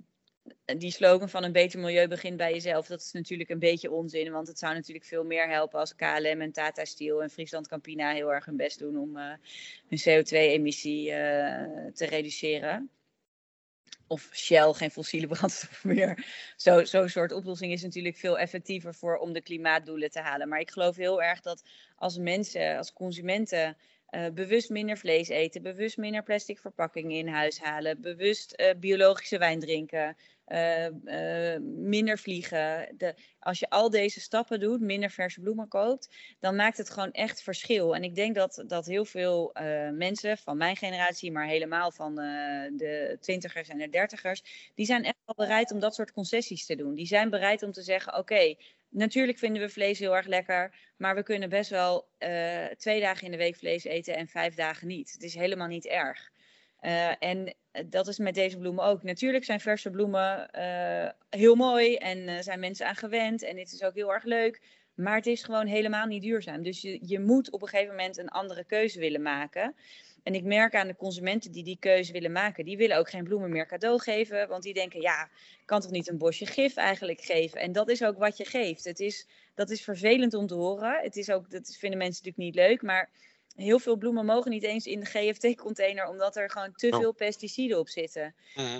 die 0.65 0.91
slogan 0.91 1.29
van 1.29 1.43
een 1.43 1.51
beter 1.51 1.79
milieu 1.79 2.07
begint 2.07 2.37
bij 2.37 2.51
jezelf. 2.51 2.87
Dat 2.87 3.01
is 3.01 3.11
natuurlijk 3.11 3.49
een 3.49 3.59
beetje 3.59 3.91
onzin. 3.91 4.31
Want 4.31 4.47
het 4.47 4.59
zou 4.59 4.73
natuurlijk 4.73 5.05
veel 5.05 5.23
meer 5.23 5.49
helpen 5.49 5.79
als 5.79 5.95
KLM 5.95 6.41
en 6.41 6.51
Tata 6.51 6.85
Steel 6.85 7.23
en 7.23 7.29
Friesland 7.29 7.67
Campina 7.67 8.13
heel 8.13 8.33
erg 8.33 8.45
hun 8.45 8.57
best 8.57 8.79
doen 8.79 8.97
om 8.97 9.17
eh, 9.17 9.33
hun 9.87 9.99
CO2-emissie 9.99 11.11
eh, 11.11 11.91
te 11.93 12.05
reduceren. 12.05 12.89
Of 14.07 14.29
Shell, 14.33 14.73
geen 14.73 14.91
fossiele 14.91 15.27
brandstof 15.27 15.83
meer. 15.83 16.25
Zo'n 16.55 16.85
zo 16.85 17.07
soort 17.07 17.31
oplossing 17.31 17.71
is 17.71 17.83
natuurlijk 17.83 18.17
veel 18.17 18.39
effectiever 18.39 18.93
voor 18.93 19.17
om 19.17 19.33
de 19.33 19.41
klimaatdoelen 19.41 20.11
te 20.11 20.19
halen. 20.19 20.47
Maar 20.47 20.59
ik 20.59 20.71
geloof 20.71 20.95
heel 20.95 21.23
erg 21.23 21.41
dat 21.41 21.63
als 21.95 22.17
mensen, 22.17 22.77
als 22.77 22.93
consumenten, 22.93 23.77
eh, 24.05 24.29
bewust 24.33 24.69
minder 24.69 24.97
vlees 24.97 25.27
eten, 25.27 25.61
bewust 25.61 25.97
minder 25.97 26.23
plastic 26.23 26.59
verpakkingen 26.59 27.17
in 27.17 27.27
huis 27.27 27.59
halen, 27.59 28.01
bewust 28.01 28.63
biologische 28.79 29.37
wijn 29.37 29.59
drinken, 29.59 30.15
eh, 30.45 30.85
eh, 30.85 31.61
minder 31.61 32.19
vliegen. 32.19 32.93
De, 32.97 33.15
als 33.39 33.59
je 33.59 33.69
al 33.69 33.89
deze 33.89 34.19
stappen 34.19 34.59
doet, 34.59 34.81
minder 34.81 35.09
verse 35.09 35.41
bloemen 35.41 35.67
koopt, 35.67 36.15
dan 36.39 36.55
maakt 36.55 36.77
het 36.77 36.89
gewoon 36.89 37.11
echt 37.11 37.41
verschil. 37.41 37.95
En 37.95 38.03
ik 38.03 38.15
denk 38.15 38.35
dat, 38.35 38.63
dat 38.67 38.85
heel 38.85 39.05
veel 39.05 39.53
eh, 39.53 39.89
mensen 39.89 40.37
van 40.37 40.57
mijn 40.57 40.75
generatie, 40.75 41.31
maar 41.31 41.47
helemaal 41.47 41.91
van 41.91 42.15
de 42.15 43.17
twintigers 43.19 43.69
en 43.69 43.77
de 43.77 43.89
dertigers, 43.89 44.71
die 44.75 44.85
zijn 44.85 45.03
echt 45.03 45.17
wel 45.25 45.45
bereid 45.45 45.71
om 45.71 45.79
dat 45.79 45.95
soort 45.95 46.11
concessies 46.11 46.65
te 46.65 46.75
doen. 46.75 46.95
Die 46.95 47.07
zijn 47.07 47.29
bereid 47.29 47.63
om 47.63 47.71
te 47.71 47.81
zeggen, 47.81 48.17
oké, 48.17 48.55
natuurlijk 48.89 49.37
vinden 49.37 49.61
we 49.61 49.69
vlees 49.69 49.99
heel 49.99 50.15
erg 50.15 50.27
lekker, 50.27 50.75
maar 50.97 51.15
we 51.15 51.23
kunnen 51.23 51.49
best 51.49 51.69
wel 51.69 52.07
twee 52.77 53.01
dagen 53.01 53.25
in 53.25 53.31
de 53.31 53.37
week 53.37 53.55
vlees 53.55 53.83
eten 53.83 54.15
en 54.15 54.27
vijf 54.27 54.55
dagen 54.55 54.87
niet. 54.87 55.11
Het 55.11 55.23
is 55.23 55.35
helemaal 55.35 55.67
niet 55.67 55.85
erg. 55.85 56.33
Eh, 56.79 57.23
en 57.23 57.55
dat 57.85 58.07
is 58.07 58.17
met 58.17 58.35
deze 58.35 58.57
bloemen 58.57 58.83
ook. 58.83 59.03
Natuurlijk 59.03 59.43
zijn 59.43 59.59
verse 59.59 59.89
bloemen 59.89 60.49
eh, 60.51 61.09
heel 61.29 61.55
mooi 61.55 61.95
en 61.95 62.27
eh, 62.27 62.41
zijn 62.41 62.59
mensen 62.59 62.87
aan 62.87 62.95
gewend. 62.95 63.43
En 63.43 63.57
het 63.57 63.71
is 63.71 63.83
ook 63.83 63.95
heel 63.95 64.13
erg 64.13 64.23
leuk. 64.23 64.61
Maar 64.95 65.15
het 65.15 65.25
is 65.25 65.43
gewoon 65.43 65.67
helemaal 65.67 66.05
niet 66.05 66.21
duurzaam. 66.21 66.63
Dus 66.63 66.81
je, 66.81 66.99
je 67.01 67.19
moet 67.19 67.51
op 67.51 67.61
een 67.61 67.67
gegeven 67.67 67.95
moment 67.95 68.17
een 68.17 68.29
andere 68.29 68.63
keuze 68.63 68.99
willen 68.99 69.21
maken. 69.21 69.75
En 70.25 70.33
ik 70.33 70.43
merk 70.43 70.75
aan 70.75 70.87
de 70.87 70.95
consumenten 70.95 71.51
die 71.51 71.63
die 71.63 71.79
keuze 71.79 72.11
willen 72.11 72.31
maken, 72.31 72.65
die 72.65 72.77
willen 72.77 72.97
ook 72.97 73.09
geen 73.09 73.23
bloemen 73.23 73.49
meer 73.49 73.67
cadeau 73.67 73.99
geven. 73.99 74.47
Want 74.47 74.63
die 74.63 74.73
denken, 74.73 75.01
ja, 75.01 75.29
kan 75.65 75.81
toch 75.81 75.91
niet 75.91 76.09
een 76.09 76.17
bosje 76.17 76.45
gif 76.45 76.75
eigenlijk 76.75 77.21
geven. 77.21 77.59
En 77.59 77.71
dat 77.71 77.89
is 77.89 78.03
ook 78.03 78.17
wat 78.17 78.37
je 78.37 78.45
geeft. 78.45 78.83
Het 78.83 78.99
is, 78.99 79.27
dat 79.53 79.69
is 79.69 79.83
vervelend 79.83 80.33
om 80.33 80.47
te 80.47 80.53
horen. 80.53 81.01
Het 81.01 81.15
is 81.15 81.29
ook, 81.29 81.49
dat 81.49 81.75
vinden 81.79 81.99
mensen 81.99 82.23
natuurlijk 82.23 82.55
niet 82.55 82.67
leuk. 82.67 82.81
Maar 82.81 83.09
heel 83.55 83.79
veel 83.79 83.95
bloemen 83.97 84.25
mogen 84.25 84.51
niet 84.51 84.63
eens 84.63 84.85
in 84.85 84.99
de 84.99 85.05
GFT-container, 85.05 86.07
omdat 86.07 86.35
er 86.35 86.49
gewoon 86.49 86.73
te 86.75 86.87
Oh. 86.89 86.99
veel 86.99 87.13
pesticiden 87.13 87.79
op 87.79 87.89
zitten. 87.89 88.35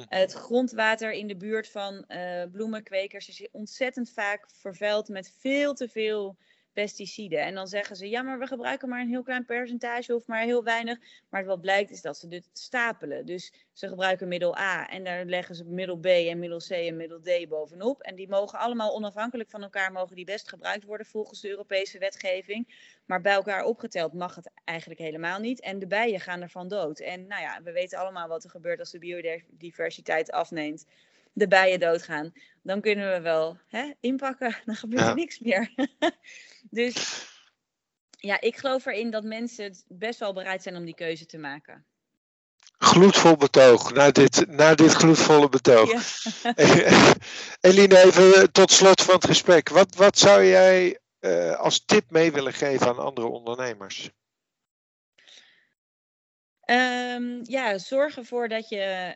Het 0.08 0.34
grondwater 0.34 1.12
in 1.12 1.28
de 1.28 1.38
buurt 1.38 1.70
van 1.70 2.06
eh, 2.08 2.44
bloemenkwekers 2.52 3.30
is 3.30 3.48
ontzettend 3.52 4.10
vaak 4.12 4.50
vervuild 4.54 5.08
met 5.10 5.34
veel 5.40 5.74
te 5.74 5.90
veel 5.90 6.38
pesticiden. 6.76 7.40
En 7.40 7.56
dan 7.56 7.68
zeggen 7.68 7.96
ze, 7.96 8.10
ja, 8.10 8.22
maar 8.22 8.40
we 8.40 8.48
gebruiken 8.48 8.90
maar 8.90 9.02
een 9.02 9.10
heel 9.10 9.24
klein 9.24 9.46
percentage 9.46 10.16
of 10.16 10.28
maar 10.28 10.42
heel 10.42 10.64
weinig. 10.64 10.98
Maar 11.30 11.46
wat 11.46 11.62
blijkt 11.62 11.92
is 11.92 12.02
dat 12.02 12.18
ze 12.18 12.28
dit 12.28 12.50
stapelen. 12.54 13.26
Dus 13.26 13.54
ze 13.74 13.88
gebruiken 13.88 14.28
middel 14.28 14.58
A 14.58 14.88
en 14.90 15.04
daar 15.04 15.26
leggen 15.26 15.56
ze 15.56 15.66
middel 15.66 15.98
B 15.98 16.06
en 16.06 16.40
middel 16.40 16.60
C 16.60 16.70
en 16.70 16.96
middel 16.96 17.22
D 17.22 17.50
bovenop. 17.50 18.02
En 18.02 18.16
die 18.16 18.30
mogen 18.30 18.60
allemaal 18.60 18.96
onafhankelijk 18.96 19.50
van 19.50 19.64
elkaar, 19.64 19.92
mogen 19.92 20.16
die 20.16 20.26
best 20.26 20.50
gebruikt 20.50 20.84
worden 20.84 21.06
volgens 21.06 21.42
de 21.42 21.50
Europese 21.50 22.00
wetgeving. 22.00 22.94
Maar 23.06 23.22
bij 23.22 23.34
elkaar 23.34 23.64
opgeteld 23.64 24.14
mag 24.14 24.36
het 24.36 24.52
eigenlijk 24.64 25.00
helemaal 25.00 25.40
niet. 25.40 25.62
En 25.62 25.80
de 25.80 25.88
bijen 25.88 26.20
gaan 26.20 26.42
ervan 26.42 26.68
dood. 26.68 27.00
En 27.00 27.28
nou 27.28 27.42
ja, 27.42 27.62
we 27.64 27.72
weten 27.72 28.00
allemaal 28.00 28.28
wat 28.28 28.44
er 28.44 28.50
gebeurt 28.50 28.80
als 28.80 28.92
de 28.92 29.00
biodiversiteit 29.00 30.32
afneemt. 30.32 30.86
De 31.38 31.48
bijen 31.48 31.80
doodgaan. 31.80 32.34
Dan 32.62 32.82
kunnen 32.82 33.12
we 33.12 33.22
wel 33.22 33.58
hè, 33.68 33.94
inpakken. 34.00 34.56
Dan 34.66 34.76
gebeurt 34.76 35.02
Ja. 35.02 35.10
er 35.10 35.16
niks 35.16 35.40
meer. 35.40 35.74
dus 36.70 37.26
ja, 38.10 38.42
ik 38.42 38.58
geloof 38.58 38.86
erin 38.86 39.10
dat 39.10 39.24
mensen 39.24 39.76
best 39.88 40.20
wel 40.20 40.34
bereid 40.34 40.64
zijn 40.64 40.76
om 40.76 40.86
die 40.86 40.96
keuze 40.96 41.26
te 41.26 41.38
maken. 41.38 41.86
Gloedvol 42.78 43.36
betoog, 43.36 43.94
na 43.94 44.12
dit, 44.12 44.48
na 44.48 44.76
dit 44.76 44.94
gloedvolle 44.94 45.50
betoog. 45.50 45.90
Ja. 46.44 46.54
Eline, 47.70 47.98
even 47.98 48.52
tot 48.52 48.72
slot 48.72 49.02
van 49.02 49.16
het 49.16 49.26
gesprek. 49.26 49.70
Wat, 49.70 49.96
wat 49.96 50.18
zou 50.18 50.44
jij 50.46 51.00
uh, 51.20 51.56
als 51.56 51.86
tip 51.86 52.12
mee 52.12 52.32
willen 52.32 52.54
geven 52.54 52.88
aan 52.88 53.00
andere 53.00 53.28
ondernemers? 53.28 54.10
Um, 56.66 57.40
ja, 57.44 57.78
zorg 57.78 58.18
ervoor 58.18 58.48
dat 58.48 58.70
je, 58.70 59.16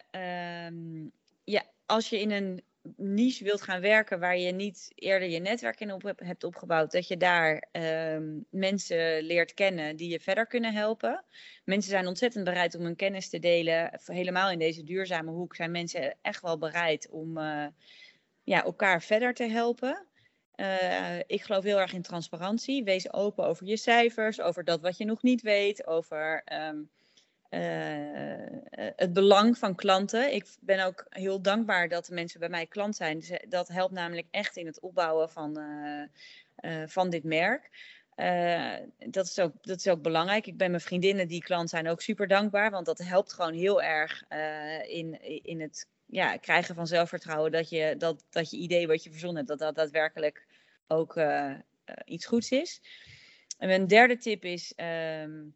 um, 0.68 1.12
ja, 1.50 1.64
als 1.86 2.10
je 2.10 2.20
in 2.20 2.32
een 2.32 2.64
niche 2.96 3.44
wilt 3.44 3.62
gaan 3.62 3.82
werken 3.82 4.20
waar 4.20 4.38
je 4.38 4.52
niet 4.52 4.92
eerder 4.96 5.30
je 5.30 5.40
netwerk 5.40 5.80
in 5.80 5.92
op 5.92 6.14
hebt 6.16 6.44
opgebouwd, 6.44 6.92
dat 6.92 7.08
je 7.08 7.18
daar 7.18 7.68
um, 7.72 8.46
mensen 8.50 9.24
leert 9.24 9.54
kennen 9.54 9.96
die 9.96 10.10
je 10.10 10.20
verder 10.20 10.48
kunnen 10.48 10.74
helpen. 10.74 11.26
Mensen 11.66 11.92
zijn 11.92 12.08
ontzettend 12.08 12.44
bereid 12.44 12.76
om 12.76 12.84
hun 12.84 12.96
kennis 12.96 13.30
te 13.30 13.40
delen. 13.40 14.00
Helemaal 14.06 14.52
in 14.52 14.60
deze 14.60 14.84
duurzame 14.84 15.32
hoek 15.32 15.56
zijn 15.56 15.72
mensen 15.72 16.18
echt 16.22 16.42
wel 16.42 16.58
bereid 16.58 17.10
om 17.10 17.38
uh, 17.38 17.66
ja, 18.44 18.64
elkaar 18.64 19.02
verder 19.02 19.34
te 19.34 19.48
helpen. 19.48 20.08
Uh, 20.56 21.20
ik 21.28 21.42
geloof 21.42 21.64
heel 21.64 21.80
erg 21.80 21.94
in 21.94 22.02
transparantie. 22.02 22.84
Wees 22.84 23.14
open 23.14 23.46
over 23.46 23.66
je 23.66 23.78
cijfers, 23.78 24.42
over 24.42 24.64
dat 24.64 24.82
wat 24.82 24.98
je 24.98 25.06
nog 25.06 25.22
niet 25.24 25.42
weet, 25.42 25.88
over 25.88 26.44
uh, 26.52 26.70
het 28.96 29.14
belang 29.14 29.58
van 29.58 29.76
klanten. 29.76 30.34
Ik 30.34 30.46
ben 30.60 30.86
ook 30.86 31.06
heel 31.10 31.42
dankbaar 31.42 31.90
dat 31.90 32.06
de 32.06 32.14
mensen 32.14 32.40
bij 32.40 32.50
mij 32.50 32.66
klant 32.66 32.96
zijn. 32.96 33.20
Dus, 33.20 33.32
dat 33.48 33.68
helpt 33.68 33.94
namelijk 33.94 34.28
echt 34.32 34.58
in 34.58 34.66
het 34.66 34.80
opbouwen 34.80 35.30
van, 35.30 35.60
van 36.86 37.10
dit 37.10 37.24
merk. 37.24 37.70
dat, 39.10 39.26
is 39.26 39.40
ook, 39.40 39.54
dat 39.62 39.78
is 39.78 39.88
ook 39.88 40.02
belangrijk. 40.02 40.48
Ik 40.48 40.58
ben 40.58 40.70
mijn 40.70 40.82
vriendinnen 40.82 41.28
die 41.28 41.44
klant 41.44 41.70
zijn 41.70 41.88
ook 41.88 42.02
super 42.02 42.28
dankbaar. 42.28 42.72
Want 42.72 42.86
dat 42.86 42.98
helpt 42.98 43.34
gewoon 43.34 43.54
heel 43.54 43.82
erg 43.82 44.24
in, 44.88 45.22
in 45.44 45.62
het 45.62 45.88
ja, 46.06 46.38
krijgen 46.38 46.76
van 46.76 46.88
zelfvertrouwen. 46.88 47.52
Dat 47.52 47.70
je, 47.70 47.96
dat, 47.98 48.26
dat 48.30 48.50
je 48.50 48.58
idee 48.58 48.88
wat 48.88 49.04
je 49.04 49.10
verzonnen 49.10 49.38
hebt, 49.38 49.50
dat 49.50 49.60
dat 49.60 49.76
daadwerkelijk 49.76 50.46
ook 50.88 51.20
iets 52.06 52.26
goeds 52.26 52.52
is. 52.52 52.82
En 53.58 53.68
mijn 53.68 53.88
derde 53.88 54.18
tip 54.18 54.44
is. 54.44 54.74
Um, 55.22 55.56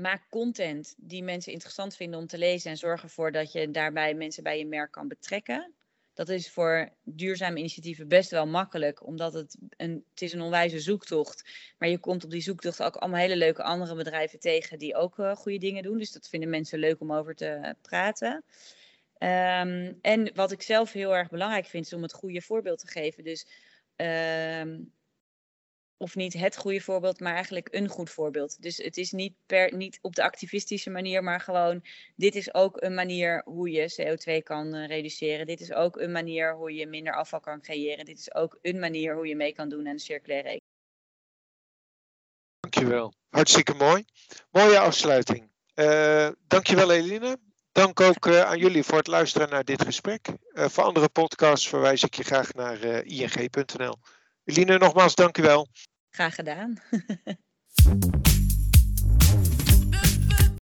maak 0.00 0.22
content 0.28 0.94
die 0.96 1.22
mensen 1.22 1.52
interessant 1.52 1.96
vinden 1.96 2.20
om 2.20 2.26
te 2.26 2.38
lezen 2.38 2.70
en 2.70 2.76
zorg 2.76 3.02
ervoor 3.02 3.32
dat 3.32 3.52
je 3.52 3.70
daarbij 3.70 4.14
mensen 4.14 4.42
bij 4.42 4.58
je 4.58 4.66
merk 4.66 4.92
kan 4.92 5.08
betrekken. 5.08 5.72
Dat 6.14 6.28
is 6.28 6.50
voor 6.50 6.92
duurzame 7.02 7.58
initiatieven 7.58 8.08
best 8.08 8.30
wel 8.30 8.46
makkelijk, 8.46 9.06
omdat 9.06 9.32
het 9.32 9.56
een, 9.76 10.04
het 10.10 10.22
is 10.22 10.32
een 10.32 10.40
onwijze 10.40 10.80
zoektocht. 10.80 11.50
Maar 11.78 11.88
je 11.88 11.98
komt 11.98 12.24
op 12.24 12.30
die 12.30 12.40
zoektocht 12.40 12.82
ook 12.82 12.96
allemaal 12.96 13.20
hele 13.20 13.36
leuke 13.36 13.62
andere 13.62 13.94
bedrijven 13.94 14.38
tegen 14.38 14.78
die 14.78 14.94
ook 14.94 15.18
uh, 15.18 15.36
goede 15.36 15.58
dingen 15.58 15.82
doen. 15.82 15.98
Dus 15.98 16.12
dat 16.12 16.28
vinden 16.28 16.50
mensen 16.50 16.78
leuk 16.78 17.00
om 17.00 17.12
over 17.12 17.34
te 17.34 17.74
praten. 17.82 18.44
Um, 19.22 19.98
en 20.00 20.30
wat 20.34 20.52
ik 20.52 20.62
zelf 20.62 20.92
heel 20.92 21.16
erg 21.16 21.28
belangrijk 21.28 21.66
vind, 21.66 21.86
is 21.86 21.92
om 21.92 22.02
het 22.02 22.12
goede 22.12 22.42
voorbeeld 22.42 22.78
te 22.78 22.86
geven. 22.86 23.24
Dus 23.24 23.46
um, 23.96 24.92
of 26.00 26.14
niet 26.14 26.32
het 26.32 26.56
goede 26.56 26.80
voorbeeld, 26.80 27.20
maar 27.20 27.34
eigenlijk 27.34 27.68
een 27.70 27.88
goed 27.88 28.10
voorbeeld. 28.10 28.62
Dus 28.62 28.76
het 28.76 28.96
is 28.96 29.12
niet, 29.12 29.34
per, 29.46 29.76
niet 29.76 29.98
op 30.02 30.14
de 30.14 30.22
activistische 30.22 30.90
manier, 30.90 31.22
maar 31.22 31.40
gewoon, 31.40 31.84
dit 32.16 32.34
is 32.34 32.54
ook 32.54 32.82
een 32.82 32.94
manier 32.94 33.42
hoe 33.44 33.70
je 33.70 33.92
CO2 33.92 34.42
kan 34.42 34.74
uh, 34.74 34.86
reduceren. 34.86 35.46
Dit 35.46 35.60
is 35.60 35.72
ook 35.72 35.96
een 35.96 36.12
manier 36.12 36.54
hoe 36.54 36.74
je 36.74 36.86
minder 36.86 37.14
afval 37.14 37.40
kan 37.40 37.60
creëren. 37.60 38.04
Dit 38.04 38.18
is 38.18 38.34
ook 38.34 38.58
een 38.62 38.78
manier 38.78 39.14
hoe 39.14 39.26
je 39.26 39.36
mee 39.36 39.52
kan 39.52 39.68
doen 39.68 39.88
aan 39.88 39.96
de 39.96 40.00
circulaire 40.00 40.48
economie. 40.48 40.68
Dankjewel. 42.60 43.12
Hartstikke 43.28 43.74
mooi. 43.74 44.04
Mooie 44.50 44.78
afsluiting. 44.78 45.50
Uh, 45.74 46.28
dankjewel 46.46 46.90
Eline. 46.90 47.38
Dank 47.72 48.00
ook 48.00 48.26
uh, 48.26 48.40
aan 48.40 48.58
jullie 48.58 48.82
voor 48.82 48.98
het 48.98 49.06
luisteren 49.06 49.50
naar 49.50 49.64
dit 49.64 49.82
gesprek. 49.82 50.28
voor 50.52 50.84
andere 50.84 51.08
podcasts 51.08 51.68
verwijs 51.68 52.02
ik 52.02 52.14
je 52.14 52.24
graag 52.24 52.52
naar 52.54 52.84
ing.nl. 53.04 53.96
Eline, 54.44 54.78
nogmaals 54.78 55.14
dankjewel. 55.14 55.68
Graag 56.10 56.34
gedaan. 56.34 56.76